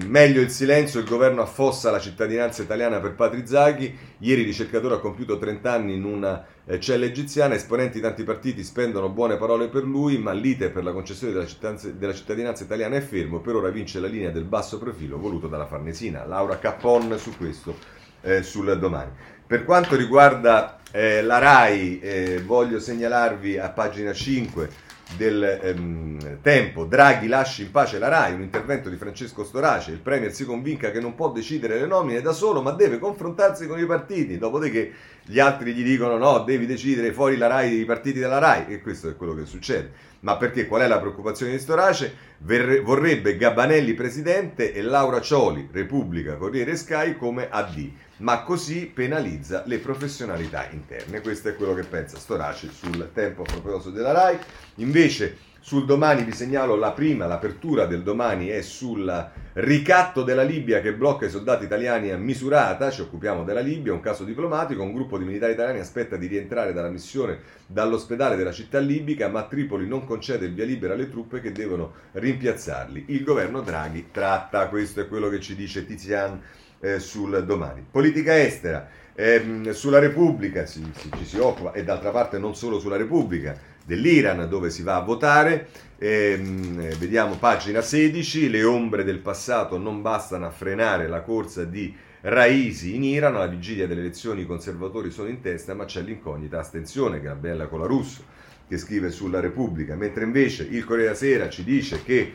meglio 0.06 0.40
il 0.40 0.50
silenzio, 0.50 1.00
il 1.00 1.06
governo 1.06 1.42
affossa 1.42 1.90
la 1.90 1.98
cittadinanza 1.98 2.62
italiana 2.62 3.00
per 3.00 3.14
Patri 3.14 3.46
Zaghi. 3.46 3.96
Ieri 4.18 4.42
il 4.42 4.46
ricercatore 4.46 4.96
ha 4.96 4.98
compiuto 4.98 5.38
30 5.38 5.72
anni 5.72 5.94
in 5.94 6.04
una 6.04 6.44
eh, 6.66 6.78
cella 6.80 7.04
egiziana. 7.04 7.54
Esponenti 7.54 7.94
di 7.94 8.02
tanti 8.02 8.22
partiti 8.24 8.62
spendono 8.62 9.08
buone 9.08 9.36
parole 9.36 9.68
per 9.68 9.84
lui, 9.84 10.18
ma 10.18 10.32
l'ite 10.32 10.70
per 10.70 10.84
la 10.84 10.92
concessione 10.92 11.32
della 11.32 11.46
cittadinanza, 11.46 11.88
della 11.90 12.14
cittadinanza, 12.14 12.64
italiana 12.64 12.96
è 12.96 13.00
fermo. 13.00 13.40
Per 13.40 13.54
ora 13.54 13.70
vince 13.70 14.00
la 14.00 14.08
linea 14.08 14.30
del 14.30 14.44
basso 14.44 14.78
profilo 14.78 15.18
voluto 15.18 15.48
dalla 15.48 15.66
Farnesina. 15.66 16.26
Laura 16.26 16.58
Cappon 16.58 17.18
su 17.18 17.36
questo, 17.36 17.76
eh, 18.20 18.42
sul 18.42 18.78
domani. 18.78 19.10
Per 19.46 19.64
quanto 19.64 19.96
riguarda 19.96 20.78
Eh, 20.92 21.22
la 21.22 21.38
RAI, 21.38 22.00
eh, 22.00 22.42
voglio 22.44 22.80
segnalarvi 22.80 23.58
a 23.58 23.68
pagina 23.70 24.12
5 24.12 24.68
del 25.16 25.42
ehm, 25.62 26.38
tempo, 26.42 26.84
Draghi 26.84 27.26
lasci 27.26 27.62
in 27.62 27.70
pace 27.70 27.98
la 27.98 28.08
RAI, 28.08 28.34
un 28.34 28.42
intervento 28.42 28.88
di 28.88 28.96
Francesco 28.96 29.44
Storace, 29.44 29.90
il 29.90 29.98
Premier 29.98 30.32
si 30.32 30.44
convinca 30.44 30.90
che 30.90 31.00
non 31.00 31.14
può 31.14 31.30
decidere 31.30 31.78
le 31.78 31.86
nomine 31.86 32.20
da 32.20 32.32
solo 32.32 32.62
ma 32.62 32.72
deve 32.72 32.98
confrontarsi 32.98 33.66
con 33.66 33.78
i 33.78 33.86
partiti, 33.86 34.38
dopodiché 34.38 34.92
gli 35.24 35.38
altri 35.38 35.72
gli 35.72 35.82
dicono 35.82 36.16
no, 36.16 36.40
devi 36.40 36.66
decidere 36.66 37.12
fuori 37.12 37.36
la 37.36 37.46
RAI, 37.46 37.80
i 37.80 37.84
partiti 37.84 38.18
della 38.18 38.38
RAI 38.38 38.66
e 38.68 38.80
questo 38.80 39.08
è 39.08 39.16
quello 39.16 39.34
che 39.34 39.44
succede. 39.44 40.08
Ma 40.20 40.36
perché? 40.36 40.66
Qual 40.66 40.82
è 40.82 40.86
la 40.86 40.98
preoccupazione 40.98 41.52
di 41.52 41.58
Storace? 41.58 42.14
Verre, 42.38 42.80
vorrebbe 42.80 43.36
Gabanelli 43.36 43.94
presidente 43.94 44.72
e 44.72 44.82
Laura 44.82 45.20
Cioli, 45.20 45.68
Repubblica, 45.72 46.36
Corriere 46.36 46.76
Sky 46.76 47.16
come 47.16 47.48
AD 47.48 47.90
ma 48.20 48.42
così 48.42 48.86
penalizza 48.86 49.62
le 49.66 49.78
professionalità 49.78 50.68
interne. 50.70 51.20
Questo 51.20 51.48
è 51.48 51.54
quello 51.56 51.74
che 51.74 51.84
pensa 51.84 52.18
Storaci 52.18 52.70
sul 52.70 53.10
tempo 53.12 53.42
a 53.42 53.44
proposito 53.44 53.90
della 53.90 54.12
RAI. 54.12 54.38
Invece 54.76 55.48
sul 55.62 55.84
domani 55.84 56.22
vi 56.22 56.32
segnalo 56.32 56.74
la 56.74 56.92
prima, 56.92 57.26
l'apertura 57.26 57.84
del 57.84 58.02
domani 58.02 58.48
è 58.48 58.62
sul 58.62 59.30
ricatto 59.54 60.22
della 60.22 60.42
Libia 60.42 60.80
che 60.80 60.94
blocca 60.94 61.26
i 61.26 61.30
soldati 61.30 61.64
italiani 61.64 62.10
a 62.10 62.16
misurata, 62.16 62.90
ci 62.90 63.02
occupiamo 63.02 63.44
della 63.44 63.60
Libia, 63.60 63.92
un 63.92 64.00
caso 64.00 64.24
diplomatico, 64.24 64.82
un 64.82 64.94
gruppo 64.94 65.18
di 65.18 65.24
militari 65.24 65.52
italiani 65.52 65.80
aspetta 65.80 66.16
di 66.16 66.26
rientrare 66.26 66.72
dalla 66.72 66.88
missione 66.88 67.40
dall'ospedale 67.66 68.36
della 68.36 68.52
città 68.52 68.78
libica, 68.78 69.28
ma 69.28 69.44
Tripoli 69.44 69.86
non 69.86 70.04
concede 70.04 70.46
il 70.46 70.54
via 70.54 70.64
libera 70.64 70.94
alle 70.94 71.10
truppe 71.10 71.40
che 71.40 71.52
devono 71.52 71.92
rimpiazzarli. 72.12 73.04
Il 73.08 73.22
governo 73.22 73.60
Draghi 73.60 74.08
tratta, 74.10 74.68
questo 74.68 75.02
è 75.02 75.08
quello 75.08 75.28
che 75.28 75.40
ci 75.40 75.54
dice 75.54 75.84
Tizian 75.84 76.40
eh, 76.80 76.98
sul 76.98 77.44
domani. 77.44 77.84
Politica 77.88 78.40
estera, 78.40 78.88
ehm, 79.14 79.70
sulla 79.70 79.98
Repubblica 79.98 80.64
ci, 80.64 80.82
ci 80.94 81.24
si 81.24 81.38
occupa 81.38 81.72
e 81.72 81.84
d'altra 81.84 82.10
parte 82.10 82.38
non 82.38 82.54
solo 82.54 82.78
sulla 82.78 82.96
Repubblica, 82.96 83.56
dell'Iran 83.84 84.48
dove 84.48 84.70
si 84.70 84.82
va 84.82 84.96
a 84.96 85.02
votare. 85.02 85.68
Ehm, 85.98 86.96
vediamo 86.98 87.36
pagina 87.36 87.80
16, 87.80 88.50
le 88.50 88.62
ombre 88.64 89.04
del 89.04 89.18
passato 89.18 89.78
non 89.78 90.02
bastano 90.02 90.46
a 90.46 90.50
frenare 90.50 91.08
la 91.08 91.20
corsa 91.22 91.64
di 91.64 91.94
Raisi 92.22 92.94
in 92.94 93.04
Iran, 93.04 93.34
alla 93.34 93.46
vigilia 93.46 93.86
delle 93.86 94.00
elezioni 94.00 94.42
i 94.42 94.46
conservatori 94.46 95.10
sono 95.10 95.28
in 95.28 95.40
testa, 95.40 95.74
ma 95.74 95.86
c'è 95.86 96.02
l'incognita 96.02 96.58
astensione 96.58 97.18
che 97.18 97.26
è 97.26 97.28
la 97.28 97.34
bella 97.34 97.66
con 97.66 97.80
la 97.80 97.86
Russo 97.86 98.22
che 98.68 98.78
scrive 98.78 99.10
sulla 99.10 99.40
Repubblica, 99.40 99.96
mentre 99.96 100.22
invece 100.22 100.62
il 100.62 100.84
Corriere 100.84 101.16
Sera 101.16 101.48
ci 101.48 101.64
dice 101.64 102.04
che 102.04 102.32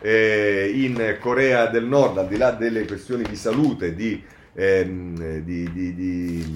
eh, 0.00 0.70
in 0.74 1.16
Corea 1.20 1.66
del 1.66 1.84
Nord, 1.84 2.18
al 2.18 2.28
di 2.28 2.36
là 2.36 2.50
delle 2.50 2.84
questioni 2.86 3.24
di 3.24 3.36
salute, 3.36 3.94
di, 3.94 4.22
ehm, 4.54 5.38
di, 5.40 5.72
di, 5.72 5.94
di 5.94 6.54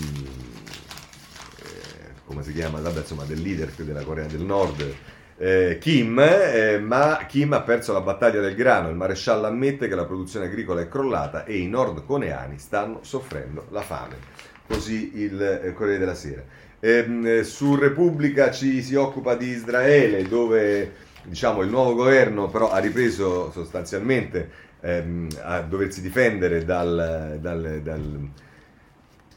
eh, 1.62 2.12
come 2.24 2.42
si 2.42 2.52
chiama, 2.52 2.80
Vabbè, 2.80 3.00
insomma, 3.00 3.24
del 3.24 3.40
leader 3.40 3.70
della 3.76 4.02
Corea 4.02 4.26
del 4.26 4.42
Nord, 4.42 4.94
eh, 5.42 5.78
Kim, 5.80 6.18
eh, 6.18 6.78
ma 6.78 7.24
Kim 7.26 7.54
ha 7.54 7.62
perso 7.62 7.94
la 7.94 8.02
battaglia 8.02 8.40
del 8.40 8.54
grano. 8.54 8.90
Il 8.90 8.96
maresciallo 8.96 9.46
ammette 9.46 9.88
che 9.88 9.94
la 9.94 10.04
produzione 10.04 10.46
agricola 10.46 10.82
è 10.82 10.88
crollata 10.88 11.44
e 11.44 11.56
i 11.56 11.66
nordcoreani 11.66 12.58
stanno 12.58 12.98
soffrendo 13.02 13.66
la 13.70 13.80
fame. 13.80 14.16
Così 14.66 15.12
il 15.14 15.40
eh, 15.40 15.72
Corriere 15.72 15.98
della 15.98 16.14
Sera. 16.14 16.44
Eh, 16.78 17.42
su 17.42 17.74
Repubblica 17.74 18.50
ci 18.50 18.82
si 18.82 18.94
occupa 18.94 19.34
di 19.34 19.48
Israele, 19.48 20.28
dove 20.28 20.92
diciamo, 21.30 21.62
il 21.62 21.70
nuovo 21.70 21.94
governo 21.94 22.48
però 22.48 22.70
ha 22.70 22.78
ripreso 22.78 23.52
sostanzialmente 23.52 24.50
ehm, 24.80 25.28
a 25.42 25.60
doversi 25.60 26.02
difendere 26.02 26.64
dal, 26.64 27.38
dal, 27.40 27.80
dal, 27.82 28.28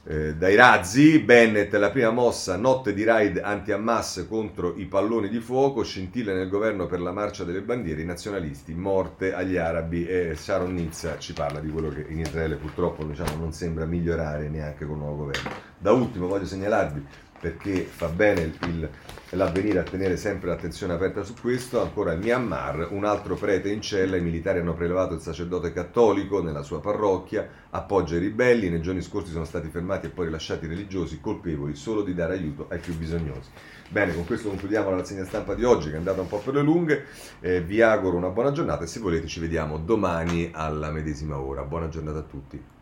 eh, 0.06 0.34
dai 0.36 0.56
razzi. 0.56 1.20
Bennett, 1.20 1.72
la 1.76 1.92
prima 1.92 2.10
mossa, 2.10 2.58
notte 2.58 2.96
di 2.96 3.04
raid 3.04 3.40
anti-Hamas 3.42 4.26
contro 4.28 4.74
i 4.76 4.86
palloni 4.86 5.30
di 5.30 5.40
fuoco, 5.40 5.84
scintille 5.84 6.34
nel 6.34 6.50
governo 6.50 6.88
per 6.88 7.00
la 7.00 7.12
marcia 7.12 7.44
delle 7.44 7.62
bandiere, 7.62 8.02
i 8.02 8.06
nazionalisti, 8.06 8.74
morte 8.74 9.32
agli 9.32 9.58
arabi 9.58 10.08
e 10.08 10.34
Sharon 10.36 10.74
Nizza 10.74 11.20
ci 11.20 11.34
parla 11.34 11.60
di 11.60 11.70
quello 11.70 11.90
che 11.90 12.06
in 12.10 12.22
Israele 12.22 12.56
purtroppo 12.56 13.04
diciamo, 13.04 13.36
non 13.38 13.54
sembra 13.54 13.86
migliorare 13.86 14.50
neanche 14.50 14.86
con 14.86 14.96
il 14.96 15.02
nuovo 15.04 15.26
governo. 15.26 15.52
Da 15.78 15.92
ultimo 15.92 16.26
voglio 16.26 16.48
segnalarvi 16.48 17.06
perché 17.44 17.84
fa 17.84 18.08
bene 18.08 18.54
il, 18.62 18.90
l'avvenire 19.32 19.80
a 19.80 19.84
tenere 19.84 20.16
sempre 20.16 20.48
l'attenzione 20.48 20.94
aperta 20.94 21.24
su 21.24 21.34
questo. 21.42 21.82
Ancora 21.82 22.14
il 22.14 22.20
Myanmar, 22.20 22.88
un 22.92 23.04
altro 23.04 23.36
prete 23.36 23.70
in 23.70 23.82
cella, 23.82 24.16
i 24.16 24.22
militari 24.22 24.60
hanno 24.60 24.74
prelevato 24.74 25.14
il 25.14 25.20
sacerdote 25.20 25.74
cattolico 25.74 26.42
nella 26.42 26.64
sua 26.64 26.80
parrocchia, 26.80 27.46
appoggia 27.72 28.16
i 28.16 28.20
ribelli, 28.20 28.70
nei 28.70 28.82
giorni 28.82 29.02
scorsi 29.02 29.34
sono 29.34 29.44
stati 29.44 29.68
fermati 29.68 30.06
e 30.06 30.10
poi 30.10 30.28
rilasciati 30.28 30.68
religiosi 30.68 31.20
colpevoli 31.20 31.76
solo 31.76 32.02
di 32.02 32.14
dare 32.14 32.36
aiuto 32.36 32.68
ai 32.70 32.80
più 32.80 32.96
bisognosi. 32.96 33.50
Bene, 33.90 34.16
con 34.16 34.26
questo 34.26 34.48
concludiamo 34.48 34.90
la 34.90 34.98
rassegna 34.98 35.26
stampa 35.26 35.54
di 35.54 35.66
oggi 35.66 35.90
che 35.90 35.96
è 35.96 35.98
andata 35.98 36.22
un 36.22 36.30
po' 36.30 36.40
per 36.40 36.54
le 36.54 36.62
lunghe, 36.62 37.08
eh, 37.42 37.60
vi 37.62 37.82
auguro 37.82 38.16
una 38.16 38.30
buona 38.30 38.54
giornata 38.54 38.86
e 38.86 38.88
se 38.88 39.02
volete 39.02 39.28
ci 39.28 39.42
vediamo 39.42 39.80
domani 39.80 40.50
alla 40.54 40.92
medesima 40.92 41.38
ora. 41.38 41.64
Buona 41.64 41.90
giornata 41.90 42.20
a 42.20 42.24
tutti. 42.24 42.73